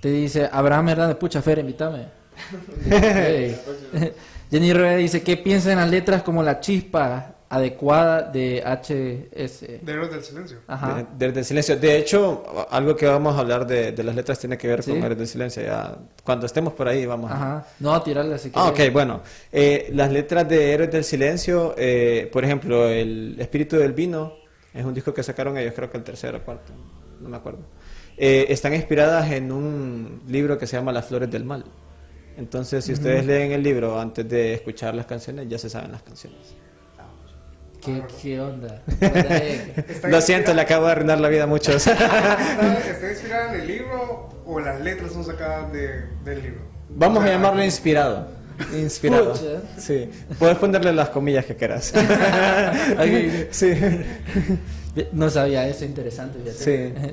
Te 0.00 0.10
dice, 0.10 0.48
Abraham 0.50 0.88
Hernández, 0.90 1.16
pucha, 1.16 1.42
Fer, 1.42 1.58
invítame. 1.58 2.06
Jenny 4.50 4.72
Rivera 4.72 4.96
dice, 4.96 5.22
¿qué 5.22 5.36
piensa 5.36 5.72
en 5.72 5.78
las 5.78 5.90
letras 5.90 6.22
como 6.22 6.42
la 6.42 6.60
chispa 6.60 7.33
adecuada 7.48 8.22
de 8.22 8.62
HS? 8.64 9.60
De 9.84 9.92
Héroes 9.92 10.10
del 10.10 10.22
Silencio. 10.22 10.58
Ajá. 10.66 11.06
De- 11.16 11.26
Desde 11.28 11.40
el 11.40 11.44
silencio. 11.44 11.76
De 11.76 11.96
hecho, 11.98 12.66
algo 12.70 12.96
que 12.96 13.06
vamos 13.06 13.36
a 13.36 13.40
hablar 13.40 13.66
de, 13.66 13.92
de 13.92 14.02
las 14.02 14.14
letras 14.14 14.38
tiene 14.38 14.56
que 14.58 14.66
ver 14.68 14.82
¿Sí? 14.82 14.90
con 14.90 14.98
Héroes 15.02 15.18
del 15.18 15.28
silencio. 15.28 15.62
Ya, 15.62 15.96
cuando 16.24 16.46
estemos 16.46 16.72
por 16.74 16.88
ahí 16.88 17.06
vamos 17.06 17.30
a... 17.30 17.34
Ajá. 17.34 17.66
No, 17.80 18.00
tirarle 18.02 18.34
así 18.34 18.50
que... 18.50 18.58
Ah, 18.58 18.68
ok, 18.68 18.80
bueno. 18.92 19.20
Eh, 19.52 19.90
las 19.92 20.10
letras 20.10 20.48
de 20.48 20.72
Héroes 20.72 20.90
del 20.90 21.04
Silencio, 21.04 21.74
eh, 21.78 22.28
por 22.32 22.44
ejemplo, 22.44 22.88
El 22.88 23.36
Espíritu 23.38 23.76
del 23.76 23.92
Vino, 23.92 24.34
es 24.72 24.84
un 24.84 24.92
disco 24.94 25.14
que 25.14 25.22
sacaron 25.22 25.56
ellos, 25.56 25.72
creo 25.76 25.90
que 25.90 25.96
el 25.98 26.04
tercero 26.04 26.38
o 26.38 26.42
cuarto, 26.42 26.72
no 27.20 27.28
me 27.28 27.36
acuerdo. 27.36 27.60
Eh, 28.16 28.46
están 28.48 28.74
inspiradas 28.74 29.30
en 29.30 29.50
un 29.52 30.22
libro 30.28 30.56
que 30.58 30.66
se 30.66 30.76
llama 30.76 30.92
Las 30.92 31.06
Flores 31.06 31.30
del 31.30 31.44
Mal. 31.44 31.64
Entonces, 32.36 32.84
si 32.84 32.92
ustedes 32.92 33.24
leen 33.26 33.52
el 33.52 33.62
libro 33.62 34.00
antes 34.00 34.28
de 34.28 34.54
escuchar 34.54 34.92
las 34.94 35.06
canciones, 35.06 35.48
ya 35.48 35.56
se 35.58 35.70
saben 35.70 35.92
las 35.92 36.02
canciones. 36.02 36.56
¿Qué, 37.84 38.02
qué 38.22 38.40
onda? 38.40 38.82
Lo 40.08 40.20
siento, 40.20 40.54
le 40.54 40.62
acabo 40.62 40.86
de 40.86 40.92
arruinar 40.92 41.20
la 41.20 41.28
vida 41.28 41.44
a 41.44 41.46
muchos. 41.46 41.86
¿Está, 41.86 43.10
inspirada 43.10 43.54
en 43.54 43.60
el 43.60 43.66
libro 43.66 44.30
o 44.46 44.60
las 44.60 44.80
letras 44.80 45.12
son 45.12 45.24
sacadas 45.24 45.70
de, 45.72 46.06
del 46.24 46.42
libro? 46.42 46.60
Vamos 46.88 47.22
a 47.24 47.28
llamarlo 47.28 47.62
inspirado. 47.62 48.28
Inspirado. 48.72 49.32
Pucha. 49.32 49.60
Sí. 49.76 50.08
Puedes 50.38 50.56
ponerle 50.58 50.92
las 50.92 51.10
comillas 51.10 51.44
que 51.44 51.56
quieras. 51.56 51.92
Sí. 53.50 53.72
No 55.12 55.28
sabía 55.28 55.66
eso, 55.66 55.84
interesante. 55.84 56.38
Fíjate. 56.38 56.94
Sí. 56.94 57.12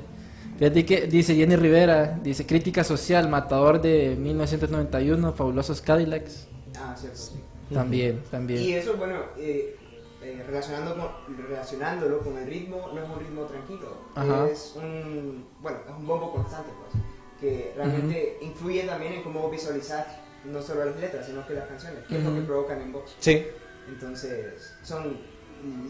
Fíjate 0.58 0.86
que 0.86 1.06
dice 1.08 1.34
Jenny 1.34 1.56
Rivera, 1.56 2.18
dice 2.22 2.46
crítica 2.46 2.84
social, 2.84 3.28
matador 3.28 3.82
de 3.82 4.16
1991, 4.16 5.32
fabulosos 5.32 5.80
Cadillacs. 5.82 6.46
Ah, 6.78 6.94
cierto, 6.96 7.18
sí. 7.18 7.40
También, 7.74 8.20
Y 8.24 8.30
también. 8.30 8.78
eso, 8.78 8.96
bueno, 8.96 9.16
eh, 9.38 9.76
eh, 10.22 10.42
relacionando 10.46 10.96
con- 10.96 11.36
relacionándolo 11.36 12.20
con 12.20 12.38
el 12.38 12.46
ritmo, 12.46 12.90
no 12.94 13.02
es 13.02 13.08
un 13.10 13.18
ritmo 13.18 13.42
tranquilo. 13.42 13.88
Ajá. 14.14 14.48
Es 14.48 14.74
un, 14.76 15.46
bueno, 15.60 15.78
es 15.86 15.90
un 15.96 16.06
bombo 16.06 16.32
constante, 16.32 16.70
pues, 16.80 17.02
que 17.40 17.72
realmente 17.76 18.38
influye 18.40 18.84
también 18.84 19.14
en 19.14 19.22
cómo 19.22 19.50
visualizar 19.50 20.22
no 20.44 20.60
solo 20.62 20.84
las 20.84 20.96
letras, 21.00 21.26
sino 21.26 21.46
que 21.46 21.54
las 21.54 21.66
canciones, 21.68 22.04
que 22.06 22.18
es 22.18 22.24
lo 22.24 22.34
que 22.34 22.40
provocan 22.42 22.80
en 22.82 22.92
voz. 22.92 23.16
Sí. 23.18 23.46
Entonces, 23.88 24.74
son 24.82 25.18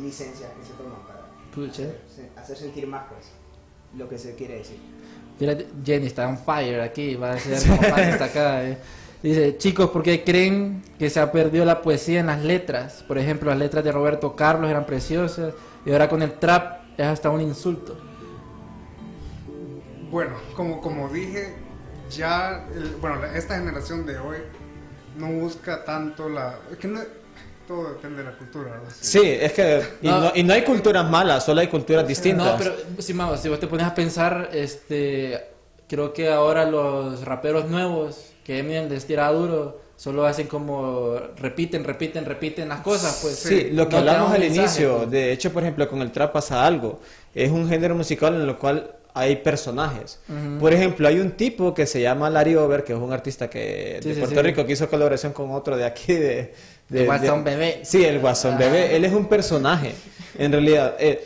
licencias 0.01 0.51
que 0.59 0.65
se 0.65 0.73
toman 0.75 1.03
para 1.07 1.27
hacer, 1.87 2.01
se- 2.09 2.31
hacer 2.41 2.57
sentir 2.57 2.87
más, 2.87 3.05
pues, 3.11 3.27
lo 3.97 4.09
que 4.09 4.19
se 4.19 4.35
quiere 4.35 4.59
decir. 4.59 4.79
Jenny 5.85 6.07
está 6.07 6.29
on 6.29 6.39
fire 6.39 6.81
aquí, 6.81 7.17
va 7.17 7.33
a 7.33 7.39
ser 7.39 7.59
como 7.69 7.83
está 7.97 8.25
acá. 8.27 8.65
eh. 8.65 8.79
Dice, 9.23 9.57
chicos, 9.57 9.91
¿por 9.91 10.03
qué 10.03 10.25
creen 10.25 10.83
que 10.99 11.09
se 11.09 11.21
ha 11.21 11.31
perdido 11.31 11.65
la 11.65 11.81
poesía 11.81 12.21
en 12.21 12.27
las 12.27 12.43
letras? 12.43 13.05
Por 13.07 13.19
ejemplo, 13.19 13.51
las 13.51 13.59
letras 13.59 13.85
de 13.85 13.93
Roberto 13.93 14.35
Carlos 14.35 14.69
eran 14.71 14.85
preciosas 14.85 15.55
y 15.87 15.93
ahora 15.93 16.09
con 16.09 16.23
el 16.23 16.33
trap 16.35 16.81
es 16.99 17.07
hasta 17.07 17.31
un 17.31 17.41
insulto. 17.41 17.97
Bueno, 20.11 20.33
como, 20.57 20.81
como 20.81 21.09
dije, 21.09 21.55
ya, 22.11 22.67
el- 22.75 22.97
bueno, 23.01 23.17
la- 23.21 23.37
esta 23.37 23.57
generación 23.57 24.05
de 24.05 24.19
hoy 24.19 24.39
no 25.17 25.29
busca 25.29 25.85
tanto 25.85 26.29
la... 26.29 26.57
es 26.71 26.79
que 26.79 26.89
no- 26.89 27.01
todo 27.67 27.91
depende 27.95 28.25
de 28.25 28.31
la 28.31 28.37
cultura, 28.37 28.73
¿verdad? 28.73 28.89
Sí, 29.01 29.21
es 29.25 29.53
que. 29.53 29.83
Y 30.03 30.09
No. 30.09 30.21
no, 30.21 30.33
y 30.35 30.43
no 30.43 30.53
hay 30.53 30.65
culturas 30.65 31.09
malas, 31.09 31.45
solo 31.45 31.61
hay 31.61 31.69
culturas 31.69 32.07
distintas. 32.09 32.45
No, 32.45 32.59
pero 32.59 32.75
si, 32.99 33.13
si 33.41 33.49
vos 33.49 33.61
te 33.61 33.69
pones 33.69 33.87
a 33.87 33.95
pensar, 33.95 34.51
este, 34.53 35.47
creo 35.89 36.13
que 36.13 36.29
ahora 36.29 36.65
los 36.69 37.25
raperos 37.25 37.71
nuevos 37.71 38.32
que 38.45 38.59
Eminem 38.59 38.89
les 38.89 39.05
tira 39.07 39.29
duro, 39.31 39.81
solo 39.97 40.25
hacen 40.27 40.47
como 40.47 41.17
repiten, 41.39 41.85
repiten, 41.85 42.25
repiten 42.25 42.69
las 42.69 42.81
cosas, 42.81 43.21
pues. 43.23 43.37
Sí, 43.37 43.69
lo 43.73 43.87
que 43.89 43.93
No 43.93 43.99
hablamos 43.99 44.33
al 44.33 44.41
mensaje, 44.41 44.61
inicio, 44.61 44.97
pues. 44.99 45.11
de 45.11 45.33
hecho, 45.33 45.53
por 45.53 45.63
ejemplo, 45.63 45.89
con 45.89 46.03
el 46.03 46.11
trap 46.11 46.33
pasa 46.33 46.67
algo. 46.67 47.01
Es 47.35 47.51
un 47.51 47.69
género 47.69 47.95
musical 47.95 48.35
en 48.35 48.49
el 48.49 48.57
cual 48.57 48.95
hay 49.15 49.37
personajes. 49.37 50.19
Por 50.59 50.73
ejemplo, 50.73 51.07
hay 51.07 51.21
un 51.21 51.33
tipo 51.33 51.75
que 51.75 51.87
se 51.87 52.01
llama 52.01 52.31
Larry 52.31 52.57
Over, 52.57 52.83
que 52.83 52.95
es 52.95 52.99
un 52.99 53.13
artista 53.13 53.49
que 53.51 53.99
Sí, 54.03 54.09
de 54.09 54.15
sí, 54.15 54.21
Puerto 54.21 54.41
sí. 54.41 54.43
Rico 54.47 54.65
que 54.67 54.73
hizo 54.73 54.89
colaboración 54.89 55.33
con 55.35 55.51
otro 55.53 55.77
de 55.77 55.85
aquí 55.85 56.15
de, 56.15 56.55
de- 56.89 57.01
El 57.01 57.07
Guasón 57.07 57.45
de- 57.45 57.51
Bebé. 57.51 57.81
Sí, 57.85 58.05
el 58.05 58.21
Guasón 58.21 58.55
Ah. 58.55 58.59
Bebé. 58.59 58.97
Él 58.97 59.05
es 59.05 59.13
un 59.13 59.27
personaje. 59.29 59.93
En 60.39 60.51
realidad, 60.51 60.97
eh, 60.99 61.23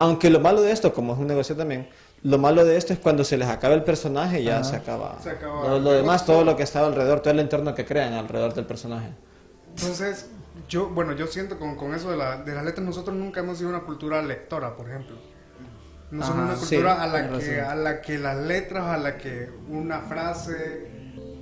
aunque 0.00 0.28
lo 0.30 0.40
malo 0.40 0.62
de 0.62 0.72
esto, 0.72 0.92
como 0.92 1.12
es 1.14 1.18
un 1.20 1.28
negocio 1.28 1.54
también, 1.56 1.86
lo 2.24 2.38
malo 2.38 2.64
de 2.64 2.76
esto 2.76 2.92
es 2.92 2.98
cuando 2.98 3.24
se 3.24 3.36
les 3.36 3.48
acaba 3.48 3.74
el 3.74 3.82
personaje 3.82 4.44
ya 4.44 4.60
Ajá. 4.60 4.64
se 4.64 4.76
acaba. 4.76 5.18
Se 5.20 5.30
acaba. 5.30 5.68
Lo, 5.68 5.78
lo 5.80 5.92
demás, 5.92 6.24
todo 6.24 6.44
lo 6.44 6.56
que 6.56 6.62
estaba 6.62 6.86
alrededor, 6.86 7.20
todo 7.20 7.32
el 7.32 7.40
entorno 7.40 7.74
que 7.74 7.84
crean 7.84 8.12
alrededor 8.12 8.54
del 8.54 8.64
personaje. 8.64 9.10
Entonces, 9.76 10.28
yo, 10.68 10.88
bueno, 10.88 11.12
yo 11.12 11.26
siento 11.26 11.58
con, 11.58 11.76
con 11.76 11.94
eso 11.94 12.10
de, 12.10 12.16
la, 12.16 12.36
de 12.42 12.54
las 12.54 12.64
letras, 12.64 12.84
nosotros 12.86 13.16
nunca 13.16 13.40
hemos 13.40 13.58
sido 13.58 13.70
una 13.70 13.80
cultura 13.80 14.22
lectora, 14.22 14.76
por 14.76 14.88
ejemplo. 14.88 15.16
No 16.10 16.24
somos 16.26 16.44
una 16.44 16.54
cultura 16.54 16.94
sí, 16.96 17.02
a, 17.02 17.06
la 17.06 17.22
que, 17.22 17.56
razón. 17.56 17.70
a 17.70 17.74
la 17.74 18.02
que 18.02 18.18
las 18.18 18.36
letras, 18.36 18.84
a 18.84 18.98
la 18.98 19.16
que 19.16 19.50
una 19.68 20.00
frase 20.00 20.90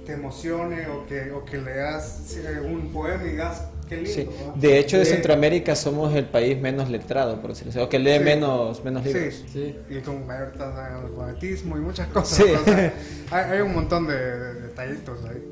te 0.06 0.12
emocione 0.12 0.86
o 0.86 1.06
que, 1.06 1.32
o 1.32 1.44
que 1.44 1.58
leas 1.58 2.36
eh, 2.36 2.60
un 2.60 2.92
poema 2.92 3.22
y 3.24 3.30
digas, 3.30 3.64
qué 3.90 3.96
lindo. 3.96 4.10
Sí. 4.14 4.28
¿no? 4.46 4.52
De 4.54 4.78
hecho, 4.78 4.98
de 4.98 5.04
Centroamérica 5.04 5.76
somos 5.76 6.14
el 6.14 6.24
país 6.24 6.58
menos 6.58 6.88
letrado, 6.88 7.40
por 7.40 7.50
decirlo 7.50 7.70
así, 7.72 7.78
o 7.80 7.88
que 7.90 7.98
lee 7.98 8.16
Sí. 8.18 8.24
menos, 8.24 8.82
menos 8.84 9.04
libros. 9.04 9.34
Sí, 9.34 9.44
Sí. 9.52 9.76
y 9.90 10.00
con 10.00 10.26
mayor 10.26 10.52
tasa 10.52 10.88
de 10.88 10.94
analfabetismo 10.94 11.76
y 11.76 11.80
muchas 11.80 12.08
cosas. 12.08 12.38
Sí. 12.38 12.44
o 12.54 12.64
sea, 12.64 12.94
hay, 13.30 13.44
hay 13.52 13.60
un 13.60 13.74
montón 13.74 14.06
de, 14.06 14.14
de 14.16 14.54
detallitos 14.62 15.22
ahí. 15.26 15.44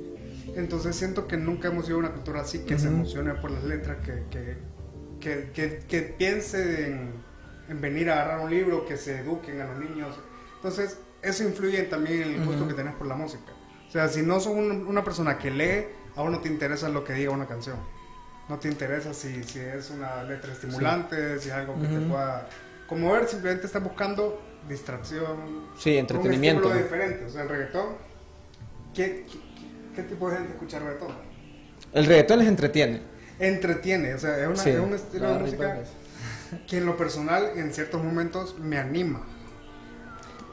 Entonces 0.57 0.97
siento 0.97 1.27
que 1.29 1.37
nunca 1.37 1.69
hemos 1.69 1.85
sido 1.87 1.99
una 1.99 2.11
cultura 2.13 2.41
así 2.41 2.61
que 2.61 2.79
se 2.79 2.87
Ujú. 2.89 2.97
emocione 2.97 3.35
por 3.35 3.51
las 3.51 3.65
letras, 3.65 3.99
que, 4.05 4.23
que, 4.31 4.57
que, 5.21 5.51
que, 5.53 5.79
que 5.87 6.01
piense 6.03 6.87
en, 6.87 7.11
en 7.69 7.81
venir 7.81 8.09
a 8.11 8.15
agarrar 8.23 8.41
un 8.41 8.51
libro, 8.51 8.87
que 8.87 8.97
se 8.97 9.19
eduquen 9.19 9.61
a 9.61 9.67
los 9.67 9.79
niños. 9.79 10.17
Entonces 10.57 10.99
eso 11.23 11.45
influye 11.45 11.83
también 11.83 12.23
en 12.23 12.31
el 12.35 12.45
gusto 12.47 12.61
Ujú. 12.63 12.69
que 12.69 12.75
tenés 12.75 12.95
por 12.95 13.07
la 13.07 13.15
música. 13.15 13.53
O 13.89 13.91
sea, 13.91 14.09
si 14.09 14.23
no 14.23 14.39
sos 14.41 14.53
un- 14.55 14.87
una 14.87 15.03
persona 15.05 15.39
que 15.39 15.51
lee, 15.51 15.87
a 16.17 16.23
vos 16.23 16.31
no 16.31 16.41
te 16.41 16.49
interesa 16.49 16.89
lo 16.89 17.05
que 17.05 17.13
diga 17.13 17.31
una 17.31 17.47
canción. 17.47 17.77
No 18.49 18.59
te 18.59 18.69
interesa 18.69 19.13
si, 19.13 19.43
si 19.45 19.59
es 19.61 19.91
una 19.91 20.23
letra 20.25 20.53
estimulante, 20.53 21.39
si 21.39 21.49
es 21.49 21.55
algo 21.55 21.75
que 21.81 21.87
te 21.87 22.01
pueda 22.01 22.49
conmover, 22.87 23.29
simplemente 23.29 23.67
estás 23.67 23.83
buscando 23.83 24.41
distracción. 24.69 25.67
Sí, 25.79 25.97
entretenimiento. 25.99 26.69
Un 26.69 26.79
diferente. 26.79 27.25
O 27.27 27.29
sea, 27.29 27.43
el 27.43 27.49
reggaetón. 27.49 27.87
¿Qué, 28.95 29.27
qué, 29.31 29.39
qué 29.97 30.03
tipo 30.05 30.31
de 30.31 30.37
gente 30.39 30.53
escucha 30.55 30.79
reggaetón? 30.79 31.13
El 31.93 32.07
reggaetón 32.07 32.39
les 32.39 32.49
entretiene. 32.49 33.03
Entretiene, 33.39 34.15
o 34.15 34.19
sea, 34.19 34.39
es, 34.41 34.47
una- 34.47 34.57
Sí. 34.57 34.71
es 34.71 34.81
un 34.81 34.95
estilo 34.95 35.33
de 35.35 35.39
música 35.41 35.79
que 36.67 36.79
en 36.79 36.87
lo 36.87 36.97
personal 36.97 37.51
en 37.57 37.73
ciertos 37.75 38.03
momentos 38.03 38.59
me 38.59 38.79
anima. 38.79 39.27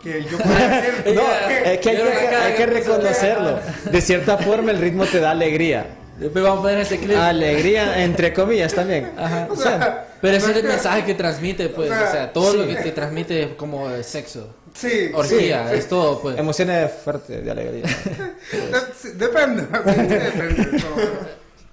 Que 0.04 0.22
yo 0.24 0.38
pueda 0.38 0.82
decir, 0.82 1.16
No, 1.16 1.22
que- 1.48 1.74
es 1.74 1.80
que 1.80 1.90
hay 1.90 1.96
que, 1.96 2.36
hay 2.36 2.56
que 2.56 2.66
reconocerlo. 2.66 3.60
De 3.90 4.02
cierta 4.02 4.38
forma, 4.38 4.72
el 4.72 4.80
ritmo 4.80 5.06
te 5.06 5.20
da 5.22 5.32
alegría. 5.32 5.88
Después 6.18 6.44
vamos 6.44 6.60
a 6.60 6.62
poner 6.64 6.80
ese 6.80 6.98
clip. 7.00 7.18
Alegría, 7.18 8.04
entre 8.04 8.34
comillas, 8.34 8.74
también. 8.74 9.12
Ajá. 9.18 9.48
o 9.50 9.56
sea, 9.56 10.08
Pero 10.22 10.38
ese 10.38 10.52
es 10.52 10.58
el 10.58 10.64
mensaje 10.64 11.04
que 11.06 11.14
transmite, 11.14 11.70
pues. 11.70 11.92
O 11.92 11.94
O 11.94 12.12
sea, 12.12 12.32
todo 12.32 12.54
lo 12.54 12.68
que 12.68 12.76
te 12.76 12.92
transmite 12.92 13.44
es 13.44 13.50
como 13.56 13.90
eh, 13.90 14.04
sexo. 14.04 14.56
Sí, 14.74 15.10
Orgía, 15.14 15.70
sí, 15.70 15.76
es 15.78 15.88
todo, 15.88 16.22
pues. 16.22 16.38
Emociones 16.38 16.92
fuertes 17.04 17.44
de 17.44 17.52
alegría. 17.52 17.84
Depende, 19.16 19.62
depende. 19.68 20.82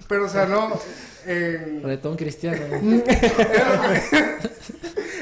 Pero, 0.09 0.25
o 0.27 0.29
sea, 0.29 0.47
no. 0.47 0.79
en- 1.27 1.83
Retón 1.83 2.17
cristiano. 2.17 2.59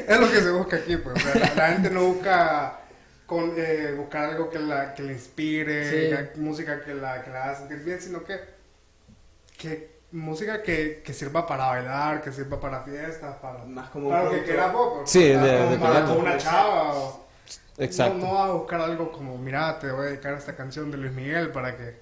es 0.08 0.20
lo 0.20 0.30
que 0.30 0.40
se 0.40 0.50
busca 0.50 0.76
aquí, 0.76 0.96
pues. 0.96 1.16
O 1.16 1.20
sea, 1.20 1.34
la, 1.40 1.54
la 1.54 1.68
gente 1.72 1.90
no 1.90 2.04
busca 2.04 2.80
con, 3.26 3.52
eh, 3.56 3.94
buscar 3.96 4.30
algo 4.30 4.50
que 4.50 4.58
la, 4.58 4.94
que 4.94 5.02
le 5.02 5.12
inspire, 5.12 5.84
Sí. 5.84 6.16
que- 6.34 6.40
música 6.40 6.80
que 6.82 6.94
la, 6.94 7.22
que 7.22 7.30
la 7.30 7.44
haga 7.44 7.58
sentir 7.58 7.78
bien, 7.78 8.00
sino 8.00 8.24
que, 8.24 8.40
que 9.60 10.00
música 10.12 10.62
que, 10.62 11.02
que 11.04 11.12
sirva 11.12 11.46
para 11.46 11.66
bailar, 11.66 12.22
que 12.22 12.32
sirva 12.32 12.58
para 12.58 12.82
fiestas, 12.82 13.36
para, 13.36 13.64
Más 13.64 13.90
como 13.90 14.08
para 14.08 14.28
un 14.28 14.30
que 14.36 14.42
quiera 14.44 14.72
pues, 14.72 15.10
Sí, 15.10 15.22
de- 15.24 15.34
para- 15.36 15.70
de 15.70 15.76
para 15.78 15.92
producto. 16.04 16.18
una 16.20 16.36
chava 16.38 16.94
o- 16.94 17.26
Exacto. 17.78 18.18
No, 18.18 18.26
no 18.26 18.34
vas 18.34 18.50
a 18.50 18.52
buscar 18.52 18.80
algo 18.80 19.12
como, 19.12 19.38
mira, 19.38 19.78
te 19.78 19.90
voy 19.90 20.00
a 20.06 20.10
dedicar 20.10 20.34
esta 20.34 20.54
canción 20.56 20.90
de 20.90 20.96
Luis 20.98 21.12
Miguel 21.12 21.50
para 21.50 21.76
que... 21.76 22.00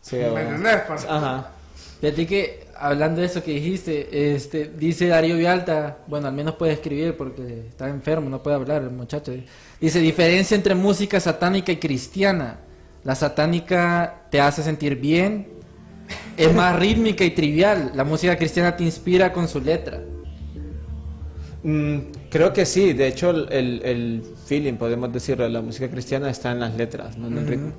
Sí, 0.00 0.16
¿Me 0.16 0.30
bueno. 0.30 0.48
entendés? 0.50 0.76
Para- 0.82 1.16
Ajá. 1.16 1.50
Fíjate 2.00 2.26
que, 2.26 2.66
hablando 2.76 3.20
de 3.20 3.26
eso 3.26 3.42
que 3.42 3.52
dijiste, 3.52 4.34
este, 4.34 4.66
dice 4.66 5.06
Darío 5.08 5.36
Vialta, 5.36 5.96
bueno, 6.06 6.28
al 6.28 6.34
menos 6.34 6.54
puede 6.56 6.72
escribir 6.72 7.16
porque 7.16 7.66
está 7.68 7.88
enfermo, 7.88 8.28
no 8.28 8.42
puede 8.42 8.56
hablar 8.56 8.82
el 8.82 8.90
muchacho. 8.90 9.32
Dice, 9.80 9.98
diferencia 10.00 10.54
entre 10.54 10.74
música 10.74 11.18
satánica 11.20 11.72
y 11.72 11.78
cristiana. 11.78 12.58
La 13.02 13.14
satánica 13.14 14.22
te 14.30 14.40
hace 14.40 14.62
sentir 14.62 14.96
bien, 14.96 15.48
es 16.36 16.54
más 16.54 16.78
rítmica 16.78 17.24
y 17.24 17.30
trivial. 17.30 17.92
La 17.94 18.04
música 18.04 18.36
cristiana 18.36 18.76
te 18.76 18.84
inspira 18.84 19.32
con 19.32 19.48
su 19.48 19.60
letra. 19.60 20.00
Mm, 21.62 21.98
creo 22.30 22.52
que 22.52 22.64
sí. 22.66 22.92
De 22.92 23.08
hecho, 23.08 23.30
el, 23.30 23.48
el- 23.52 23.82
el 23.84 24.22
feeling, 24.46 24.74
podemos 24.74 25.12
decirlo, 25.12 25.44
de 25.44 25.50
la 25.50 25.60
música 25.62 25.90
cristiana 25.90 26.30
está 26.30 26.52
en 26.52 26.60
las 26.60 26.74
letras, 26.74 27.16
no 27.16 27.26
en 27.28 27.38
el 27.38 27.46
ritmo. 27.46 27.72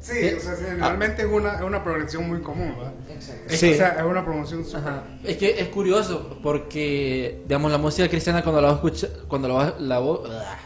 Sí, 0.00 0.12
o 0.36 0.40
sea, 0.40 0.54
generalmente 0.56 1.22
es 1.22 1.28
una, 1.28 1.56
es 1.56 1.62
una 1.62 1.82
progresión 1.82 2.28
muy 2.28 2.40
común, 2.40 2.72
¿verdad? 2.76 2.92
Exacto. 3.12 3.42
Es- 3.52 3.58
Sí. 3.60 3.72
O 3.72 3.76
sea, 3.76 3.88
es 3.98 4.04
una 4.04 4.24
promoción. 4.24 4.64
Ajá. 4.74 5.02
Es 5.24 5.36
que 5.36 5.60
es 5.60 5.68
curioso 5.68 6.38
porque, 6.42 7.42
digamos, 7.46 7.70
la 7.72 7.78
música 7.78 8.08
cristiana 8.08 8.42
cuando 8.42 8.60
la 8.62 8.70
escucha, 8.72 9.08
cuando 9.26 9.48
la, 9.48 9.54
vas- 9.54 9.80
la 9.80 10.00
vo- 10.00 10.22
ah, 10.30 10.56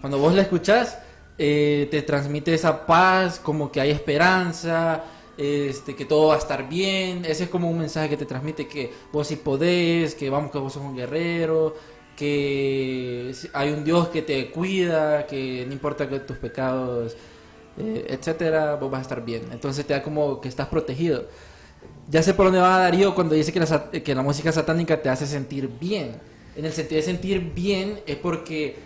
cuando 0.00 0.18
vos 0.18 0.34
la 0.34 0.42
escuchás, 0.42 0.98
eh, 1.38 1.86
te 1.90 2.02
transmite 2.02 2.54
esa 2.54 2.86
paz, 2.86 3.38
como 3.38 3.70
que 3.70 3.80
hay 3.80 3.90
esperanza, 3.90 5.04
este, 5.42 5.96
que 5.96 6.04
todo 6.04 6.28
va 6.28 6.36
a 6.36 6.38
estar 6.38 6.68
bien. 6.68 7.24
Ese 7.24 7.44
es 7.44 7.50
como 7.50 7.68
un 7.68 7.78
mensaje 7.78 8.08
que 8.08 8.16
te 8.16 8.26
transmite 8.26 8.68
que 8.68 8.92
vos 9.12 9.26
sí 9.26 9.36
podés, 9.36 10.14
que 10.14 10.30
vamos, 10.30 10.52
que 10.52 10.58
vos 10.58 10.72
sos 10.72 10.82
un 10.82 10.96
guerrero, 10.96 11.74
que 12.16 13.34
hay 13.52 13.70
un 13.72 13.84
Dios 13.84 14.08
que 14.08 14.22
te 14.22 14.50
cuida, 14.50 15.26
que 15.26 15.64
no 15.66 15.72
importa 15.72 16.08
que 16.08 16.20
tus 16.20 16.36
pecados, 16.36 17.16
eh, 17.76 18.06
etcétera, 18.08 18.76
vos 18.76 18.90
vas 18.90 19.00
a 19.00 19.02
estar 19.02 19.24
bien. 19.24 19.42
Entonces 19.52 19.84
te 19.84 19.94
da 19.94 20.02
como 20.02 20.40
que 20.40 20.48
estás 20.48 20.68
protegido. 20.68 21.26
Ya 22.08 22.22
sé 22.22 22.34
por 22.34 22.46
dónde 22.46 22.60
va 22.60 22.78
Darío 22.78 23.14
cuando 23.14 23.34
dice 23.34 23.52
que 23.52 23.60
la, 23.60 23.90
que 23.90 24.14
la 24.14 24.22
música 24.22 24.52
satánica 24.52 25.02
te 25.02 25.08
hace 25.08 25.26
sentir 25.26 25.68
bien. 25.80 26.20
En 26.54 26.64
el 26.64 26.72
sentido 26.72 27.00
de 27.00 27.02
sentir 27.02 27.40
bien 27.54 28.00
es 28.06 28.16
porque 28.16 28.76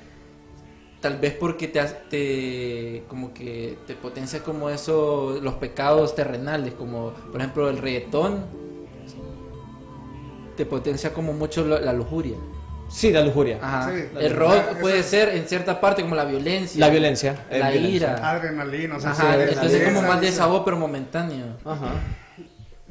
tal 1.07 1.19
vez 1.19 1.35
porque 1.35 1.69
te, 1.69 1.81
te 2.11 3.05
como 3.07 3.33
que 3.33 3.79
te 3.87 3.95
potencia 3.95 4.41
como 4.43 4.71
eso 4.71 5.39
los 5.41 5.55
pecados 5.55 6.17
terrenales, 6.17 6.75
como 6.75 7.13
por 7.31 7.41
ejemplo 7.41 7.71
el 7.71 7.79
reggaetón 7.79 8.45
te 10.57 10.67
potencia 10.67 11.13
como 11.15 11.33
mucho 11.33 11.65
la 11.65 11.93
lujuria. 11.93 12.37
Sí, 12.89 13.13
la 13.13 13.21
lujuria. 13.21 13.59
Ajá. 13.63 13.93
Sí, 13.93 14.05
la 14.15 14.21
el 14.21 14.35
rock 14.35 14.79
puede 14.81 15.03
ser 15.05 15.29
en 15.37 15.47
cierta 15.47 15.81
parte 15.81 16.03
como 16.03 16.17
la 16.17 16.25
violencia, 16.25 16.81
La 16.81 16.89
violencia. 16.89 17.37
la 17.51 17.71
violencia. 17.71 17.89
ira. 17.91 18.31
Adrenalina, 18.31 18.97
o 18.97 19.01
sea, 19.01 19.11
Ajá, 19.13 19.35
sí, 19.35 19.41
entonces 19.53 19.85
como 19.85 20.03
más 20.03 20.21
de 20.21 20.29
esa- 20.29 20.39
sabor 20.39 20.63
pero 20.65 20.77
momentáneo. 20.77 21.47
Ajá. 21.65 21.93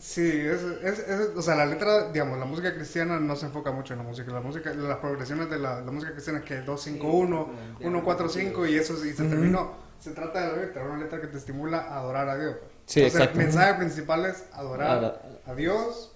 Sí, 0.07 0.21
es, 0.39 0.61
es, 0.83 0.99
es- 0.99 1.35
o 1.35 1.41
sea, 1.41 1.55
la 1.55 1.65
letra, 1.65 2.11
digamos, 2.11 2.37
la 2.37 2.45
música 2.45 2.75
cristiana 2.75 3.19
no 3.19 3.35
se 3.35 3.47
enfoca 3.47 3.71
mucho 3.71 3.93
en 3.93 3.99
la 3.99 4.05
música. 4.05 4.31
La 4.31 4.39
música, 4.39 4.71
las 4.71 4.99
progresiones 4.99 5.49
de 5.49 5.57
la, 5.57 5.81
la 5.81 5.91
música 5.91 6.11
cristiana 6.11 6.39
es 6.39 6.45
que 6.45 6.61
2, 6.61 6.79
5, 6.79 7.07
1, 7.07 7.49
1, 7.81 8.03
4, 8.03 8.29
5 8.29 8.65
y 8.67 8.75
eso 8.75 8.95
sí, 8.97 9.13
se 9.13 9.23
terminó. 9.27 9.73
Se 9.99 10.11
trata 10.11 10.41
de 10.41 10.47
la 10.57 10.63
letra, 10.63 10.83
una 10.83 10.97
letra 10.97 11.19
que 11.19 11.25
te 11.25 11.37
estimula 11.37 11.79
a 11.79 11.97
adorar 11.97 12.29
a 12.29 12.37
Dios. 12.37 12.55
Sí, 12.85 13.01
Entonces, 13.01 13.29
el 13.31 13.35
mensaje 13.35 13.73
principal 13.75 14.25
es 14.27 14.43
adorar 14.53 15.19
a 15.43 15.55
Dios, 15.55 16.15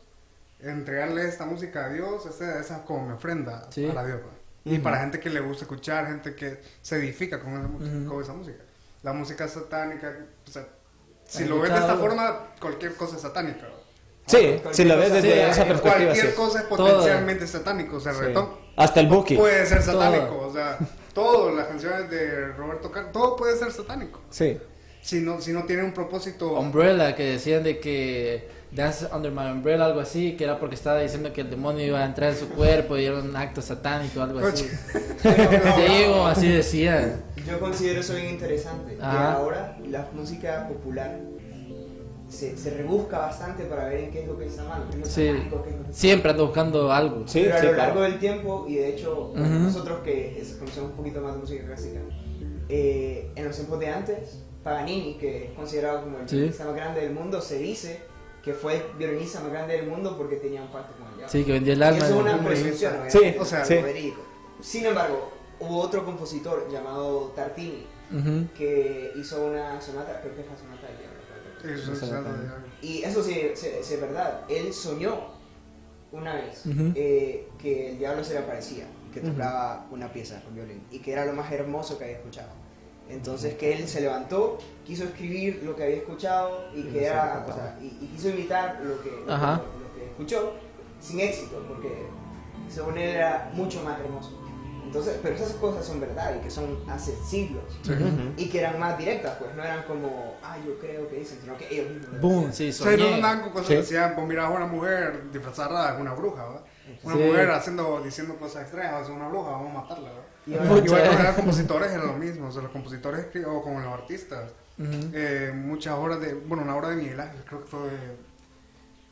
entregarle 0.59 1.27
esta 1.27 1.45
música 1.45 1.85
a 1.85 1.89
Dios, 1.89 2.27
esa, 2.27 2.59
esa 2.59 2.75
es 2.77 2.81
como 2.83 3.07
mi 3.07 3.13
ofrenda 3.13 3.65
Sí. 3.71 3.87
para 3.87 4.05
Dios. 4.05 4.19
pues. 4.21 4.75
Y 4.75 4.77
para 4.79 4.99
gente 4.99 5.19
que 5.19 5.31
le 5.31 5.39
gusta 5.39 5.63
escuchar, 5.63 6.05
gente 6.05 6.35
que 6.35 6.61
se 6.83 6.97
edifica 6.97 7.39
con 7.39 7.53
esa, 7.53 7.67
mu- 7.67 7.77
Ujú. 7.79 8.07
con 8.13 8.21
esa 8.21 8.33
música. 8.33 8.61
La 9.01 9.13
música 9.13 9.47
satánica, 9.47 10.13
o 10.47 10.51
sea, 10.51 10.67
si 11.25 11.43
¿Has 11.43 11.49
lo 11.49 11.59
ves 11.59 11.71
de 11.73 11.79
esta 11.79 11.95
forma, 11.95 12.49
cualquier 12.59 12.93
cosa 12.95 13.15
es 13.15 13.21
satánica. 13.23 13.65
Sí, 14.29 14.61
si 14.71 14.85
lo 14.85 14.97
ves 14.97 15.11
desde 15.13 15.33
Sí, 15.33 15.39
esa 15.39 15.65
perspectiva, 15.65 15.97
sí. 15.99 16.05
Cualquier 16.21 16.33
cosa 16.35 16.59
es 16.59 16.69
Todo. 16.69 16.77
potencialmente 16.87 17.47
satánico. 17.47 17.97
O 17.97 17.99
sea, 17.99 18.13
Sí. 18.13 18.19
Hasta 18.75 18.99
el 18.99 19.07
buki. 19.07 19.35
puede 19.35 19.65
ser 19.65 19.83
Todo. 19.83 19.93
satánico. 19.93 20.37
O 20.47 20.53
sea, 20.53 20.77
todo, 21.13 21.51
las 21.55 21.67
canciones 21.67 22.09
de 22.09 22.47
Roberto 22.53 22.91
Carlos, 22.91 23.11
todo 23.11 23.35
puede 23.35 23.57
ser 23.57 23.71
satánico. 23.71 24.21
Sí. 24.29 24.57
Si 25.01 25.21
no, 25.21 25.41
si 25.41 25.51
no 25.53 25.63
tiene 25.63 25.83
un 25.83 25.93
propósito. 25.93 26.53
Umbrella, 26.59 27.15
que 27.15 27.23
decían 27.23 27.63
de 27.63 27.79
que 27.79 28.47
Dance 28.71 29.07
Under 29.13 29.31
My 29.31 29.49
Umbrella, 29.51 29.85
algo 29.85 30.01
así, 30.01 30.35
que 30.37 30.43
era 30.43 30.59
porque 30.59 30.75
estaba 30.75 30.99
diciendo 30.99 31.33
que 31.33 31.41
el 31.41 31.49
demonio 31.49 31.85
iba 31.85 31.99
a 31.99 32.05
entrar 32.05 32.31
en 32.31 32.37
su 32.37 32.49
cuerpo 32.49 32.97
y 32.97 33.05
era 33.05 33.17
un 33.17 33.35
acto 33.35 33.61
satánico, 33.61 34.21
algo 34.21 34.39
así. 34.39 34.69
Sí, 35.23 36.03
o 36.13 36.25
así 36.27 36.47
decían. 36.49 37.21
Yo 37.47 37.59
considero 37.59 38.01
eso 38.01 38.13
bien 38.13 38.29
interesante. 38.29 38.95
Que 38.95 39.01
Ajá. 39.01 39.33
ahora 39.33 39.77
la 39.89 40.07
música 40.13 40.67
popular 40.67 41.17
se, 42.29 42.55
se 42.57 42.69
rebusca 42.71 43.17
bastante 43.19 43.63
para 43.65 43.85
ver 43.85 44.01
en 44.05 44.11
qué 44.11 44.21
es 44.21 44.27
lo 44.27 44.37
que 44.37 44.45
está 44.45 44.63
mal, 44.63 44.85
qué 44.89 44.95
es 44.95 44.99
lo 44.99 45.05
Sí. 45.05 45.27
satánico, 45.27 45.63
qué 45.63 45.69
es 45.71 45.75
lo 45.75 45.83
que 45.83 45.89
está 45.89 45.99
Siempre 46.01 46.31
ando 46.31 46.45
buscando 46.45 46.91
algo. 46.91 47.27
Sí, 47.27 47.41
Pero 47.43 47.55
a 47.55 47.59
sí, 47.59 47.65
lo 47.65 47.73
claro. 47.73 47.87
largo 47.87 48.01
del 48.03 48.19
tiempo, 48.19 48.65
y 48.67 48.75
de 48.75 48.89
hecho, 48.89 49.31
Ujú. 49.31 49.39
nosotros 49.39 49.99
que 50.03 50.41
conocemos 50.59 50.91
un 50.91 50.95
poquito 50.97 51.21
más 51.21 51.33
de 51.33 51.39
música 51.39 51.65
clásica, 51.65 51.99
eh, 52.69 53.31
en 53.35 53.45
los 53.45 53.55
tiempos 53.55 53.79
de 53.79 53.87
antes, 53.89 54.39
Paganini, 54.63 55.17
que 55.17 55.45
es 55.45 55.51
considerado 55.53 56.01
como 56.03 56.19
el 56.19 56.27
Sí. 56.29 56.35
violinista 56.35 56.65
más 56.65 56.75
grande 56.75 57.01
del 57.01 57.13
mundo, 57.13 57.41
se 57.41 57.57
dice 57.57 58.01
que 58.43 58.53
fue 58.53 58.75
el 58.75 58.83
violinista 58.97 59.39
más 59.41 59.51
grande 59.51 59.77
del 59.77 59.87
mundo 59.87 60.15
porque 60.17 60.35
tenía 60.35 60.61
un 60.61 60.69
pacto 60.69 60.93
con 60.97 61.07
el 61.07 61.13
diablo. 61.17 61.29
Sí, 61.31 61.43
que 61.43 61.51
vendía 61.53 61.73
el 61.73 61.79
Y 61.79 61.83
alma. 61.83 61.97
eso 62.05 62.15
es 62.15 62.21
una 62.21 62.43
presunción, 62.45 62.93
o 63.39 63.45
sea, 63.45 63.65
sí. 63.65 63.73
algo 63.73 63.85
verídico. 63.85 64.21
Sin 64.61 64.85
embargo, 64.85 65.31
hubo 65.59 65.79
otro 65.79 66.05
compositor 66.05 66.67
llamado 66.71 67.31
Tartini 67.35 67.85
Ujú. 68.11 68.47
que 68.57 69.11
hizo 69.17 69.45
una 69.45 69.79
sonata, 69.81 70.19
creo 70.21 70.35
que 70.35 70.41
es 70.41 70.47
la 70.47 70.57
sonata 70.57 70.87
del 70.87 70.97
Eso 71.63 71.93
es 71.93 72.03
algo 72.03 72.29
de- 72.33 72.87
y 72.87 73.03
eso 73.03 73.23
sí, 73.23 73.51
sí, 73.55 73.67
sí 73.81 73.93
es 73.95 74.01
verdad. 74.01 74.41
Él 74.49 74.73
soñó 74.73 75.17
una 76.11 76.35
vez 76.35 76.63
eh, 76.95 77.47
que 77.59 77.91
el 77.91 77.99
diablo 77.99 78.23
se 78.23 78.33
le 78.33 78.39
aparecía, 78.39 78.85
que 79.13 79.19
tocaba 79.21 79.85
una 79.91 80.11
pieza 80.11 80.41
con 80.43 80.55
violín 80.55 80.81
y 80.91 80.99
que 80.99 81.11
era 81.13 81.25
lo 81.25 81.33
más 81.33 81.51
hermoso 81.51 81.97
que 81.97 82.05
había 82.05 82.17
escuchado. 82.17 82.49
Entonces 83.09 83.55
que 83.55 83.73
él 83.73 83.87
se 83.87 84.01
levantó, 84.01 84.59
quiso 84.85 85.03
escribir 85.03 85.61
lo 85.63 85.75
que 85.75 85.83
había 85.83 85.97
escuchado 85.97 86.69
y 86.75 86.83
que 86.83 87.05
era, 87.05 87.43
o 87.49 87.53
sea, 87.55 87.77
y, 87.81 87.85
y 88.05 88.07
quiso 88.15 88.29
imitar 88.29 88.79
lo 88.83 89.01
que, 89.01 89.09
lo 89.79 89.93
que 89.95 90.05
escuchó 90.05 90.53
sin 91.01 91.19
éxito, 91.19 91.63
porque 91.67 92.05
según 92.69 92.97
él 92.99 93.09
era 93.15 93.49
mucho 93.53 93.81
más 93.83 93.99
hermoso. 93.99 94.38
Entonces, 94.89 95.19
pero 95.21 95.35
esas 95.35 95.51
cosas 95.53 95.85
son 95.85 95.99
verdad 95.99 96.33
y 96.35 96.39
que 96.43 96.49
son 96.49 96.79
hace 96.89 97.15
siglos 97.15 97.61
y 98.37 98.49
que 98.49 98.57
eran 98.59 98.79
más 98.79 98.97
directas, 98.97 99.35
pues 99.37 99.53
no 99.55 99.63
eran 99.63 99.83
como, 99.83 100.35
ah, 100.41 100.57
yo 100.65 100.79
creo 100.79 101.07
que 101.07 101.17
dicen, 101.17 101.37
sino 101.39 101.55
que 101.55 101.67
ellos 101.71 101.91
mismos. 101.91 102.19
Boom, 102.19 102.51
sí, 102.51 102.69
O 102.69 102.73
sea, 102.73 102.97
no 102.97 103.13
andaban 103.13 103.41
con 103.41 103.49
cosas 103.51 103.67
Sí. 103.67 103.73
que 103.73 103.79
decían, 103.81 104.15
pues 104.15 104.27
mira, 104.27 104.49
una 104.49 104.65
mujer 104.65 105.31
disfrazada 105.31 105.93
es 105.93 106.01
una 106.01 106.13
bruja, 106.15 106.43
¿verdad? 106.43 106.61
Una 107.03 107.13
Sí. 107.15 107.21
mujer 107.21 107.51
haciendo, 107.51 108.01
diciendo 108.03 108.35
cosas 108.37 108.63
extrañas, 108.63 109.03
es 109.03 109.09
una 109.09 109.27
bruja, 109.27 109.51
vamos 109.51 109.75
a 109.75 109.81
matarla, 109.81 110.09
¿verdad? 110.09 110.83
Igual 110.83 111.07
con 111.15 111.23
los 111.23 111.35
compositores 111.35 111.91
era 111.91 112.03
lo 112.05 112.13
mismo, 112.13 112.47
o 112.47 112.51
sea, 112.51 112.63
los 112.63 112.71
compositores 112.71 113.27
o 113.45 113.61
con 113.61 113.83
los 113.83 113.93
artistas, 113.93 114.51
eh, 115.13 115.51
muchas 115.55 115.93
obras 115.93 116.19
de, 116.19 116.33
bueno, 116.33 116.63
una 116.63 116.75
obra 116.75 116.89
de 116.89 116.95
Miguel 116.95 117.19
Ángel, 117.19 117.43
creo 117.45 117.61
que 117.61 117.67
fue, 117.67 117.79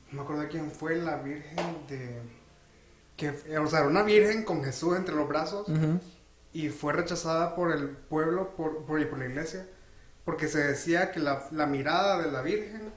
no 0.10 0.14
me 0.18 0.22
acuerdo 0.22 0.42
de 0.42 0.48
quién 0.48 0.72
fue, 0.72 0.96
la 0.96 1.18
Virgen 1.18 1.78
de, 1.88 2.20
que, 3.18 3.58
o 3.58 3.68
sea, 3.68 3.84
una 3.84 4.04
Virgen 4.04 4.46
con 4.46 4.64
Jesús 4.64 4.96
entre 4.96 5.16
los 5.16 5.28
brazos 5.28 5.68
y 6.54 6.70
fue 6.70 6.94
rechazada 6.94 7.56
por 7.56 7.72
el 7.74 7.90
pueblo, 7.90 8.56
por, 8.56 8.86
por, 8.86 9.02
y 9.02 9.06
por 9.06 9.20
la 9.20 9.26
iglesia, 9.26 9.68
porque 10.24 10.48
se 10.48 10.60
decía 10.60 11.12
que 11.12 11.20
la, 11.20 11.46
la 11.52 11.66
mirada 11.66 12.22
de 12.22 12.32
la 12.32 12.42
Virgen 12.42 12.94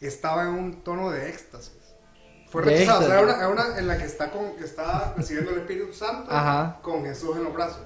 estaba 0.00 0.42
en 0.42 0.48
un 0.50 0.82
tono 0.84 1.10
de 1.10 1.28
éxtasis. 1.28 1.72
Fue 2.48 2.62
rechazada, 2.62 2.98
o 2.98 3.02
sea, 3.06 3.14
era 3.18 3.22
una, 3.22 3.36
era 3.36 3.48
una 3.48 3.78
en 3.78 3.86
la 3.86 3.96
que 3.96 4.04
está, 4.04 4.30
con, 4.30 4.44
está 4.62 5.14
recibiendo 5.16 5.52
el 5.52 5.58
Espíritu 5.60 5.92
Santo 5.92 6.30
Ajá. 6.30 6.78
con 6.82 7.04
Jesús 7.04 7.36
en 7.36 7.44
los 7.44 7.52
brazos. 7.54 7.82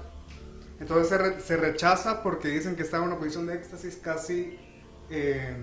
Entonces 0.79 1.07
se, 1.07 1.17
re- 1.17 1.39
se 1.39 1.55
rechaza 1.57 2.21
porque 2.23 2.49
dicen 2.49 2.75
que 2.75 2.81
está 2.83 2.97
en 2.97 3.03
una 3.03 3.17
posición 3.17 3.45
de 3.47 3.53
éxtasis 3.55 3.97
casi 3.97 4.59
eh, 5.09 5.55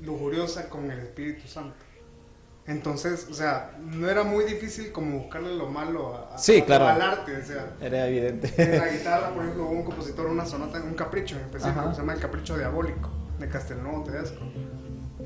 lujuriosa 0.00 0.68
con 0.68 0.90
el 0.90 0.98
Espíritu 0.98 1.46
Santo. 1.46 1.76
Entonces, 2.66 3.26
o 3.30 3.34
sea, 3.34 3.72
no 3.80 4.08
era 4.08 4.22
muy 4.22 4.44
difícil 4.44 4.92
como 4.92 5.18
buscarle 5.18 5.56
lo 5.56 5.68
malo 5.68 6.28
a, 6.32 6.38
Sí, 6.38 6.58
a- 6.60 6.64
claro. 6.64 6.86
al 6.88 7.02
arte. 7.02 7.36
O 7.36 7.44
sea, 7.44 7.74
Era 7.80 8.06
evidente. 8.06 8.52
en 8.56 8.78
la 8.78 8.88
guitarra, 8.88 9.30
por 9.30 9.42
ejemplo, 9.42 9.64
hubo 9.64 9.72
un 9.72 9.82
compositor, 9.84 10.26
una 10.26 10.46
sonata, 10.46 10.80
un 10.80 10.94
capricho 10.94 11.34
en 11.36 11.42
específico, 11.42 11.80
Ajá. 11.80 11.88
que 11.90 11.94
se 11.96 12.00
llama 12.02 12.14
El 12.14 12.20
Capricho 12.20 12.56
Diabólico, 12.56 13.10
de 13.40 13.48
Castelnuovo 13.48 14.04
Tedesco. 14.04 14.44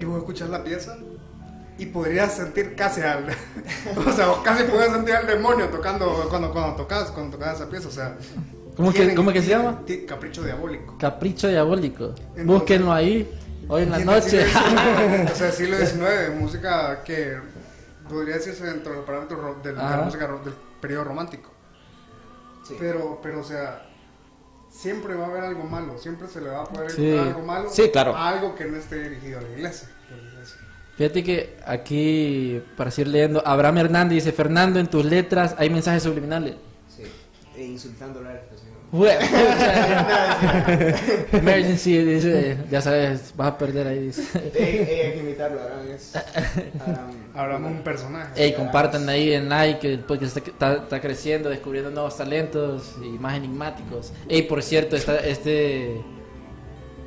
Y 0.01 0.05
vos 0.07 0.19
escuchas 0.19 0.49
la 0.49 0.65
pieza 0.65 0.97
y 1.79 1.87
podrías 1.87 2.33
sentir 2.33 2.75
casi 2.75 3.03
al. 3.03 3.27
o 4.07 4.13
sea, 4.13 4.29
casi 4.43 4.65
podrías 4.65 4.93
sentir 4.93 5.15
al 5.15 5.27
demonio 5.27 5.69
tocando 5.69 6.27
cuando, 6.31 6.51
cuando 6.53 6.75
tocas, 6.77 7.11
cuando 7.11 7.37
tocas 7.37 7.57
esa 7.57 7.69
pieza. 7.69 7.89
O 7.89 7.91
sea, 7.91 8.17
¿Cómo 8.79 8.93
que- 8.93 8.99
tienen- 9.01 9.15
cómo 9.17 9.31
que 9.31 9.43
se 9.43 9.49
llama? 9.51 9.83
Capricho 10.09 10.43
Diabólico. 10.43 10.97
Capricho 10.99 11.49
diabólico. 11.49 12.15
Entonces- 12.29 12.47
Búsquenlo 12.47 12.93
ahí, 12.93 13.31
hoy 13.69 13.83
en 13.83 13.91
la 13.91 13.99
noche. 13.99 14.45
o 15.33 15.35
sea, 15.35 15.51
siglo 15.53 15.77
XIX, 15.79 16.35
música 16.39 17.03
que 17.05 17.39
podría 18.09 18.37
decirse 18.37 18.65
dentro 18.65 18.93
de 18.93 18.99
los 18.99 19.07
parámetros 19.07 19.41
ro- 19.41 19.59
del- 19.63 19.75
de 19.75 19.81
Ajá. 19.81 19.97
la 19.99 20.03
música 20.05 20.27
ro- 20.27 20.41
del 20.45 20.55
periodo 20.81 21.05
romántico. 21.05 21.51
Sí. 22.67 22.77
Pero, 22.79 23.21
pero, 23.23 23.41
o 23.41 23.45
sea, 23.45 23.89
siempre 24.71 25.15
va 25.15 25.27
a 25.27 25.29
haber 25.29 25.45
algo 25.45 25.65
malo, 25.65 25.99
siempre 25.99 26.29
se 26.29 26.41
le 26.41 26.49
va 26.51 26.63
a 26.63 26.65
poder 26.65 26.91
Sí. 26.91 27.05
encontrar 27.07 27.29
algo 27.29 27.47
malo 27.47 27.71
Sí, 27.71 27.91
claro. 27.93 28.17
a 28.17 28.29
algo 28.29 28.55
que 28.55 28.65
no 28.67 28.77
esté 28.77 28.97
dirigido 29.09 29.39
a 29.39 29.43
la 29.43 29.49
iglesia. 29.51 29.89
a 30.11 30.17
la 30.17 30.23
iglesia. 30.33 30.57
Fíjate 30.97 31.23
que 31.25 31.57
aquí, 31.67 32.63
para 32.77 32.91
seguir 32.91 33.09
leyendo, 33.13 33.43
Abraham 33.47 33.79
Hernández 33.79 34.15
dice, 34.25 34.33
Fernando, 34.33 34.79
en 34.81 34.87
tus 34.87 35.05
letras 35.05 35.55
hay 35.59 35.69
mensajes 35.69 36.03
subliminales. 36.03 36.55
Sí, 36.89 37.03
e 37.55 37.65
insultándolo 37.65 38.29
a 38.29 38.33
la 38.33 38.39
expresión. 38.39 38.66
Bueno, 38.93 39.21
Emergency, 41.33 41.99
dice, 42.05 42.57
ya 42.71 42.81
sabes, 42.81 43.33
vas 43.37 43.49
a 43.49 43.59
perder 43.59 43.87
ahí, 43.89 43.99
dice. 44.07 44.23
Eh, 44.55 45.13
hay 45.15 45.21
que 45.21 45.95
es. 45.95 46.15
Abraham. 46.17 47.11
Hablamos 47.35 47.71
de 47.73 47.77
un 47.79 47.83
personaje. 47.83 48.43
Ey, 48.45 48.53
compartan 48.55 49.09
ahí 49.09 49.33
en 49.33 49.49
like, 49.49 49.81
que 49.81 49.93
el 49.95 50.01
podcast 50.01 50.37
está, 50.37 50.51
está- 50.51 50.83
está 50.85 51.01
creciendo, 51.01 51.49
descubriendo 51.49 51.91
nuevos 51.91 52.17
talentos 52.17 52.95
y 53.03 53.09
más 53.19 53.37
enigmáticos. 53.37 54.13
Ey, 54.29 54.43
por 54.43 54.63
cierto, 54.63 54.97
está, 54.97 55.17
este 55.19 56.01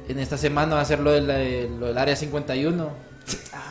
en 0.10 0.18
esta 0.20 0.38
semana 0.38 0.76
va 0.76 0.82
a 0.82 0.86
ser 0.86 1.00
lo, 1.00 1.12
de 1.12 1.22
la- 1.22 1.78
lo 1.80 1.88
del 1.88 1.98
área 1.98 2.16
51. 2.16 2.90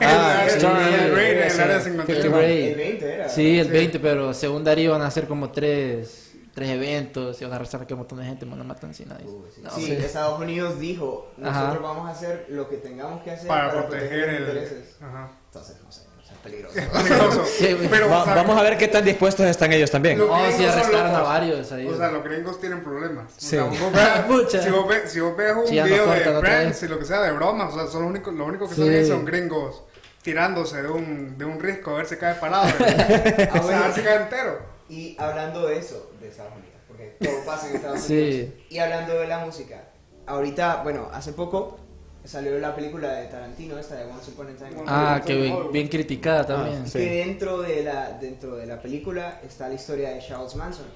Ah, 0.00 0.44
el, 0.44 0.50
sí, 0.60 0.66
el, 0.66 1.18
el 1.18 1.38
el 1.42 1.50
sí. 1.50 1.60
área 1.60 1.76
El 1.76 1.82
51. 1.82 2.36
raid. 2.36 2.64
El 2.68 2.74
20 2.76 3.14
era. 3.14 3.28
Sí, 3.28 3.58
el 3.58 3.68
20, 3.68 3.98
pero 4.00 4.32
según 4.32 4.62
Darío 4.64 4.92
van 4.92 5.02
a 5.02 5.10
ser 5.10 5.26
como 5.26 5.50
tres, 5.50 6.27
tres 6.58 6.70
eventos 6.70 7.40
y 7.40 7.44
van 7.44 7.52
a 7.52 7.56
arrasar 7.56 7.86
que 7.86 7.94
un 7.94 7.98
montón 8.00 8.18
de 8.18 8.24
gente, 8.24 8.44
me 8.44 8.56
matan 8.64 8.92
sin 8.94 9.08
nadie. 9.08 9.24
No, 9.62 9.70
sí, 9.70 9.84
sí. 9.86 9.92
Estados 9.92 10.40
Unidos 10.40 10.78
dijo, 10.80 11.30
nosotros 11.36 11.76
Ajá. 11.76 11.78
vamos 11.80 12.08
a 12.08 12.12
hacer 12.12 12.46
lo 12.48 12.68
que 12.68 12.76
tengamos 12.78 13.22
que 13.22 13.30
hacer 13.30 13.46
Para, 13.46 13.68
para, 13.68 13.86
proteger 13.88 14.18
los 14.18 14.28
el. 14.28 14.40
intereses. 14.40 14.96
Ajá. 15.00 15.30
Entonces, 15.46 15.76
no 15.84 15.92
sé, 15.92 16.02
no 16.16 16.22
sé, 16.24 16.32
es 16.32 16.38
peligroso. 16.38 16.74
Peligroso. 16.74 17.44
Sí. 17.58 17.76
Pero, 17.88 18.08
Va- 18.08 18.22
o 18.22 18.24
sea, 18.24 18.34
vamos 18.34 18.58
a 18.58 18.62
ver 18.62 18.76
qué 18.76 18.88
tan 18.88 19.04
dispuestos 19.04 19.46
están 19.46 19.72
ellos 19.72 19.90
también. 19.90 20.18
Lo- 20.18 20.26
No, 20.26 20.34
gringos 20.34 20.54
sí 20.56 20.64
arrestaron 20.66 21.14
a 21.14 21.20
varios 21.20 21.70
ahí. 21.72 21.86
O 21.86 21.96
sea, 21.96 22.10
los 22.10 22.24
gringos 22.24 22.60
tienen 22.60 22.82
problemas. 22.82 23.32
O 23.36 23.40
Sí. 23.40 23.46
sea, 23.50 23.64
vos 23.64 23.78
ves- 23.92 24.62
si, 24.64 24.70
vos 24.70 24.88
ves, 24.88 25.12
si 25.12 25.20
vos 25.20 25.36
ves 25.36 25.52
un 25.52 25.62
no 25.64 25.68
video 25.84 26.04
cortan 26.06 26.34
de 26.34 26.40
vez. 26.40 26.82
y 26.82 26.88
lo 26.88 26.98
que 26.98 27.04
sea 27.04 27.22
de 27.22 27.32
bromas, 27.32 27.72
o 27.72 27.76
sea, 27.78 27.86
son 27.86 28.02
lo 28.02 28.08
único, 28.08 28.30
lo 28.32 28.44
único 28.44 28.68
que 28.68 28.74
Sí. 28.74 29.06
son 29.06 29.18
son 29.18 29.24
gringos 29.24 29.82
tirándose 30.22 30.82
de 30.82 30.88
un, 30.88 31.38
de 31.38 31.44
un 31.44 31.58
risco 31.60 31.92
a 31.92 31.94
ver 31.98 32.06
si 32.06 32.16
cae 32.16 32.34
parado. 32.34 32.64
o 32.66 32.70
sea, 33.66 33.78
a 33.78 33.82
ver 33.84 33.92
si 33.94 34.00
cae 34.02 34.16
entero. 34.22 34.77
Y 34.88 35.16
hablando 35.18 35.66
de 35.66 35.78
eso, 35.78 36.10
de 36.20 36.28
Estados 36.28 36.52
Unidos, 36.52 36.80
porque 36.88 37.16
todo 37.20 37.44
pasa 37.44 37.68
en 37.70 37.76
Estados 37.76 38.00
Sí. 38.06 38.14
Unidos. 38.14 38.50
Y 38.70 38.78
hablando 38.78 39.14
de 39.14 39.26
la 39.26 39.44
música, 39.44 39.84
ahorita, 40.26 40.82
bueno, 40.82 41.08
hace 41.12 41.32
poco 41.32 41.78
salió 42.24 42.58
la 42.58 42.74
película 42.74 43.12
de 43.14 43.26
Tarantino, 43.28 43.78
esta 43.78 43.96
de 43.96 44.04
Once 44.10 44.30
Upon 44.30 44.48
a 44.48 44.54
Time. 44.56 44.82
Ah, 44.86 45.22
que 45.24 45.34
bien, 45.34 45.72
bien 45.72 45.88
criticada 45.88 46.46
también. 46.46 46.86
sí. 46.86 46.98
Que 46.98 47.24
dentro 47.24 47.62
de, 47.62 47.82
la, 47.84 48.12
dentro 48.20 48.56
de 48.56 48.66
la 48.66 48.80
película 48.80 49.40
está 49.44 49.68
la 49.68 49.74
historia 49.74 50.10
de 50.10 50.20
Charles 50.20 50.54
Manson, 50.56 50.86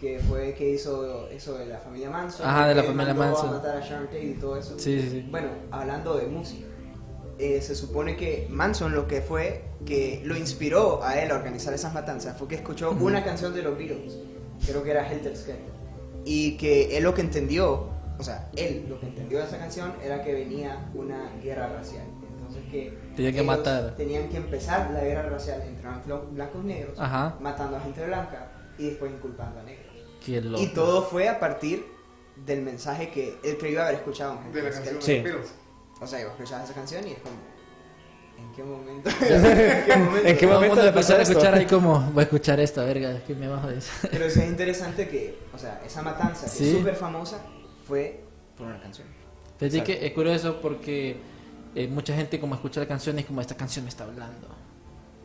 que 0.00 0.18
fue 0.18 0.54
que 0.54 0.70
hizo 0.70 1.28
eso 1.28 1.56
de 1.58 1.66
la 1.66 1.78
familia 1.78 2.10
Manson. 2.10 2.46
Ajá, 2.46 2.68
de 2.68 2.74
la 2.74 2.82
familia 2.82 3.14
Manson. 3.14 3.48
a 3.50 3.52
matar 3.52 3.76
a 3.76 3.80
Sharon 3.80 4.06
Tate 4.06 4.24
y 4.24 4.34
todo 4.34 4.56
eso. 4.56 4.78
Sí, 4.78 5.00
sí, 5.00 5.10
sí. 5.10 5.26
Bueno, 5.30 5.48
hablando 5.70 6.16
de 6.16 6.26
música, 6.26 6.66
eh, 7.38 7.60
se 7.60 7.74
supone 7.74 8.16
que 8.16 8.46
Manson 8.50 8.94
lo 8.94 9.06
que 9.08 9.20
fue 9.20 9.64
que 9.84 10.20
lo 10.24 10.36
inspiró 10.36 11.02
a 11.02 11.20
él 11.20 11.30
a 11.30 11.34
organizar 11.34 11.74
esas 11.74 11.92
matanzas 11.92 12.36
fue 12.38 12.48
que 12.48 12.54
escuchó 12.54 12.90
una 12.92 13.22
canción 13.24 13.52
de 13.54 13.62
los 13.62 13.76
Beatles, 13.76 14.16
creo 14.66 14.82
que 14.82 14.90
era 14.92 15.10
Helter 15.10 15.36
Skelter, 15.36 15.72
y 16.24 16.56
que 16.56 16.96
él 16.96 17.04
lo 17.04 17.12
que 17.14 17.20
entendió, 17.22 17.88
o 18.18 18.22
sea, 18.22 18.48
él 18.56 18.86
lo 18.88 18.98
que 19.00 19.06
entendió 19.06 19.38
de 19.38 19.44
esa 19.44 19.58
canción 19.58 19.92
era 20.02 20.22
que 20.22 20.32
venía 20.32 20.90
una 20.94 21.30
guerra 21.42 21.68
racial. 21.68 22.04
Entonces 22.38 22.62
que 22.70 22.96
Tenían 23.16 23.32
que 23.34 23.40
ellos 23.40 23.46
matar. 23.56 23.96
Tenían 23.96 24.28
que 24.28 24.36
empezar 24.36 24.90
la 24.92 25.02
guerra 25.02 25.28
racial 25.28 25.62
entre 25.62 25.88
blan- 25.88 26.30
blancos 26.30 26.62
y 26.62 26.66
negros, 26.66 26.98
Ajá. 27.00 27.36
matando 27.40 27.76
a 27.76 27.80
gente 27.80 28.04
blanca 28.06 28.48
y 28.78 28.86
después 28.90 29.10
inculpando 29.12 29.60
a 29.60 29.62
negros. 29.64 29.92
Qué 30.24 30.40
loco. 30.40 30.62
Y 30.62 30.68
todo 30.68 31.02
fue 31.02 31.28
a 31.28 31.40
partir 31.40 31.84
del 32.46 32.62
mensaje 32.62 33.10
que 33.10 33.36
él 33.44 33.56
creyó 33.58 33.82
haber 33.82 33.96
escuchado 33.96 34.38
en 34.46 34.52
De 34.52 34.62
la 34.62 34.70
canción 34.70 34.96
Sí. 35.02 35.12
de 35.14 35.18
los 35.22 35.24
Beatles. 35.32 35.54
O 36.00 36.06
sea, 36.06 36.20
yo 36.20 36.28
escuchaba 36.28 36.64
esa 36.64 36.74
canción 36.74 37.06
y 37.06 37.12
es 37.12 37.18
como, 37.18 37.36
¿en 38.38 38.52
qué 38.54 38.62
momento? 38.62 39.10
¿En 39.20 39.84
qué 39.86 39.96
momento? 39.96 40.28
¿En 40.28 40.36
qué 40.38 40.46
momento 40.46 40.82
de 40.82 40.92
pasar 40.92 41.20
a 41.20 41.22
escuchar 41.22 41.54
ahí 41.54 41.66
como, 41.66 42.00
voy 42.12 42.20
a 42.20 42.24
escuchar 42.24 42.60
esta 42.60 42.84
verga, 42.84 43.20
que 43.26 43.34
me 43.34 43.48
bajo 43.48 43.68
de 43.68 43.78
eso. 43.78 43.90
Pero 44.10 44.24
eso 44.26 44.40
es 44.40 44.48
interesante 44.48 45.08
que, 45.08 45.38
o 45.54 45.58
sea, 45.58 45.80
esa 45.84 46.02
matanza 46.02 46.44
que 46.44 46.50
Sí. 46.50 46.70
es 46.70 46.76
súper 46.78 46.96
famosa 46.96 47.40
fue 47.86 48.22
por 48.56 48.66
una 48.66 48.80
canción. 48.80 49.06
Que 49.58 50.06
es 50.06 50.12
curioso 50.12 50.60
porque 50.60 51.16
eh, 51.74 51.88
mucha 51.88 52.14
gente 52.14 52.38
como 52.38 52.54
escucha 52.54 52.80
la 52.80 52.86
canción 52.86 53.16
y 53.16 53.20
es 53.20 53.26
como 53.26 53.40
esta 53.40 53.56
canción 53.56 53.84
me 53.84 53.88
está 53.88 54.04
hablando. 54.04 54.48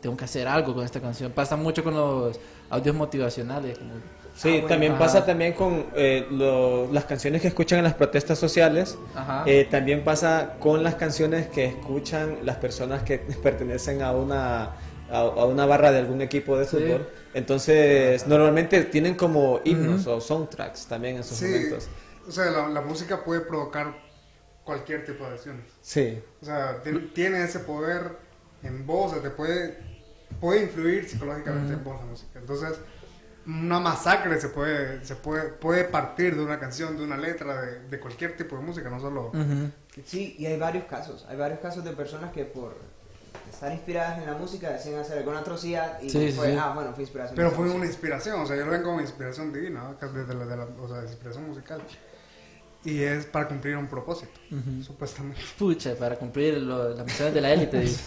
Tengo 0.00 0.16
que 0.16 0.24
hacer 0.24 0.48
algo 0.48 0.74
con 0.74 0.84
esta 0.84 1.00
canción. 1.00 1.32
Pasa 1.32 1.56
mucho 1.56 1.84
con 1.84 1.94
los 1.94 2.38
audios 2.70 2.94
motivacionales. 2.96 3.78
Como, 3.78 3.90
Sí, 4.34 4.48
Ah, 4.48 4.52
bueno. 4.52 4.68
también 4.68 4.92
Ajá. 4.92 5.00
pasa 5.00 5.26
también 5.26 5.52
con 5.52 5.86
eh, 5.94 6.26
lo- 6.30 6.90
las 6.92 7.04
canciones 7.04 7.42
que 7.42 7.48
escuchan 7.48 7.78
en 7.80 7.84
las 7.84 7.94
protestas 7.94 8.38
sociales. 8.38 8.96
Ajá. 9.14 9.42
Eh, 9.46 9.66
también 9.70 10.02
pasa 10.04 10.54
con 10.60 10.82
las 10.82 10.94
canciones 10.94 11.48
que 11.48 11.66
escuchan 11.66 12.38
las 12.44 12.56
personas 12.56 13.02
que 13.02 13.18
pertenecen 13.42 14.02
a 14.02 14.12
una 14.12 14.70
a, 15.12 15.18
a 15.22 15.44
una 15.44 15.66
barra 15.66 15.90
de 15.90 15.98
algún 15.98 16.22
equipo 16.22 16.56
de 16.56 16.64
Sí. 16.64 16.76
fútbol. 16.76 17.08
Entonces, 17.34 18.26
normalmente 18.28 18.84
tienen 18.84 19.16
como 19.16 19.60
himnos 19.64 20.06
o 20.06 20.20
soundtracks 20.20 20.86
también 20.86 21.16
en 21.16 21.24
sus 21.24 21.38
Sí, 21.38 21.46
momentos. 21.46 21.88
o 22.28 22.30
sea, 22.30 22.44
la, 22.52 22.68
la 22.68 22.80
música 22.80 23.24
puede 23.24 23.40
provocar 23.40 23.92
cualquier 24.64 25.04
tipo 25.04 25.26
de 25.26 25.32
acciones. 25.34 25.64
Sí. 25.82 26.22
O 26.40 26.44
sea, 26.44 26.80
ti- 26.84 27.10
tiene 27.12 27.42
ese 27.42 27.58
poder 27.58 28.12
en 28.62 28.86
vos, 28.86 29.10
o 29.10 29.14
sea, 29.14 29.22
te 29.22 29.30
puede, 29.30 29.78
puede 30.40 30.62
influir 30.64 31.08
psicológicamente 31.08 31.72
en 31.74 31.84
vos 31.84 31.98
la 32.00 32.06
música. 32.06 32.38
Entonces, 32.38 32.78
una 33.46 33.80
masacre 33.80 34.40
se 34.40 34.48
puede, 34.48 35.04
se 35.04 35.16
puede, 35.16 35.48
puede 35.48 35.84
partir 35.84 36.36
de 36.36 36.42
una 36.42 36.60
canción, 36.60 36.96
de 36.96 37.04
una 37.04 37.16
letra, 37.16 37.62
de, 37.62 37.80
de 37.88 38.00
cualquier 38.00 38.36
tipo 38.36 38.56
de 38.56 38.62
música, 38.62 38.90
no 38.90 39.00
solo... 39.00 39.32
Sí, 40.04 40.36
y 40.38 40.46
hay 40.46 40.58
varios 40.58 40.84
casos. 40.84 41.26
Hay 41.28 41.36
varios 41.36 41.60
casos 41.60 41.84
de 41.84 41.92
personas 41.92 42.32
que 42.32 42.44
por 42.44 42.76
estar 43.50 43.72
inspiradas 43.72 44.18
en 44.18 44.26
la 44.26 44.34
música 44.34 44.70
deciden 44.70 45.00
hacer 45.00 45.18
alguna 45.18 45.40
atrocidad 45.40 46.00
y 46.00 46.08
Sí, 46.08 46.30
sí, 46.30 46.32
fue, 46.32 46.52
sí. 46.52 46.58
ah, 46.60 46.72
bueno, 46.74 46.92
fue 46.92 47.02
inspiración. 47.02 47.34
Pero 47.36 47.50
fue 47.50 47.68
una 47.70 47.86
inspiración, 47.86 48.40
o 48.40 48.46
sea, 48.46 48.56
yo 48.56 48.64
lo 48.64 48.70
ven 48.70 48.82
como 48.82 49.00
inspiración 49.00 49.52
divina, 49.52 49.82
¿no? 49.82 50.08
Desde 50.12 50.34
la, 50.34 50.46
de 50.46 50.56
la, 50.56 50.64
o 50.64 50.88
sea, 50.88 51.02
inspiración 51.02 51.48
musical. 51.48 51.80
Y 52.82 53.02
es 53.02 53.26
para 53.26 53.46
cumplir 53.46 53.76
un 53.76 53.86
propósito, 53.88 54.32
supuestamente. 54.86 55.38
Pucha, 55.58 55.94
para 55.96 56.16
cumplir 56.16 56.54
lo- 56.62 56.94
las 56.94 57.04
misiones 57.04 57.34
de 57.34 57.40
la 57.42 57.52
élite. 57.52 57.78
dice. 57.80 58.00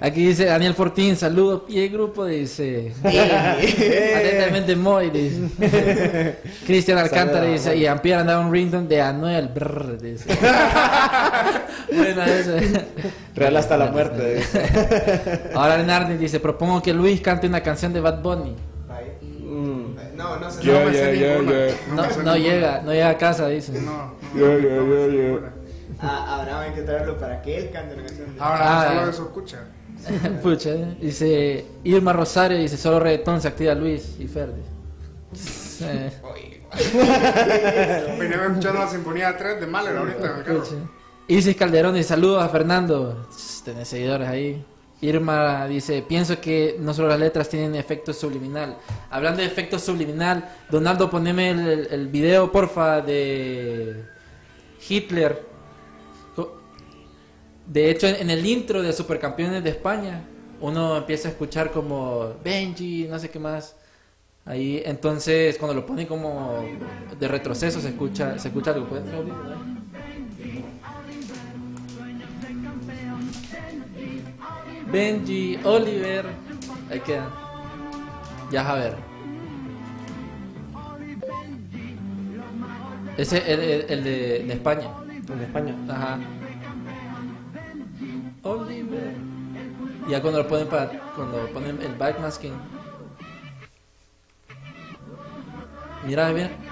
Aquí 0.00 0.26
dice 0.26 0.46
Daniel 0.46 0.74
Fortín, 0.74 1.14
saludos, 1.16 1.62
pie 1.68 1.86
grupo, 1.88 2.24
dice. 2.26 2.92
Atentamente 3.04 4.74
Moy, 4.74 5.10
dice. 5.10 6.38
Cristian 6.66 6.98
Alcántara 6.98 7.38
Saluda, 7.42 7.52
dice, 7.52 7.76
y 7.76 7.86
Ampier 7.86 8.18
andaba 8.18 8.44
un 8.44 8.52
ringtone 8.52 8.88
de 8.88 9.00
Anuel, 9.00 9.46
brr, 9.46 9.96
dice. 10.02 10.26
Buena 11.96 12.26
esa. 12.26 12.56
Real 13.36 13.56
hasta 13.56 13.76
la 13.76 13.92
muerte. 13.92 14.42
Ahora 15.54 15.76
Lenardi 15.78 16.16
dice, 16.16 16.40
propongo 16.40 16.82
que 16.82 16.92
Luis 16.92 17.20
cante 17.20 17.46
una 17.46 17.62
canción 17.62 17.92
de 17.92 18.00
Bad 18.00 18.22
Bunny. 18.22 18.56
No, 20.16 20.36
no 20.38 20.50
sé. 20.50 20.62
Yeah, 20.62 20.84
no 20.84 20.90
yeah, 20.90 21.10
ninguna. 21.38 21.52
yeah. 21.52 21.74
No, 21.88 21.94
no 21.96 22.08
ninguna. 22.08 22.36
llega, 22.38 22.82
no 22.82 22.92
llega 22.92 23.08
a 23.10 23.18
casa, 23.18 23.48
dice. 23.48 23.72
No, 23.80 24.14
no, 24.34 24.58
Yeah, 24.58 24.58
no, 24.58 25.40
no. 25.40 25.40
Ah, 26.00 26.36
ahora 26.38 26.60
hay 26.60 26.72
que 26.72 26.82
traerlo 26.82 27.18
para 27.18 27.42
que 27.42 27.56
él 27.58 27.70
cante 27.70 27.94
una 27.94 28.04
canción. 28.04 28.34
de- 28.34 28.40
Ahora, 28.40 28.80
Ah. 28.82 28.88
solo 28.98 29.10
eso 29.10 29.22
escucha. 29.24 29.58
Pucha, 30.42 30.70
eh. 30.70 30.96
dice 31.00 31.66
Irma 31.82 32.12
Rosario, 32.12 32.56
dice 32.56 32.76
solo 32.76 33.00
reggaetón 33.00 33.40
se 33.40 33.48
activa 33.48 33.74
Luis 33.74 34.14
y 34.20 34.28
Ferdi. 34.28 34.62
Venía 38.18 38.36
escuchando 38.46 38.80
la 38.80 38.88
Sinfonía 38.88 39.36
3 39.36 39.60
de 39.60 39.66
Mahler 39.66 39.96
ahorita 39.96 40.18
en 40.32 40.36
el 40.38 40.44
carro. 40.44 40.60
pucha. 40.60 40.74
Isis 41.26 41.56
Calderón 41.56 41.94
dice 41.94 42.08
saludos 42.10 42.42
a 42.42 42.48
Fernando. 42.48 43.28
Tenés 43.64 43.88
seguidores 43.88 44.28
ahí. 44.28 44.64
Irma 45.00 45.66
dice, 45.68 46.02
pienso 46.02 46.40
que 46.40 46.76
no 46.80 46.92
solo 46.92 47.08
las 47.08 47.20
letras 47.20 47.48
tienen 47.48 47.74
efecto 47.76 48.12
subliminal. 48.12 48.76
Hablando 49.10 49.40
de 49.40 49.46
efecto 49.46 49.78
subliminal, 49.78 50.48
Donaldo, 50.70 51.08
poneme 51.08 51.50
el, 51.50 51.88
el- 51.90 52.08
video, 52.08 52.50
porfa, 52.50 53.00
de 53.00 54.04
Hitler. 54.88 55.46
De 57.66 57.90
hecho, 57.90 58.06
en, 58.06 58.30
el 58.30 58.44
intro 58.46 58.82
de 58.82 58.92
Supercampeones 58.92 59.62
de 59.62 59.70
España, 59.70 60.24
uno 60.60 60.96
empieza 60.96 61.28
a 61.28 61.32
escuchar 61.32 61.70
como 61.70 62.34
Benji, 62.42 63.06
no 63.08 63.18
sé 63.18 63.30
qué 63.30 63.38
más. 63.38 63.76
Ahí, 64.46 64.82
entonces, 64.86 65.58
cuando 65.58 65.74
lo 65.74 65.84
ponen 65.84 66.06
como 66.06 66.64
de 67.20 67.28
retroceso, 67.28 67.80
se 67.80 67.90
escucha, 67.90 68.38
se 68.38 68.48
escucha 68.48 68.72
algo. 68.72 68.88
¿Pueden 68.88 69.04
traer 69.04 69.77
Benji, 74.92 75.58
Oliver. 75.64 76.24
Ahí 76.90 77.00
queda. 77.00 77.28
Ya 78.50 78.68
a 78.68 78.74
ver. 78.74 78.94
Ese 83.16 83.38
es 83.38 83.48
el, 83.48 83.60
el- 83.60 83.86
el 83.90 84.04
de, 84.04 84.10
de 84.44 84.52
España. 84.52 84.88
España. 85.42 85.74
Ajá. 85.90 86.18
Oliver. 88.42 89.12
Ya 90.08 90.22
cuando 90.22 90.42
lo 90.42 90.48
ponen 90.48 90.68
para. 90.68 90.88
Cuando 91.14 91.46
ponen 91.52 91.82
el 91.82 91.94
backmasking. 91.96 92.54
Mira, 96.06 96.32
bien. 96.32 96.67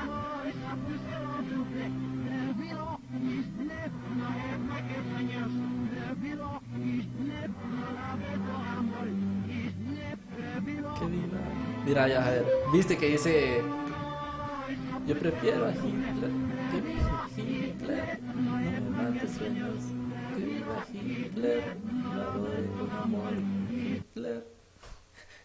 Mira, 11.87 12.09
ya, 12.09 12.26
a 12.26 12.30
ver. 12.30 12.45
Viste 12.72 12.97
que 12.99 13.07
dice. 13.09 13.62
Yo 15.07 15.18
prefiero 15.18 15.66
a 15.66 15.70
Hitler. 15.70 16.30
Que 16.72 16.80
viva 16.80 17.28
Hitler. 17.37 18.20
No 18.22 18.57
me 18.59 18.80
mates 18.80 19.30
sueños. 19.32 19.76
Que 20.37 20.45
viva 20.45 20.84
Hitler. 20.93 21.62
Lo 22.14 22.22
adoro 22.22 22.78
con 22.78 22.91
amor. 22.91 23.32
Hitler. 23.70 24.45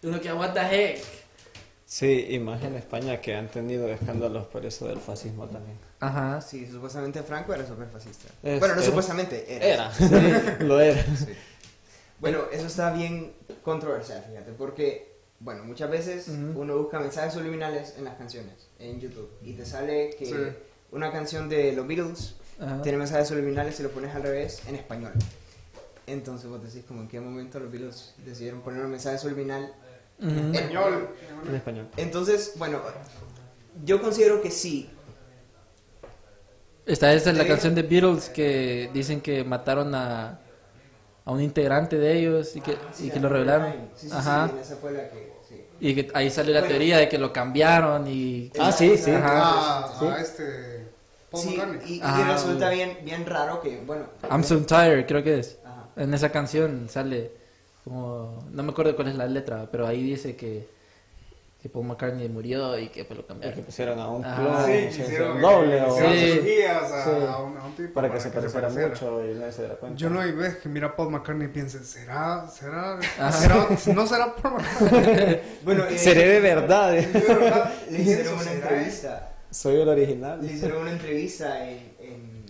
Uno 0.04 0.20
que, 0.20 0.34
what 0.34 0.54
the 0.54 0.62
heck. 0.62 1.04
Sí, 1.86 2.26
y 2.30 2.40
más 2.40 2.64
en 2.64 2.76
España 2.76 3.20
que 3.22 3.36
han 3.36 3.50
tenido 3.50 3.88
escándalos 3.90 4.48
por 4.48 4.66
eso 4.66 4.88
del 4.88 5.00
fascismo 5.00 5.46
también. 5.48 5.78
Ajá. 6.00 6.42
Sí, 6.42 6.66
supuestamente 6.66 7.22
Franco 7.22 7.54
era 7.54 7.68
súper 7.68 7.88
fascista. 7.90 8.30
Es- 8.42 8.60
bueno, 8.60 8.74
no 8.76 8.82
era. 8.82 8.90
supuestamente, 8.90 9.46
era. 9.68 9.92
Era, 10.00 10.58
lo 10.62 10.80
era. 10.80 11.04
Sí. 11.16 11.28
Bueno, 12.20 12.44
eso 12.52 12.66
está 12.68 12.92
bien 12.94 13.34
controversial, 13.64 14.24
fíjate, 14.28 14.54
porque, 14.54 15.11
bueno, 15.44 15.64
muchas 15.64 15.90
veces 15.90 16.28
uno 16.28 16.78
busca 16.78 17.00
mensajes 17.00 17.34
subliminales 17.34 17.96
en 17.98 18.06
las 18.06 18.16
canciones, 18.16 18.54
en 18.80 19.00
YouTube, 19.00 19.30
y 19.44 19.54
te 19.54 19.66
sale 19.66 20.16
que 20.18 20.26
Sí. 20.26 20.36
una 20.92 21.12
canción 21.12 21.50
de 21.50 21.74
los 21.74 21.88
Beatles 21.88 22.36
tiene 22.84 22.98
mensajes 23.00 23.28
subliminales 23.28 23.80
y 23.80 23.84
lo 23.84 23.90
pones 23.90 24.14
al 24.14 24.22
revés 24.24 24.62
en 24.68 24.76
español. 24.76 25.14
Entonces 26.06 26.50
vos 26.50 26.62
decís, 26.64 26.84
como 26.88 27.02
en 27.02 27.08
qué 27.08 27.20
momento 27.20 27.60
los 27.60 27.72
Beatles 27.72 28.14
decidieron 28.24 28.62
poner 28.62 28.84
un 28.84 28.92
mensaje 28.92 29.18
subliminal 29.18 29.74
en 30.20 30.54
Español. 30.54 31.10
En 31.48 31.56
español. 31.56 31.88
Entonces, 31.98 32.54
bueno, 32.58 32.80
yo 33.84 34.00
considero 34.02 34.42
que 34.42 34.52
sí. 34.52 34.90
Esta 36.86 37.14
esa 37.14 37.32
es 37.32 37.38
la 37.38 37.48
canción 37.48 37.74
de 37.74 37.84
Beatles 37.84 38.30
que 38.30 38.90
dicen 38.94 39.22
que 39.22 39.44
mataron 39.44 39.96
a, 39.96 40.40
a 41.26 41.32
un 41.32 41.42
integrante 41.42 41.98
de 41.98 42.18
ellos 42.18 42.56
y 42.56 42.62
que, 42.62 42.78
Sí, 42.94 43.08
y 43.08 43.12
que 43.12 43.20
lo 43.20 43.30
revelaron. 43.30 43.74
Sí, 43.96 44.08
sí, 44.10 44.16
Ajá. 44.16 44.48
sí, 44.50 44.56
esa 44.62 44.76
fue 44.78 44.92
la 44.92 45.10
que... 45.10 45.32
Sí. 45.48 45.66
Y 45.80 45.96
que 45.96 46.12
ahí 46.14 46.30
salió 46.30 46.54
la 46.54 46.62
Bueno. 46.62 46.74
teoría 46.76 46.98
de 46.98 47.10
que 47.10 47.18
lo 47.18 47.32
cambiaron 47.32 48.08
y... 48.08 48.52
Ah, 48.60 48.72
sí, 48.72 48.98
sí. 48.98 49.12
Ajá. 49.12 49.86
A, 49.86 50.00
Sí. 50.00 50.06
a 50.08 50.22
este. 50.22 50.82
Sí, 51.34 51.62
y, 51.88 51.94
y 51.94 52.00
Ah, 52.04 52.28
resulta 52.34 52.70
bien, 52.70 52.98
bien 53.04 53.26
raro 53.26 53.62
que, 53.62 53.80
bueno... 53.86 54.06
I'm 54.30 54.44
so 54.44 54.58
tired, 54.66 55.06
creo 55.08 55.24
que 55.24 55.40
es. 55.40 55.58
Ajá. 55.64 55.86
En 55.96 56.14
esa 56.14 56.30
canción 56.32 56.88
sale 56.90 57.32
como... 57.84 58.44
No 58.52 58.64
me 58.64 58.72
acuerdo 58.72 58.96
cuál 58.96 59.08
es 59.10 59.16
la 59.16 59.28
letra, 59.28 59.68
pero 59.72 59.88
ahí 59.88 60.04
dice 60.04 60.36
que, 60.36 60.68
que 61.62 61.70
Paul 61.70 61.86
McCartney 61.86 62.28
murió 62.28 62.78
y 62.80 62.90
que 62.90 63.06
pues 63.06 63.18
lo 63.20 63.28
que 63.28 63.34
pusieron 63.62 64.00
a 64.00 64.10
un 64.10 64.24
clon, 64.24 64.66
Sí, 64.66 64.72
hicieron 65.02 65.36
un 65.38 65.42
doble 65.44 65.82
o 65.84 65.96
Sí. 65.96 66.02
a, 66.04 67.04
Sí. 67.04 67.10
a 67.28 67.38
un, 67.38 67.58
a 67.58 67.66
un 67.66 67.76
tipo 67.76 67.94
para 67.94 68.12
que 68.12 68.20
se 68.20 68.30
pareciera 68.32 68.68
pareciera. 68.68 68.90
mucho 68.90 69.24
y 69.26 69.36
nadie 69.36 69.52
se 69.52 69.62
diera 69.62 69.76
cuenta. 69.76 69.98
Yo 69.98 70.10
no 70.10 70.22
hay 70.22 70.32
vez 70.32 70.56
que 70.58 70.70
mira 70.70 70.88
a 70.88 70.96
Paul 70.96 71.12
McCartney 71.12 71.46
y 71.48 71.52
piense, 71.52 71.84
¿será? 71.84 72.48
¿Será? 72.50 73.00
¿será 73.32 73.68
no 73.94 74.08
será 74.08 74.36
Paul 74.36 74.56
McCartney? 74.56 75.42
Bueno, 75.64 75.86
eh, 75.86 75.98
Seré 76.00 76.28
de 76.28 76.40
verdad. 76.40 76.98
eh. 76.98 77.06
De 77.06 77.20
verdad, 77.20 77.72
le 77.92 77.98
hicieron 78.02 78.34
una 78.40 78.52
entrevista. 78.54 79.34
Soy 79.52 79.76
el 79.82 79.88
original. 79.90 80.42
Le 80.42 80.54
hicieron 80.54 80.82
una 80.82 80.92
entrevista 80.92 81.70
en, 81.70 81.94
en 82.00 82.46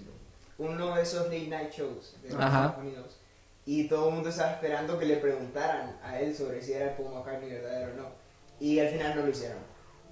uno 0.58 0.96
de 0.96 1.02
esos 1.02 1.26
late 1.26 1.48
night 1.48 1.72
shows 1.74 2.16
de 2.24 2.30
los 2.30 2.40
Ajá. 2.40 2.66
Estados 2.68 2.78
Unidos. 2.86 3.18
Y 3.66 3.88
todo 3.90 4.08
el 4.10 4.16
mundo 4.16 4.30
estaba 4.30 4.52
esperando 4.54 4.98
que 4.98 5.06
le 5.06 5.18
preguntaran 5.18 5.98
a 6.02 6.18
él 6.20 6.34
sobre 6.34 6.62
si 6.62 6.72
era 6.74 6.96
Paul 6.96 7.14
McCartney 7.14 7.50
verdadero 7.52 7.92
o 7.92 7.98
no. 7.98 8.21
Y 8.62 8.80
al 8.80 8.88
final 8.90 9.16
no 9.18 9.24
lo 9.24 9.30
hicieron. 9.30 9.58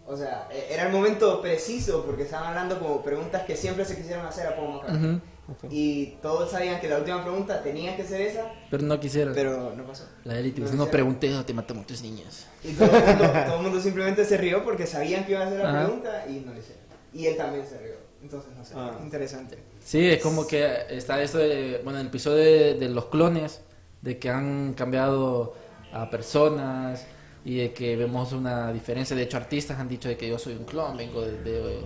O 0.06 0.18
sea, 0.18 0.48
e- 0.52 0.74
era 0.74 0.88
el 0.88 0.92
momento 0.92 1.42
preciso 1.42 2.04
porque 2.06 2.24
estaban 2.24 2.48
hablando 2.50 2.78
como 2.80 3.02
preguntas 3.04 3.44
que 3.44 3.56
siempre 3.56 3.86
se 3.86 3.96
quisieron 3.96 4.26
hacer 4.26 4.48
a 4.48 4.56
Paul 4.58 4.74
McCartney. 4.74 5.12
Ujú. 5.48 5.68
Y 5.72 6.18
todos 6.22 6.52
sabían 6.52 6.80
que 6.82 6.88
la 6.90 6.98
última 6.98 7.24
pregunta 7.24 7.62
tenía 7.64 7.96
que 7.96 8.04
ser 8.04 8.22
esa, 8.22 8.52
Pero 8.70 8.84
no 8.84 9.00
quisieron. 9.00 9.34
pero 9.34 9.74
no 9.76 9.84
pasó. 9.84 10.04
la 10.24 10.38
élite 10.38 10.60
no 10.62 10.66
dice, 10.68 10.78
no 10.78 10.88
pregunté, 10.92 11.30
no 11.30 11.44
te 11.46 11.54
matamos 11.54 11.88
tus 11.88 12.02
niños. 12.04 12.46
Y 12.64 12.74
todo 12.74 12.86
el, 12.96 13.04
mundo, 13.06 13.32
todo 13.46 13.56
el 13.58 13.62
mundo 13.64 13.80
simplemente 13.82 14.26
se 14.26 14.38
rió 14.38 14.64
porque 14.64 14.86
sabían 14.86 15.26
que 15.26 15.32
iba 15.34 15.42
a 15.42 15.48
hacer 15.48 15.60
la 15.60 15.70
Ajá. 15.70 15.84
pregunta 15.86 16.26
y 16.28 16.34
no 16.46 16.54
lo 16.54 16.60
hicieron. 16.60 16.84
Y 17.14 17.26
él 17.28 17.38
también 17.38 17.66
se 17.68 17.78
rió. 17.80 17.94
Entonces, 18.22 18.52
no 18.56 18.64
sé, 18.66 18.74
Ah. 18.78 19.00
interesante. 19.02 19.58
Sí, 19.84 20.08
es 20.10 20.22
como 20.22 20.46
que 20.46 20.68
está 20.90 21.22
esto 21.22 21.38
de, 21.40 21.82
bueno, 21.84 22.00
el 22.00 22.08
episodio 22.08 22.38
de, 22.44 22.74
de 22.76 22.90
los 22.90 23.06
clones, 23.06 23.62
de 24.02 24.20
que 24.20 24.30
han 24.30 24.74
cambiado 24.74 25.56
a 25.94 26.10
personas 26.12 27.06
y 27.46 27.58
de 27.58 27.74
que 27.74 27.96
vemos 27.96 28.32
una 28.34 28.72
diferencia. 28.74 29.16
De 29.16 29.24
hecho, 29.24 29.38
artistas 29.38 29.80
han 29.80 29.88
dicho 29.88 30.10
de 30.10 30.18
que 30.18 30.28
yo 30.30 30.38
soy 30.38 30.54
un 30.54 30.66
clon, 30.66 30.98
vengo 30.98 31.22
de, 31.22 31.42
de, 31.44 31.80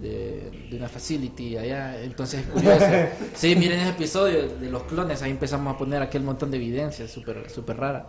de- 0.00 0.68
de 0.70 0.76
una 0.76 0.88
facility 0.88 1.56
allá. 1.56 2.02
Entonces 2.02 2.40
es 2.40 2.46
curioso. 2.46 2.84
Sí, 3.34 3.54
miren 3.56 3.80
ese 3.80 3.90
episodio 3.90 4.48
de 4.48 4.70
los 4.70 4.82
clones, 4.84 5.22
ahí 5.22 5.30
empezamos 5.30 5.74
a 5.74 5.78
poner 5.78 6.02
aquel 6.02 6.22
montón 6.22 6.50
de 6.50 6.56
evidencia, 6.58 7.06
súper 7.08 7.48
súper 7.50 7.76
rara. 7.76 8.06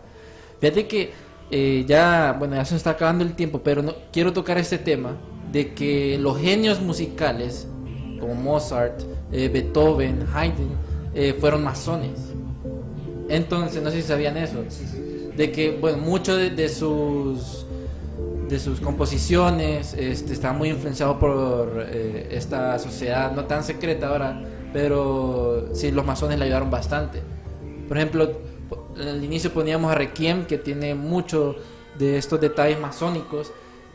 Fíjate 0.60 0.88
que 0.88 1.12
eh, 1.52 1.86
ya, 1.88 2.36
bueno, 2.38 2.56
ya 2.56 2.66
se 2.66 2.74
nos 2.74 2.80
está 2.80 2.90
acabando 2.92 3.24
el 3.24 3.34
tiempo, 3.36 3.62
pero 3.64 3.82
no, 3.82 3.94
quiero 4.12 4.34
tocar 4.34 4.58
este 4.58 4.78
tema 4.78 5.16
de 5.52 5.74
que 5.74 6.18
los 6.18 6.40
genios 6.42 6.82
musicales, 6.82 7.68
como 8.20 8.34
Mozart, 8.36 9.02
eh, 9.32 9.48
Beethoven, 9.48 10.26
Haydn, 10.34 10.70
eh, 11.14 11.36
fueron 11.40 11.64
masones. 11.64 12.20
Entonces, 13.30 13.82
no 13.84 13.92
sé 13.92 14.02
si 14.02 14.08
sabían 14.08 14.36
eso, 14.38 14.64
de 15.38 15.52
que, 15.52 15.72
bueno, 15.72 16.00
muchos 16.00 16.38
de, 16.38 16.70
sus 16.70 17.66
de 18.50 18.60
sus 18.60 18.80
composiciones 18.80 19.94
este, 19.94 20.34
está 20.34 20.52
muy 20.52 20.70
influenciado 20.70 21.20
por 21.20 21.86
eh, 21.88 22.28
esta 22.32 22.80
sociedad 22.80 23.32
no 23.34 23.46
tan 23.46 23.64
secreta 23.64 24.08
ahora, 24.08 24.44
pero 24.74 25.70
sí, 25.74 25.92
los 25.92 26.06
masones 26.06 26.40
le 26.40 26.46
ayudaron 26.46 26.72
bastante. 26.72 27.22
Por 27.88 27.98
ejemplo, 27.98 28.32
al 29.00 29.24
inicio 29.24 29.54
poníamos 29.54 29.92
a 29.92 29.96
Requiem, 29.96 30.46
que 30.46 30.58
tiene 30.58 30.96
mucho 30.96 31.56
de 32.00 32.18
estos 32.18 32.42
detalles 32.42 32.80
masónicos, 32.80 33.52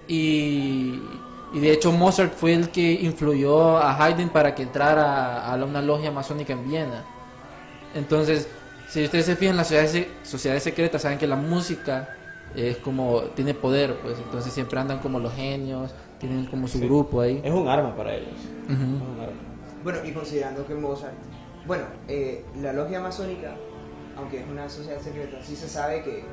y, 0.07 1.01
y 1.53 1.61
de 1.61 1.73
hecho 1.73 1.91
Mozart 1.91 2.35
fue 2.35 2.55
el 2.55 2.69
que 2.71 2.93
influyó 2.93 3.79
a 3.79 3.97
Haydn 3.97 4.29
para 4.29 4.55
que 4.55 4.63
entrara 4.63 5.41
a, 5.41 5.55
a 5.55 5.65
una 5.65 5.83
logia 5.83 6.13
masónica 6.13 6.53
en 6.53 6.69
Viena. 6.69 7.05
Entonces, 7.95 8.49
si 8.93 9.05
ustedes 9.05 9.25
se 9.25 9.37
fijan, 9.37 9.57
las 9.57 9.69
sociedades, 9.69 10.07
sociedades 10.23 10.63
secretas 10.63 11.01
saben 11.03 11.17
que 11.19 11.27
la 11.27 11.37
música 11.37 12.15
es 12.55 12.77
como, 12.77 13.23
tiene 13.35 13.55
poder, 13.55 13.97
pues 14.03 14.19
entonces 14.19 14.53
siempre 14.53 14.79
andan 14.79 14.99
como 14.99 15.19
los 15.19 15.33
genios, 15.35 15.95
tienen 16.19 16.45
como 16.47 16.69
su 16.69 16.79
Sí. 16.79 16.85
grupo 16.85 17.23
ahí. 17.23 17.41
Es 17.43 17.53
un 17.53 17.67
arma 17.69 17.97
para 17.97 18.15
ellos. 18.15 18.35
Ujú. 18.65 18.73
Es 18.75 18.79
un 18.81 19.21
arma. 19.21 19.33
Bueno, 19.83 19.99
y 20.05 20.13
considerando 20.13 20.67
que 20.67 20.75
Mozart, 20.75 21.15
bueno, 21.67 21.85
eh, 22.07 22.45
la 22.61 22.75
logia 22.75 23.01
masónica, 23.01 23.55
aunque 24.17 24.41
es 24.41 24.49
una 24.51 24.69
sociedad 24.69 25.01
secreta, 25.01 25.39
sí 25.43 25.57
se 25.57 25.69
sabe 25.69 26.03
que 26.03 26.25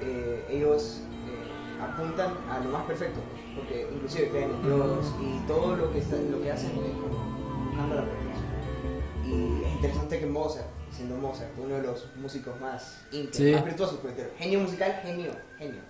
eh, 0.00 0.44
ellos 0.50 1.02
eh, 1.28 1.82
apuntan 1.82 2.32
a 2.50 2.58
lo 2.58 2.70
más 2.70 2.84
perfecto, 2.84 3.20
porque 3.54 3.86
inclusive 3.94 4.28
creen 4.30 4.50
en 4.50 4.62
Dios 4.64 5.14
y 5.22 5.46
todo 5.46 5.76
lo 5.76 5.92
que, 5.92 5.98
está- 6.00 6.16
lo 6.16 6.42
que 6.42 6.50
hacen 6.50 6.70
es 6.70 6.92
como 7.00 7.64
buscando 7.68 7.94
la 7.94 8.02
perfección. 8.02 8.42
Y 9.24 9.64
es 9.64 9.72
interesante 9.74 10.18
que 10.18 10.26
Mozart, 10.26 10.66
siendo 10.94 11.16
Mozart 11.16 11.50
uno 11.58 11.76
de 11.76 11.82
los 11.82 12.06
músicos 12.16 12.60
más 12.60 12.98
íntimos, 13.12 13.36
Sí. 13.36 13.52
más 13.52 13.64
virtuosos, 13.64 13.98
porque 14.00 14.28
genio 14.38 14.60
musical, 14.60 15.00
genio, 15.02 15.32
genio. 15.58 15.80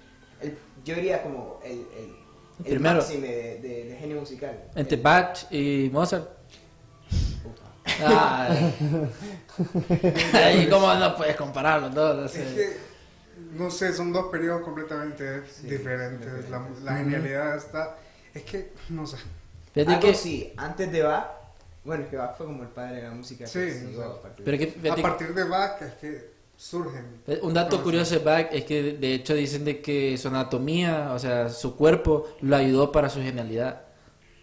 El- 0.41 0.57
yo 0.85 0.95
diría 0.95 1.23
como 1.23 1.61
el, 1.65 1.73
el, 1.73 2.17
el 2.59 2.65
Primero. 2.65 3.05
de, 3.05 3.21
de- 3.21 3.85
de 3.91 3.97
genio 3.99 4.21
musical. 4.21 4.65
Entre 4.75 4.97
El- 4.97 5.03
Bach 5.03 5.39
y 5.53 5.91
Mozart. 5.93 6.29
Puta. 7.43 7.63
Ay. 8.07 8.75
Ahí 10.33 10.69
como 10.69 10.93
no 10.95 11.17
puedes 11.17 11.37
compararlo, 11.37 11.91
no, 11.91 12.15
no 12.15 12.25
Es 12.27 12.33
sé. 12.33 12.45
que, 12.55 12.77
no 13.57 13.71
sé, 13.71 13.93
son 13.93 14.13
dos 14.13 14.27
periodos 14.31 14.63
completamente 14.63 15.43
diferentes. 15.63 16.49
La, 16.51 16.67
la 16.83 16.97
genialidad 16.97 17.57
está. 17.57 17.97
Es 18.35 18.43
que, 18.45 18.73
no 18.89 19.07
sé. 19.07 19.17
Algo 19.77 20.01
que, 20.01 20.15
sí, 20.15 20.53
antes 20.57 20.91
de 20.93 21.03
Bach, 21.03 21.27
bueno, 21.85 22.05
es 22.05 22.11
que 22.11 22.17
Bach 22.17 22.37
fue 22.37 22.47
como 22.47 22.63
el 22.63 22.69
padre 22.69 22.97
de 22.97 23.03
la 23.03 23.11
música. 23.11 23.47
Sí, 23.47 23.59
que 23.59 23.93
sea, 23.97 24.07
a 24.07 24.21
partir 24.23 24.45
pero 24.45 24.59
de- 24.59 24.67
que- 24.67 24.73
fíjate 24.81 25.01
A 25.01 25.03
partir 25.03 25.35
de 25.35 25.45
Bach 25.45 25.83
es 25.83 25.93
que 25.95 26.33
surgen. 26.57 27.23
Eh, 27.27 27.41
Un 27.43 27.55
dato 27.55 27.83
curioso 27.83 28.15
de 28.19 28.25
Bach 28.25 28.47
es 28.53 28.65
que 28.65 28.95
de- 28.95 29.15
hecho 29.15 29.35
dicen 29.35 29.65
de 29.65 29.81
que 29.81 30.17
su 30.19 30.29
anatomía, 30.29 31.11
o 31.13 31.19
sea, 31.19 31.49
su 31.49 31.77
cuerpo 31.77 32.29
lo 32.41 32.55
ayudó 32.57 32.93
para 32.93 33.09
su 33.09 33.21
genialidad. 33.21 33.83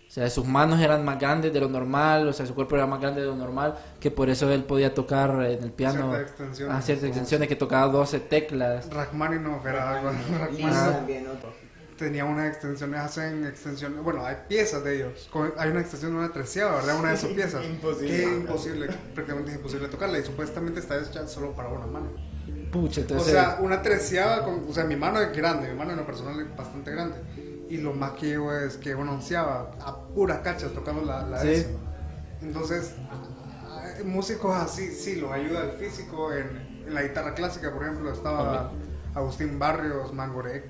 O 0.08 0.12
sea, 0.12 0.28
sus 0.32 0.44
manos 0.44 0.80
eran 0.82 1.06
más 1.06 1.20
grandes 1.20 1.54
de 1.54 1.60
lo 1.60 1.70
normal, 1.70 2.28
o 2.28 2.34
sea, 2.34 2.44
su 2.48 2.56
cuerpo 2.56 2.76
era 2.76 2.88
más 2.88 3.00
grande 3.00 3.22
de 3.22 3.28
lo 3.28 3.36
normal, 3.36 3.76
que 4.00 4.10
por 4.10 4.28
eso 4.28 4.52
él 4.52 4.64
podía 4.64 4.92
tocar 4.92 5.30
en 5.46 5.64
el 5.64 5.72
piano 5.72 6.10
Ciertas 6.10 6.22
extensiones. 6.32 6.76
a 6.76 6.82
ciertas 6.82 7.06
extensiones, 7.10 7.48
que 7.48 7.56
tocaba 7.56 7.92
12 7.92 8.20
teclas. 8.20 8.90
Rachmaninoff 8.92 9.64
era 9.68 9.98
algo. 10.00 10.10
Rachmaninoff 10.40 10.92
también, 10.94 11.28
otro. 11.28 11.54
Tenía 12.00 12.26
unas 12.26 12.48
extensiones, 12.48 13.00
hacen 13.00 13.46
extensiones. 13.46 14.02
Bueno, 14.02 14.26
hay 14.26 14.38
piezas 14.48 14.84
de 14.84 14.96
ellos. 14.96 15.30
Hay 15.58 15.70
una 15.70 15.82
extensión 15.82 16.14
de 16.14 16.18
una 16.18 16.32
treceava, 16.34 16.78
¿verdad? 16.78 16.98
Una 17.00 17.12
de 17.12 17.18
sus 17.18 17.30
piezas. 17.34 17.64
Imposible. 17.66 18.08
Que 18.08 18.24
es 18.24 18.32
imposible, 18.32 18.88
prácticamente 19.14 19.52
es 19.52 19.58
imposible 19.58 19.88
tocarla. 19.90 20.18
Y 20.20 20.24
supuestamente 20.24 20.80
está 20.80 20.98
hecha 20.98 21.28
solo 21.28 21.52
para 21.54 21.70
una 21.70 21.86
mano. 21.86 22.08
Pucha, 22.72 23.02
O 23.02 23.04
entonces... 23.04 23.32
sea, 23.34 23.58
una 23.62 23.82
treceava, 23.82 24.44
con, 24.46 24.66
o 24.68 24.74
sea, 24.74 24.86
mi 24.86 24.96
mano 24.96 25.20
es 25.22 25.36
grande, 25.36 25.68
mi 25.70 25.76
mano 25.78 25.92
en 25.92 25.98
lo 25.98 26.06
personal 26.06 26.40
es 26.40 26.56
bastante 26.56 26.92
grande. 26.92 27.18
Y 27.70 27.78
lo 27.78 27.94
más 27.94 28.12
que 28.14 28.28
llevo 28.28 28.54
es 28.54 28.78
que 28.78 28.96
una 28.96 29.12
onceava, 29.12 29.72
a 29.82 30.00
puras 30.16 30.40
cachas 30.40 30.72
tocando 30.74 31.04
la, 31.04 31.28
la 31.28 31.40
Sí. 31.42 31.66
Entonces, 32.42 32.96
a- 33.12 34.04
músicos 34.06 34.56
así, 34.56 34.92
sí, 34.94 35.16
lo 35.18 35.32
ayuda 35.34 35.64
el 35.64 35.72
físico. 35.72 36.32
En, 36.34 36.84
en 36.88 36.94
la 36.94 37.04
guitarra 37.04 37.34
clásica, 37.36 37.72
por 37.74 37.84
ejemplo, 37.84 38.12
estaba 38.12 38.72
Agustín 39.14 39.60
Barrios, 39.60 40.14
Mangoré, 40.14 40.64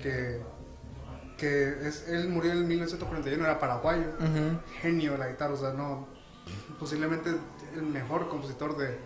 que, 1.40 1.88
es, 1.88 2.06
él 2.08 2.28
murió 2.28 2.52
en 2.52 2.68
1941, 2.68 3.42
era 3.44 3.58
paraguayo, 3.58 4.04
Ujú. 4.18 4.60
genio 4.82 5.12
de 5.12 5.18
la 5.18 5.28
guitarra, 5.28 5.54
o 5.54 5.56
sea, 5.56 5.72
no, 5.72 6.06
posiblemente 6.78 7.30
el 7.74 7.82
mejor 7.82 8.28
compositor 8.28 8.76
de, 8.76 8.96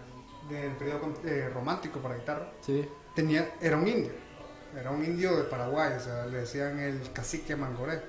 del 0.50 0.72
periodo 0.72 1.14
eh, 1.24 1.48
romántico 1.54 2.00
para 2.00 2.16
guitarra 2.16 2.50
Sí. 2.60 2.86
tenía, 3.14 3.54
era 3.60 3.76
un 3.76 3.86
indio. 3.88 4.12
era 4.78 4.90
un 4.90 5.04
indio 5.04 5.36
de 5.36 5.44
Paraguay, 5.44 5.92
o 5.96 6.00
sea, 6.00 6.26
le 6.26 6.38
decían 6.38 6.78
el 6.80 7.12
cacique 7.12 7.54
Mangoré. 7.56 8.02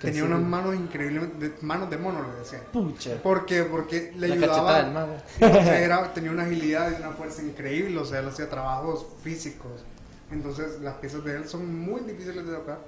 Tenía 0.00 0.24
unas 0.24 0.40
manos 0.40 0.74
increíblemente, 0.74 1.48
de- 1.48 1.54
manos 1.62 1.88
de 1.90 1.96
mono 1.96 2.20
le 2.32 2.38
decían. 2.40 2.62
Pucha. 2.72 3.22
¿Por 3.22 3.46
qué? 3.46 3.62
Porque 3.64 4.12
le 4.16 4.28
La 4.28 4.34
ayudaba. 4.34 4.82
del 4.82 4.92
mago. 4.92 5.16
Era- 5.40 6.12
tenía 6.12 6.30
una 6.32 6.42
agilidad 6.44 6.90
y 6.92 7.00
una 7.02 7.10
fuerza 7.12 7.42
increíble, 7.42 7.98
o 7.98 8.04
sea, 8.04 8.18
él 8.20 8.26
hacía 8.28 8.48
trabajos 8.50 9.06
físicos. 9.22 9.84
Entonces 10.30 10.80
las 10.80 10.94
piezas 10.96 11.22
de 11.24 11.36
él 11.36 11.48
son 11.48 11.78
muy 11.80 12.00
difíciles 12.00 12.44
de 12.46 12.52
tocar 12.52 12.78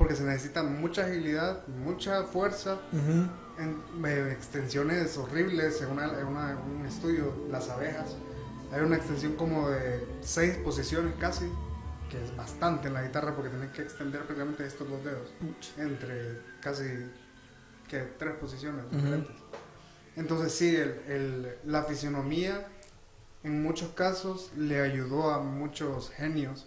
porque 0.00 0.16
se 0.16 0.24
necesita 0.24 0.62
mucha 0.62 1.04
agilidad, 1.04 1.66
mucha 1.68 2.24
fuerza, 2.24 2.78
en, 3.58 4.06
eh, 4.06 4.32
extensiones 4.32 5.18
horribles. 5.18 5.82
En, 5.82 5.90
una, 5.90 6.06
en 6.18 6.26
una- 6.26 6.56
un 6.58 6.86
estudio, 6.86 7.34
las 7.50 7.68
abejas, 7.68 8.16
hay 8.72 8.80
una 8.80 8.96
extensión 8.96 9.36
como 9.36 9.68
de 9.68 10.02
seis 10.22 10.56
posiciones 10.56 11.12
casi, 11.20 11.44
que 12.10 12.24
es 12.24 12.34
bastante 12.34 12.88
en 12.88 12.94
la 12.94 13.02
guitarra 13.02 13.36
porque 13.36 13.50
tienes 13.50 13.72
que 13.72 13.82
extender 13.82 14.22
prácticamente 14.22 14.66
estos 14.66 14.88
dos 14.88 15.04
dedos 15.04 15.28
entre 15.76 16.40
casi 16.62 16.84
que 17.86 17.98
tres 18.18 18.36
posiciones 18.36 18.90
diferentes. 18.90 19.36
Entonces 20.16 20.52
sí, 20.54 20.74
el, 20.74 20.90
el- 21.08 21.54
la 21.66 21.82
fisionomía 21.84 22.66
en 23.42 23.62
muchos 23.62 23.90
casos 23.90 24.50
le 24.56 24.80
ayudó 24.80 25.30
a 25.30 25.40
muchos 25.42 26.08
genios 26.10 26.66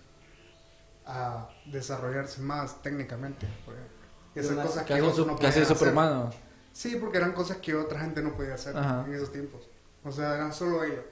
a 1.06 1.50
desarrollarse 1.66 2.42
más 2.42 2.82
técnicamente, 2.82 3.48
por 3.66 3.74
ejemplo. 3.76 3.98
Y 4.36 4.40
hacer 4.40 4.56
cosas 4.56 4.84
que 4.86 4.94
otros 5.02 5.16
su, 5.16 5.26
no 5.26 5.36
casi 5.36 5.38
podían 5.38 5.64
hacer. 5.64 5.66
superhumano. 5.78 6.30
Sí, 6.72 6.96
porque 6.96 7.18
eran 7.18 7.34
cosas 7.34 7.58
que 7.58 7.76
otra 7.76 8.00
gente 8.00 8.22
no 8.22 8.34
podía 8.36 8.56
hacer 8.56 8.76
Ajá. 8.76 9.04
en 9.08 9.14
esos 9.14 9.32
tiempos. 9.32 9.70
O 10.04 10.12
sea, 10.12 10.36
eran 10.36 10.52
solo 10.54 10.84
ellos. 10.84 11.06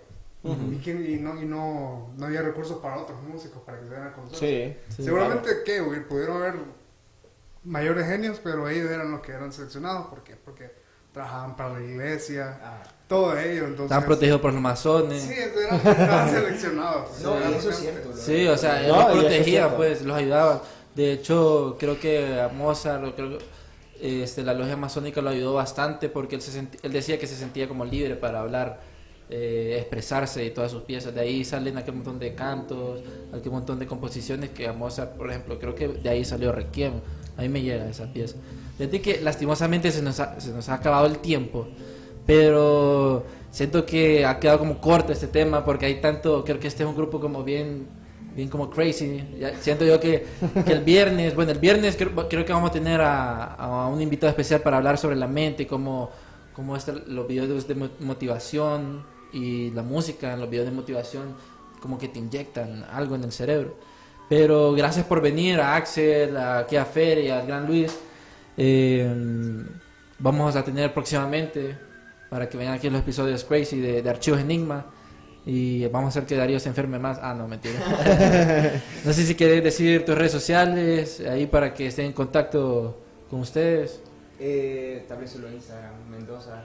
y, 0.43 0.89
y 0.89 1.19
no, 1.19 1.39
y 1.39 1.45
no, 1.45 2.11
no 2.17 2.25
había 2.25 2.41
recursos 2.41 2.79
para 2.79 2.97
otros 2.97 3.21
músicos 3.21 3.61
para 3.63 3.77
que 3.77 3.83
se 3.83 3.89
dieran 3.89 4.07
a 4.07 4.13
conocer. 4.13 4.39
Sí. 4.87 4.95
Sí. 4.95 5.03
Seguramente 5.03 5.63
que 5.63 5.81
pudieron 6.09 6.37
haber 6.37 6.55
mayores 7.63 8.07
genios, 8.07 8.39
pero 8.43 8.67
ellos 8.67 8.89
eran 8.89 9.11
los 9.11 9.21
que 9.21 9.33
eran 9.33 9.53
seleccionados. 9.53 10.07
¿Por 10.07 10.23
qué? 10.23 10.35
Porque 10.35 10.71
trabajaban 11.13 11.55
para 11.55 11.73
la 11.79 11.81
iglesia, 11.85 12.57
Ah. 12.63 12.83
todo 13.07 13.37
ello. 13.37 13.63
Entonces, 13.65 13.83
Estaban 13.85 14.05
protegidos 14.05 14.41
por 14.41 14.53
los 14.53 14.61
masones. 14.61 15.21
Sí, 15.23 15.33
eran, 15.33 15.75
estaban 15.75 16.29
seleccionados. 16.31 17.09
pues. 17.09 17.21
No, 17.23 17.37
Eran 17.37 17.53
eso 17.53 17.69
es 17.69 17.75
gente- 17.79 17.91
cierto. 17.91 18.09
lo- 18.09 18.15
Sí, 18.17 18.47
o 18.47 18.57
sea, 18.57 18.87
No, 18.87 18.97
los 19.09 19.19
protegían, 19.19 19.71
pues, 19.75 20.01
los 20.03 20.15
ayudaban. 20.17 20.61
De 20.95 21.11
hecho, 21.13 21.77
creo 21.79 21.99
que 21.99 22.39
a 22.39 22.47
Mozart, 22.49 23.15
creo 23.15 23.37
que, 23.37 24.23
este, 24.23 24.43
la 24.43 24.53
logia 24.53 24.75
masónica 24.77 25.21
lo 25.21 25.29
ayudó 25.29 25.53
bastante 25.53 26.09
porque 26.09 26.35
él, 26.35 26.41
se 26.41 26.51
senti- 26.51 26.77
él 26.83 26.91
decía 26.91 27.19
que 27.19 27.27
se 27.27 27.35
sentía 27.35 27.67
como 27.67 27.85
libre 27.85 28.15
para 28.15 28.39
hablar, 28.41 28.79
eh, 29.29 29.77
expresarse 29.79 30.43
y 30.43 30.51
todas 30.51 30.71
sus 30.71 30.83
piezas. 30.83 31.13
De 31.13 31.21
ahí 31.21 31.45
salen 31.45 31.77
aquel 31.77 31.93
montón 31.95 32.19
de 32.19 32.35
cantos, 32.35 33.01
aquel 33.33 33.51
montón 33.51 33.79
de 33.79 33.85
composiciones 33.87 34.49
que 34.49 34.67
a 34.67 34.73
Mozart, 34.73 35.15
por 35.15 35.29
ejemplo, 35.29 35.57
creo 35.59 35.73
que 35.75 35.87
de 35.87 36.09
ahí 36.09 36.25
salió 36.25 36.51
Requiem. 36.51 36.93
A 37.37 37.41
mí 37.43 37.47
me 37.49 37.61
llega 37.61 37.87
esa 37.87 38.11
pieza. 38.11 38.35
Desde 38.81 38.99
que 38.99 39.21
lastimosamente 39.21 39.91
se 39.91 40.01
nos, 40.01 40.19
ha, 40.19 40.39
se 40.41 40.51
nos 40.51 40.67
ha 40.69 40.73
acabado 40.73 41.05
el 41.05 41.19
tiempo, 41.19 41.67
pero 42.25 43.23
siento 43.51 43.85
que 43.85 44.25
ha 44.25 44.39
quedado 44.39 44.57
como 44.57 44.81
corto 44.81 45.13
este 45.13 45.27
tema 45.27 45.63
porque 45.63 45.85
hay 45.85 46.01
tanto, 46.01 46.43
creo 46.43 46.59
que 46.59 46.67
este 46.67 46.81
es 46.81 46.89
un 46.89 46.95
grupo 46.95 47.19
como 47.19 47.43
bien, 47.43 47.85
bien 48.35 48.49
como 48.49 48.71
crazy. 48.71 49.23
Ya 49.39 49.55
siento 49.59 49.85
yo 49.85 49.99
que, 49.99 50.25
que 50.65 50.73
el 50.73 50.83
viernes, 50.83 51.35
bueno, 51.35 51.51
el 51.51 51.59
viernes 51.59 51.95
creo, 51.95 52.27
creo 52.27 52.43
que 52.43 52.53
vamos 52.53 52.71
a 52.71 52.73
tener 52.73 53.01
a, 53.01 53.53
a 53.53 53.87
un 53.87 54.01
invitado 54.01 54.31
especial 54.31 54.61
para 54.61 54.77
hablar 54.77 54.97
sobre 54.97 55.15
la 55.15 55.27
mente, 55.27 55.67
cómo, 55.67 56.09
cómo 56.55 56.75
están 56.75 57.03
los 57.05 57.27
videos 57.27 57.67
de 57.67 57.75
mo- 57.75 57.89
motivación 57.99 59.05
y 59.31 59.69
la 59.71 59.83
música 59.83 60.35
los 60.37 60.49
videos 60.49 60.65
de 60.65 60.71
motivación 60.71 61.35
como 61.81 61.99
que 61.99 62.07
te 62.07 62.17
inyectan 62.17 62.83
algo 62.91 63.13
en 63.13 63.25
el 63.25 63.31
cerebro. 63.31 63.75
Pero 64.27 64.73
gracias 64.73 65.05
por 65.05 65.21
venir 65.21 65.59
a 65.59 65.75
Axel, 65.75 66.35
a 66.35 66.65
Kia 66.65 66.85
Fer 66.85 67.19
y 67.19 67.29
al 67.29 67.45
Gran 67.45 67.67
Luis. 67.67 67.95
Eh, 68.57 69.63
vamos 70.19 70.55
a 70.55 70.63
tener 70.63 70.93
próximamente 70.93 71.77
para 72.29 72.47
que 72.47 72.57
vengan 72.57 72.75
aquí 72.75 72.89
los 72.89 73.01
episodios 73.01 73.43
crazy 73.43 73.79
de, 73.79 74.01
de 74.01 74.09
Archivos 74.09 74.39
Enigma. 74.39 74.85
Y 75.45 75.87
vamos 75.87 76.07
a 76.07 76.09
hacer 76.19 76.25
que 76.27 76.35
Darío 76.35 76.59
se 76.59 76.69
enferme 76.69 76.99
más. 76.99 77.17
Ah, 77.21 77.33
no, 77.33 77.47
mentira. 77.47 77.79
no 79.05 79.11
sé 79.13 79.25
si 79.25 79.33
quieres 79.35 79.63
decir 79.63 80.05
tus 80.05 80.15
redes 80.15 80.31
sociales 80.31 81.19
ahí 81.21 81.47
para 81.47 81.73
que 81.73 81.87
estén 81.87 82.05
en 82.07 82.13
contacto 82.13 82.99
con 83.29 83.39
ustedes. 83.39 84.01
Eh, 84.39 85.05
tal 85.07 85.17
vez 85.19 85.31
solo 85.31 85.51
Instagram, 85.51 85.93
Mendoza, 86.11 86.63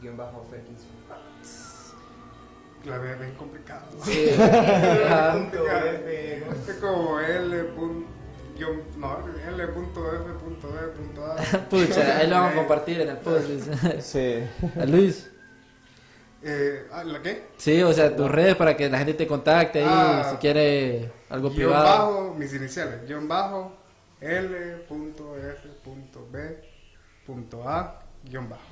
guion 0.00 0.16
bajo. 0.16 0.44
La 2.86 2.96
veo 2.98 3.18
bien 3.18 3.34
complicado. 3.34 3.82
Sí. 4.04 4.28
Punto 4.36 5.66
F, 5.66 6.44
¿no? 6.46 6.72
Es 6.72 6.78
como 6.80 7.20
L. 7.20 7.64
pun- 7.76 8.06
guión- 8.60 8.82
No, 8.96 9.18
L.F.D.A. 9.48 11.58
Pucha, 11.70 12.18
ahí 12.18 12.26
lo 12.28 12.36
vamos 12.36 12.52
a 12.52 12.56
compartir 12.56 13.00
en 13.00 13.08
el 13.10 13.16
post. 13.18 13.48
Sí. 14.00 14.42
A 14.80 14.84
Luis. 14.84 15.30
Eh, 16.42 16.86
¿La 17.04 17.20
qué? 17.22 17.42
Sí, 17.58 17.82
o 17.82 17.92
sea, 17.92 18.14
tus 18.16 18.30
redes 18.30 18.56
para 18.56 18.74
que 18.76 18.88
la 18.88 18.96
gente 18.98 19.12
te 19.14 19.26
contacte 19.26 19.80
ahí 19.80 19.86
Ah. 19.88 20.28
si 20.30 20.36
quiere 20.38 21.10
algo 21.28 21.48
Guión 21.50 21.56
privado. 21.56 21.84
bajo, 21.84 22.34
mis 22.34 22.54
iniciales. 22.54 23.06
Guión 23.06 23.28
bajo, 23.28 23.72
L.F.B.A. 27.26 28.00
Guión 28.24 28.48
bajo. 28.48 28.62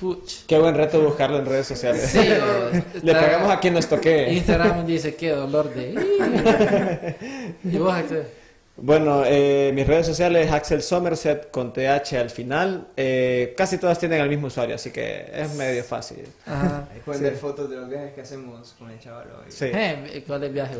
Puch. 0.00 0.46
Qué 0.48 0.58
buen 0.58 0.74
reto 0.74 1.00
buscarlo 1.00 1.38
en 1.38 1.46
redes 1.46 1.66
sociales. 1.68 2.02
Sí, 2.10 2.18
Le 3.02 3.12
pagamos 3.14 3.50
a 3.52 3.60
quien 3.60 3.74
nos 3.74 3.86
toque. 3.88 4.32
Instagram 4.32 4.84
dice 4.86 5.14
qué 5.14 5.30
dolor 5.30 5.72
de. 5.72 7.54
¿Y 7.62 7.76
vos, 7.78 7.92
Axel? 7.92 8.26
Bueno, 8.84 9.22
eh, 9.24 9.70
mis 9.72 9.86
redes 9.86 10.06
sociales 10.06 10.50
Axel 10.50 10.82
Somerset 10.82 11.52
con 11.52 11.72
TH 11.72 12.14
al 12.18 12.30
final. 12.30 12.88
Eh, 12.96 13.54
casi 13.56 13.78
todas 13.78 13.96
tienen 14.00 14.20
el 14.20 14.28
mismo 14.28 14.48
usuario, 14.48 14.74
así 14.74 14.90
que 14.90 15.30
es 15.32 15.54
medio 15.54 15.84
fácil. 15.84 16.26
Ajá. 16.44 16.88
Ahí 16.92 17.00
pueden 17.04 17.22
ver 17.22 17.36
fotos 17.36 17.70
de 17.70 17.76
los 17.76 17.88
viajes 17.88 18.12
que 18.12 18.22
hacemos 18.22 18.74
con 18.76 18.90
el 18.90 18.98
chaval 18.98 19.28
hoy. 19.38 19.52
Sí. 19.52 19.66
Eh, 19.72 20.24
¿Cuál 20.26 20.42
es 20.42 20.48
el 20.48 20.52
viaje? 20.54 20.74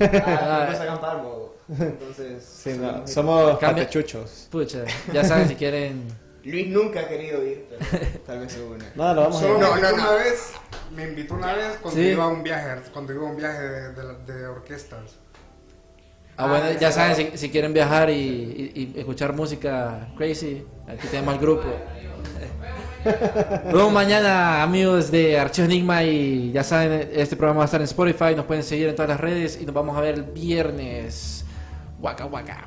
Ah, 0.00 0.64
vamos 0.66 0.80
a 0.80 0.82
acampar, 0.82 1.22
bo. 1.22 1.56
Entonces, 1.80 2.44
Sí, 2.44 2.74
no, 2.78 2.88
somos- 2.92 3.10
somos 3.10 3.58
Cambia- 3.58 3.84
patechuchos. 3.84 4.48
Pucha, 4.50 4.84
ya 5.10 5.24
saben 5.24 5.48
si 5.48 5.54
quieren. 5.54 6.06
Luis 6.44 6.68
nunca 6.68 7.00
ha 7.00 7.08
querido 7.08 7.42
ir, 7.44 7.66
pero 7.70 8.06
tal 8.26 8.40
vez 8.40 8.52
se 8.52 8.62
une. 8.62 8.84
No, 8.94 9.14
lo 9.14 9.22
vamos 9.22 9.42
a 9.42 9.46
No, 9.48 9.58
no, 9.58 9.76
no. 9.80 9.94
una 9.94 10.10
vez, 10.10 10.52
me 10.94 11.04
invitó 11.04 11.34
una 11.34 11.54
vez 11.54 11.78
cuando 11.80 11.98
Sí. 12.00 12.08
iba 12.08 12.24
a 12.24 12.28
un 12.28 12.42
viaje, 12.42 12.82
cuando 12.92 13.14
iba 13.14 13.26
a 13.26 13.30
un 13.30 13.36
viaje 13.36 13.62
de, 13.62 13.92
de, 13.94 14.32
de 14.34 14.46
orquestas. 14.46 15.16
Ah, 16.38 16.46
bueno, 16.48 16.66
ya 16.78 16.92
saben 16.92 17.16
si, 17.16 17.38
si 17.38 17.50
quieren 17.50 17.72
viajar 17.72 18.10
y, 18.10 18.14
y- 18.74 18.92
y 18.94 18.98
escuchar 18.98 19.32
música 19.32 20.08
crazy, 20.16 20.62
aquí 20.86 21.06
tenemos 21.08 21.34
al 21.34 21.40
grupo. 21.40 21.64
Nos 23.64 23.72
vemos 23.72 23.92
mañana, 23.92 24.62
amigos 24.62 25.10
de 25.10 25.38
Archivo 25.38 25.64
Enigma, 25.66 26.02
y 26.02 26.50
ya 26.52 26.62
saben, 26.64 27.08
este 27.14 27.36
programa 27.36 27.58
va 27.58 27.64
a 27.64 27.66
estar 27.66 27.80
en 27.80 27.84
Spotify, 27.84 28.34
nos 28.36 28.44
pueden 28.46 28.62
seguir 28.64 28.88
en 28.88 28.94
todas 28.96 29.08
las 29.08 29.20
redes 29.20 29.58
y 29.62 29.64
nos 29.64 29.74
vamos 29.74 29.96
a 29.96 30.00
ver 30.00 30.16
el 30.16 30.22
viernes. 30.24 31.44
Waka 32.00 32.26
waka. 32.26 32.66